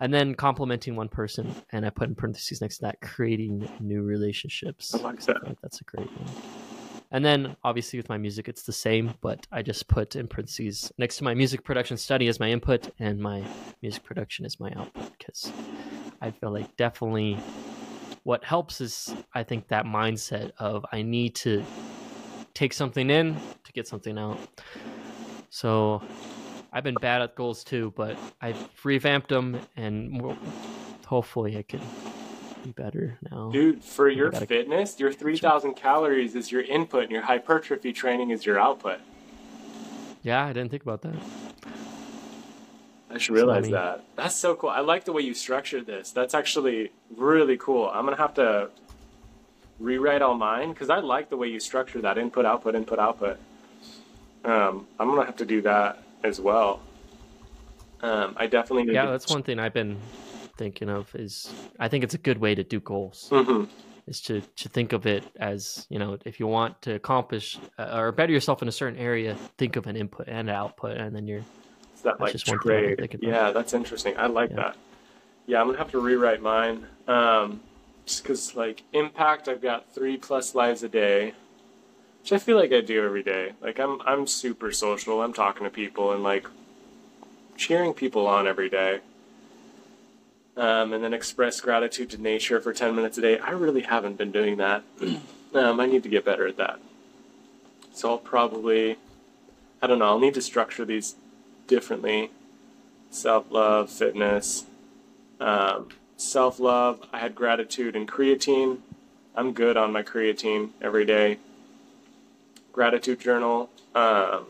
and 0.00 0.14
then 0.14 0.34
complimenting 0.34 0.96
one 0.96 1.08
person. 1.08 1.54
And 1.72 1.84
I 1.84 1.90
put 1.90 2.08
in 2.08 2.14
parentheses 2.14 2.62
next 2.62 2.76
to 2.76 2.82
that, 2.82 3.02
creating 3.02 3.68
new 3.80 4.02
relationships. 4.02 4.94
I 4.94 4.98
like 4.98 5.22
I 5.22 5.32
that. 5.34 5.44
like 5.46 5.60
that's 5.60 5.80
a 5.82 5.84
great 5.84 6.06
one. 6.06 6.67
And 7.10 7.24
then 7.24 7.56
obviously 7.64 7.98
with 7.98 8.08
my 8.08 8.18
music, 8.18 8.48
it's 8.48 8.64
the 8.64 8.72
same, 8.72 9.14
but 9.22 9.46
I 9.50 9.62
just 9.62 9.88
put 9.88 10.14
in 10.14 10.28
parentheses 10.28 10.92
next 10.98 11.16
to 11.18 11.24
my 11.24 11.34
music 11.34 11.64
production 11.64 11.96
study 11.96 12.28
as 12.28 12.38
my 12.38 12.50
input 12.50 12.90
and 12.98 13.18
my 13.18 13.42
music 13.80 14.04
production 14.04 14.44
is 14.44 14.60
my 14.60 14.70
output 14.76 15.10
because 15.18 15.50
I 16.20 16.30
feel 16.30 16.52
like 16.52 16.76
definitely 16.76 17.38
what 18.24 18.44
helps 18.44 18.82
is 18.82 19.14
I 19.32 19.42
think 19.42 19.68
that 19.68 19.86
mindset 19.86 20.50
of 20.58 20.84
I 20.92 21.00
need 21.00 21.34
to 21.36 21.64
take 22.52 22.74
something 22.74 23.08
in 23.08 23.36
to 23.64 23.72
get 23.72 23.88
something 23.88 24.18
out. 24.18 24.38
So 25.48 26.02
I've 26.72 26.84
been 26.84 26.96
bad 27.00 27.22
at 27.22 27.34
goals 27.34 27.64
too, 27.64 27.94
but 27.96 28.18
I've 28.42 28.68
revamped 28.84 29.30
them 29.30 29.58
and 29.76 30.20
hopefully 31.06 31.56
I 31.56 31.62
can 31.62 31.80
better 32.72 33.18
now. 33.30 33.50
Dude, 33.50 33.82
for 33.84 34.08
your 34.08 34.30
gotta- 34.30 34.46
fitness, 34.46 34.98
your 34.98 35.12
3,000 35.12 35.74
calories 35.74 36.34
is 36.34 36.50
your 36.52 36.62
input 36.62 37.04
and 37.04 37.12
your 37.12 37.22
hypertrophy 37.22 37.92
training 37.92 38.30
is 38.30 38.44
your 38.46 38.58
output. 38.58 39.00
Yeah, 40.22 40.44
I 40.44 40.52
didn't 40.52 40.70
think 40.70 40.82
about 40.82 41.02
that. 41.02 41.14
I 43.10 43.18
should 43.18 43.34
realize 43.34 43.64
mean- 43.64 43.72
that. 43.72 44.04
That's 44.16 44.34
so 44.34 44.54
cool. 44.54 44.70
I 44.70 44.80
like 44.80 45.04
the 45.04 45.12
way 45.12 45.22
you 45.22 45.34
structured 45.34 45.86
this. 45.86 46.10
That's 46.10 46.34
actually 46.34 46.92
really 47.16 47.56
cool. 47.56 47.88
I'm 47.88 48.04
going 48.04 48.16
to 48.16 48.20
have 48.22 48.34
to 48.34 48.70
rewrite 49.78 50.22
all 50.22 50.34
mine 50.34 50.70
because 50.72 50.90
I 50.90 50.98
like 50.98 51.30
the 51.30 51.36
way 51.36 51.48
you 51.48 51.60
structure 51.60 52.00
that 52.02 52.18
input, 52.18 52.44
output, 52.44 52.74
input, 52.74 52.98
output. 52.98 53.38
Um, 54.44 54.86
I'm 54.98 55.08
going 55.08 55.20
to 55.20 55.26
have 55.26 55.36
to 55.36 55.46
do 55.46 55.62
that 55.62 56.02
as 56.22 56.40
well. 56.40 56.80
Um, 58.02 58.34
I 58.36 58.46
definitely 58.46 58.84
need 58.84 58.94
Yeah, 58.94 59.06
to. 59.06 59.10
that's 59.12 59.30
one 59.30 59.42
thing 59.42 59.58
I've 59.58 59.72
been 59.74 59.96
thinking 60.58 60.90
of 60.90 61.14
is 61.14 61.50
I 61.78 61.88
think 61.88 62.04
it's 62.04 62.14
a 62.14 62.18
good 62.18 62.38
way 62.38 62.54
to 62.54 62.64
do 62.64 62.80
goals 62.80 63.28
hmm 63.30 63.64
is 64.06 64.20
to 64.22 64.40
to 64.56 64.68
think 64.68 64.92
of 64.92 65.06
it 65.06 65.24
as 65.38 65.86
you 65.90 65.98
know 65.98 66.18
if 66.24 66.40
you 66.40 66.46
want 66.46 66.80
to 66.82 66.94
accomplish 66.94 67.58
uh, 67.78 67.90
or 67.98 68.10
better 68.12 68.32
yourself 68.32 68.62
in 68.62 68.68
a 68.68 68.72
certain 68.72 68.98
area, 68.98 69.36
think 69.58 69.76
of 69.76 69.86
an 69.86 69.96
input 69.96 70.26
and 70.28 70.48
an 70.48 70.54
output, 70.54 70.96
and 70.96 71.14
then 71.14 71.26
you're 71.26 71.44
It's 71.92 72.02
that 72.02 72.20
like 72.20 72.32
just 72.32 72.48
one 72.48 72.58
thing 72.58 72.96
trade. 72.96 73.18
Yeah, 73.20 73.50
that's 73.52 73.74
interesting. 73.74 74.14
I 74.16 74.26
like 74.26 74.50
Yeah. 74.50 74.56
that. 74.56 74.76
Yeah, 75.46 75.60
I'm 75.60 75.66
gonna 75.66 75.78
have 75.78 75.90
to 75.92 76.00
rewrite 76.00 76.42
mine. 76.42 76.86
Um, 77.06 77.60
just 78.06 78.22
because 78.22 78.54
like 78.54 78.82
impact, 78.92 79.48
I've 79.48 79.62
got 79.62 79.92
three 79.94 80.16
plus 80.16 80.54
lives 80.54 80.82
a 80.82 80.88
day, 80.88 81.34
which 82.22 82.32
I 82.32 82.38
feel 82.38 82.56
like 82.56 82.72
I 82.72 82.80
do 82.80 83.04
every 83.04 83.22
day. 83.22 83.52
Like 83.60 83.78
I'm 83.78 84.00
I'm 84.02 84.26
super 84.26 84.72
social. 84.72 85.22
I'm 85.22 85.32
talking 85.34 85.64
to 85.64 85.70
people 85.70 86.12
and 86.12 86.22
like 86.22 86.46
cheering 87.56 87.92
people 87.92 88.26
on 88.26 88.46
every 88.46 88.70
day. 88.70 89.00
Um, 90.58 90.92
and 90.92 91.04
then 91.04 91.14
express 91.14 91.60
gratitude 91.60 92.10
to 92.10 92.20
nature 92.20 92.60
for 92.60 92.72
10 92.72 92.94
minutes 92.94 93.16
a 93.16 93.20
day. 93.20 93.38
I 93.38 93.50
really 93.52 93.82
haven't 93.82 94.18
been 94.18 94.32
doing 94.32 94.56
that. 94.56 94.82
um, 95.54 95.78
I 95.80 95.86
need 95.86 96.02
to 96.02 96.08
get 96.08 96.24
better 96.24 96.48
at 96.48 96.56
that. 96.56 96.80
So 97.92 98.10
I'll 98.10 98.18
probably, 98.18 98.96
I 99.80 99.86
don't 99.86 100.00
know, 100.00 100.06
I'll 100.06 100.18
need 100.18 100.34
to 100.34 100.42
structure 100.42 100.84
these 100.84 101.14
differently. 101.68 102.32
Self 103.10 103.50
love, 103.50 103.88
fitness. 103.88 104.64
Um, 105.40 105.90
Self 106.18 106.58
love, 106.58 107.00
I 107.12 107.20
had 107.20 107.36
gratitude 107.36 107.94
and 107.94 108.08
creatine. 108.08 108.78
I'm 109.36 109.52
good 109.52 109.76
on 109.76 109.92
my 109.92 110.02
creatine 110.02 110.70
every 110.82 111.04
day. 111.04 111.38
Gratitude 112.72 113.20
journal. 113.20 113.70
Um, 113.94 114.46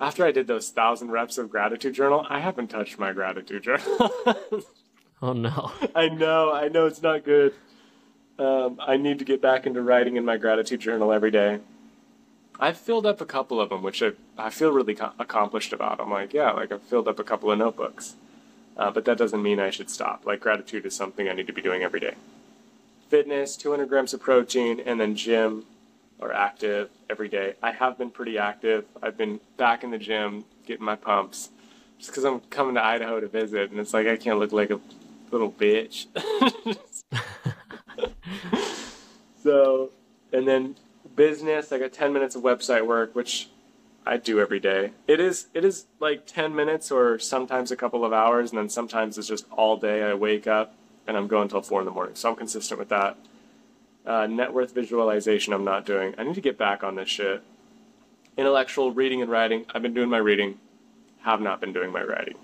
after 0.00 0.24
I 0.24 0.32
did 0.32 0.46
those 0.46 0.70
thousand 0.70 1.10
reps 1.10 1.38
of 1.38 1.50
gratitude 1.50 1.94
journal, 1.94 2.26
I 2.28 2.40
haven't 2.40 2.68
touched 2.68 2.98
my 2.98 3.12
gratitude 3.12 3.62
journal. 3.62 4.10
Oh 5.22 5.32
no. 5.32 5.72
I 5.94 6.08
know, 6.10 6.52
I 6.52 6.68
know 6.68 6.84
it's 6.84 7.00
not 7.00 7.24
good. 7.24 7.54
Um, 8.38 8.78
I 8.78 8.98
need 8.98 9.18
to 9.20 9.24
get 9.24 9.40
back 9.40 9.66
into 9.66 9.80
writing 9.80 10.16
in 10.16 10.26
my 10.26 10.36
gratitude 10.36 10.80
journal 10.80 11.10
every 11.10 11.30
day. 11.30 11.60
I've 12.60 12.76
filled 12.76 13.06
up 13.06 13.20
a 13.22 13.26
couple 13.26 13.60
of 13.60 13.70
them, 13.70 13.82
which 13.82 14.02
I, 14.02 14.12
I 14.36 14.50
feel 14.50 14.72
really 14.72 14.94
co- 14.94 15.12
accomplished 15.18 15.72
about. 15.72 16.00
I'm 16.00 16.10
like, 16.10 16.34
yeah, 16.34 16.52
like 16.52 16.70
I've 16.70 16.82
filled 16.82 17.08
up 17.08 17.18
a 17.18 17.24
couple 17.24 17.50
of 17.50 17.58
notebooks. 17.58 18.16
Uh, 18.76 18.90
but 18.90 19.06
that 19.06 19.16
doesn't 19.16 19.42
mean 19.42 19.58
I 19.58 19.70
should 19.70 19.88
stop. 19.88 20.26
Like, 20.26 20.40
gratitude 20.40 20.84
is 20.84 20.94
something 20.94 21.30
I 21.30 21.32
need 21.32 21.46
to 21.46 21.52
be 21.54 21.62
doing 21.62 21.82
every 21.82 22.00
day. 22.00 22.14
Fitness, 23.08 23.56
200 23.56 23.88
grams 23.88 24.12
of 24.12 24.20
protein, 24.20 24.80
and 24.84 25.00
then 25.00 25.16
gym 25.16 25.64
or 26.18 26.32
active 26.32 26.90
every 27.10 27.28
day. 27.28 27.54
I 27.62 27.72
have 27.72 27.98
been 27.98 28.10
pretty 28.10 28.38
active. 28.38 28.84
I've 29.02 29.16
been 29.16 29.40
back 29.56 29.84
in 29.84 29.90
the 29.90 29.98
gym, 29.98 30.44
getting 30.66 30.84
my 30.84 30.96
pumps, 30.96 31.50
just 31.98 32.10
because 32.10 32.24
I'm 32.24 32.40
coming 32.40 32.74
to 32.74 32.84
Idaho 32.84 33.20
to 33.20 33.28
visit, 33.28 33.70
and 33.70 33.80
it's 33.80 33.94
like 33.94 34.06
I 34.06 34.16
can't 34.16 34.38
look 34.38 34.52
like 34.52 34.70
a 34.70 34.80
little 35.30 35.52
bitch. 35.52 36.06
so, 39.42 39.90
and 40.32 40.46
then 40.46 40.76
business, 41.14 41.72
I 41.72 41.78
got 41.78 41.92
10 41.92 42.12
minutes 42.12 42.34
of 42.34 42.42
website 42.42 42.86
work, 42.86 43.14
which 43.14 43.48
I 44.06 44.16
do 44.16 44.38
every 44.40 44.60
day. 44.60 44.92
It 45.08 45.18
is 45.18 45.46
it 45.52 45.64
is 45.64 45.86
like 45.98 46.26
10 46.26 46.54
minutes 46.54 46.92
or 46.92 47.18
sometimes 47.18 47.70
a 47.72 47.76
couple 47.76 48.04
of 48.04 48.12
hours, 48.12 48.50
and 48.50 48.58
then 48.58 48.68
sometimes 48.68 49.18
it's 49.18 49.26
just 49.26 49.46
all 49.50 49.76
day. 49.76 50.02
I 50.02 50.14
wake 50.14 50.46
up 50.46 50.74
and 51.06 51.16
I'm 51.16 51.26
going 51.26 51.48
till 51.48 51.62
four 51.62 51.80
in 51.80 51.86
the 51.86 51.92
morning, 51.92 52.14
so 52.14 52.30
I'm 52.30 52.36
consistent 52.36 52.78
with 52.78 52.88
that. 52.90 53.16
Uh, 54.06 54.26
net 54.26 54.52
worth 54.52 54.72
visualization, 54.72 55.52
I'm 55.52 55.64
not 55.64 55.84
doing. 55.84 56.14
I 56.16 56.22
need 56.22 56.36
to 56.36 56.40
get 56.40 56.56
back 56.56 56.84
on 56.84 56.94
this 56.94 57.08
shit. 57.08 57.42
Intellectual 58.36 58.92
reading 58.92 59.20
and 59.20 59.30
writing, 59.30 59.66
I've 59.74 59.82
been 59.82 59.94
doing 59.94 60.08
my 60.08 60.18
reading, 60.18 60.58
have 61.22 61.40
not 61.40 61.60
been 61.60 61.72
doing 61.72 61.90
my 61.90 62.02
writing. 62.02 62.36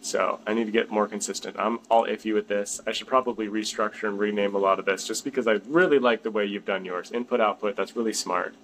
So 0.00 0.38
I 0.46 0.52
need 0.52 0.66
to 0.66 0.70
get 0.70 0.90
more 0.90 1.08
consistent. 1.08 1.56
I'm 1.58 1.80
all 1.90 2.06
iffy 2.06 2.34
with 2.34 2.46
this. 2.46 2.80
I 2.86 2.92
should 2.92 3.06
probably 3.06 3.48
restructure 3.48 4.06
and 4.06 4.18
rename 4.18 4.54
a 4.54 4.58
lot 4.58 4.78
of 4.78 4.84
this 4.84 5.06
just 5.06 5.24
because 5.24 5.48
I 5.48 5.60
really 5.66 5.98
like 5.98 6.22
the 6.22 6.30
way 6.30 6.44
you've 6.44 6.66
done 6.66 6.84
yours. 6.84 7.10
Input, 7.10 7.40
output, 7.40 7.74
that's 7.74 7.96
really 7.96 8.12
smart. 8.12 8.54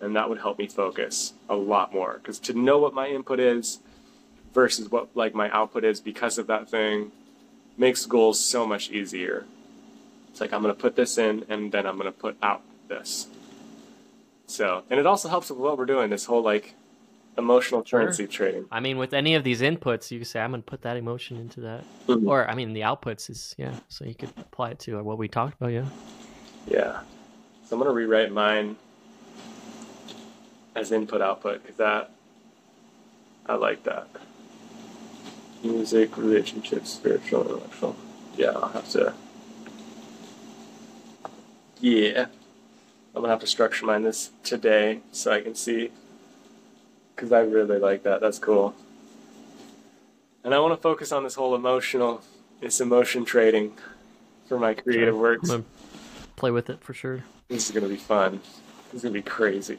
And 0.00 0.14
that 0.14 0.28
would 0.28 0.38
help 0.38 0.58
me 0.58 0.68
focus 0.68 1.34
a 1.48 1.56
lot 1.56 1.92
more. 1.92 2.20
Because 2.22 2.38
to 2.38 2.54
know 2.54 2.78
what 2.78 2.94
my 2.94 3.08
input 3.08 3.40
is 3.40 3.80
versus 4.54 4.88
what 4.88 5.08
like 5.16 5.34
my 5.34 5.50
output 5.50 5.84
is 5.84 6.00
because 6.00 6.38
of 6.38 6.46
that 6.46 6.70
thing 6.70 7.10
makes 7.76 8.06
goals 8.06 8.42
so 8.42 8.64
much 8.64 8.90
easier. 8.90 9.44
It's 10.36 10.40
like 10.42 10.52
I'm 10.52 10.60
gonna 10.60 10.74
put 10.74 10.96
this 10.96 11.16
in 11.16 11.46
and 11.48 11.72
then 11.72 11.86
I'm 11.86 11.96
gonna 11.96 12.12
put 12.12 12.36
out 12.42 12.60
this. 12.88 13.26
So 14.46 14.82
and 14.90 15.00
it 15.00 15.06
also 15.06 15.30
helps 15.30 15.48
with 15.48 15.58
what 15.58 15.78
we're 15.78 15.86
doing, 15.86 16.10
this 16.10 16.26
whole 16.26 16.42
like 16.42 16.74
emotional 17.38 17.82
currency 17.82 18.26
trading. 18.26 18.66
I 18.70 18.80
mean, 18.80 18.98
with 18.98 19.14
any 19.14 19.34
of 19.34 19.44
these 19.44 19.62
inputs, 19.62 20.10
you 20.10 20.18
can 20.18 20.26
say, 20.26 20.40
I'm 20.40 20.50
going 20.50 20.62
to 20.62 20.66
put 20.66 20.82
that 20.82 20.98
emotion 20.98 21.38
into 21.38 21.60
that. 21.60 21.84
Mhm. 22.06 22.26
Or, 22.28 22.48
I 22.48 22.54
mean, 22.54 22.72
the 22.74 22.80
outputs 22.80 23.28
is, 23.28 23.54
yeah, 23.58 23.74
so 23.88 24.04
you 24.04 24.14
could 24.14 24.30
apply 24.38 24.72
it 24.72 24.78
to 24.80 25.02
what 25.02 25.16
we 25.18 25.28
talked 25.28 25.54
about, 25.58 25.72
yeah. 25.72 25.86
Yeah. 26.66 27.00
So 27.64 27.76
I'm 27.76 27.78
gonna 27.82 27.92
rewrite 27.94 28.30
mine 28.30 28.76
as 30.74 30.92
input 30.92 31.22
output 31.22 31.62
because 31.62 31.78
that 31.78 32.10
I 33.46 33.54
like 33.54 33.84
that. 33.84 34.06
Music, 35.62 36.14
relationships, 36.18 36.92
spiritual, 36.92 37.40
intellectual. 37.42 37.96
Yeah, 38.36 38.50
I'll 38.50 38.68
have 38.68 38.88
to. 38.90 39.14
Yeah, 41.86 42.26
I'm 43.14 43.22
gonna 43.22 43.28
have 43.28 43.38
to 43.42 43.46
structure 43.46 43.86
mine 43.86 44.02
this 44.02 44.30
today 44.42 45.02
so 45.12 45.30
I 45.30 45.40
can 45.40 45.54
see. 45.54 45.92
Because 47.14 47.30
I 47.30 47.42
really 47.42 47.78
like 47.78 48.02
that. 48.02 48.20
That's 48.20 48.40
cool. 48.40 48.74
And 50.42 50.52
I 50.52 50.58
want 50.58 50.72
to 50.72 50.82
focus 50.82 51.12
on 51.12 51.22
this 51.22 51.36
whole 51.36 51.54
emotional, 51.54 52.22
this 52.60 52.80
emotion 52.80 53.24
trading 53.24 53.76
for 54.48 54.58
my 54.58 54.74
creative 54.74 55.14
So, 55.14 55.20
works. 55.20 55.48
I'm 55.48 55.64
play 56.34 56.50
with 56.50 56.70
it 56.70 56.82
for 56.82 56.92
sure. 56.92 57.22
This 57.46 57.70
is 57.70 57.72
gonna 57.72 57.86
be 57.86 57.94
fun. 57.94 58.40
This 58.86 58.94
is 58.94 59.02
gonna 59.02 59.12
be 59.12 59.22
crazy. 59.22 59.78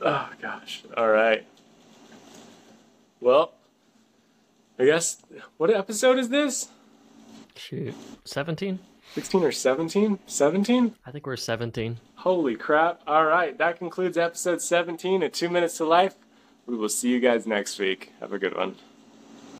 Oh 0.00 0.28
gosh. 0.42 0.82
All 0.96 1.08
right. 1.08 1.46
Well, 3.20 3.52
I 4.76 4.86
guess 4.86 5.22
what 5.56 5.70
episode 5.70 6.18
is 6.18 6.30
this? 6.30 6.66
Shoot. 7.54 7.94
17? 8.24 8.80
16 9.16 9.44
or 9.44 9.50
17? 9.50 10.18
17? 10.26 10.94
I 11.06 11.10
think 11.10 11.24
we're 11.26 11.38
17. 11.38 11.96
Holy 12.16 12.54
crap. 12.54 13.00
All 13.06 13.24
right. 13.24 13.56
That 13.56 13.78
concludes 13.78 14.18
episode 14.18 14.60
17 14.60 15.22
of 15.22 15.32
2 15.32 15.48
Minutes 15.48 15.78
to 15.78 15.86
Life. 15.86 16.16
We 16.66 16.76
will 16.76 16.90
see 16.90 17.08
you 17.08 17.18
guys 17.18 17.46
next 17.46 17.78
week. 17.78 18.12
Have 18.20 18.34
a 18.34 18.38
good 18.38 18.54
one. 18.54 18.76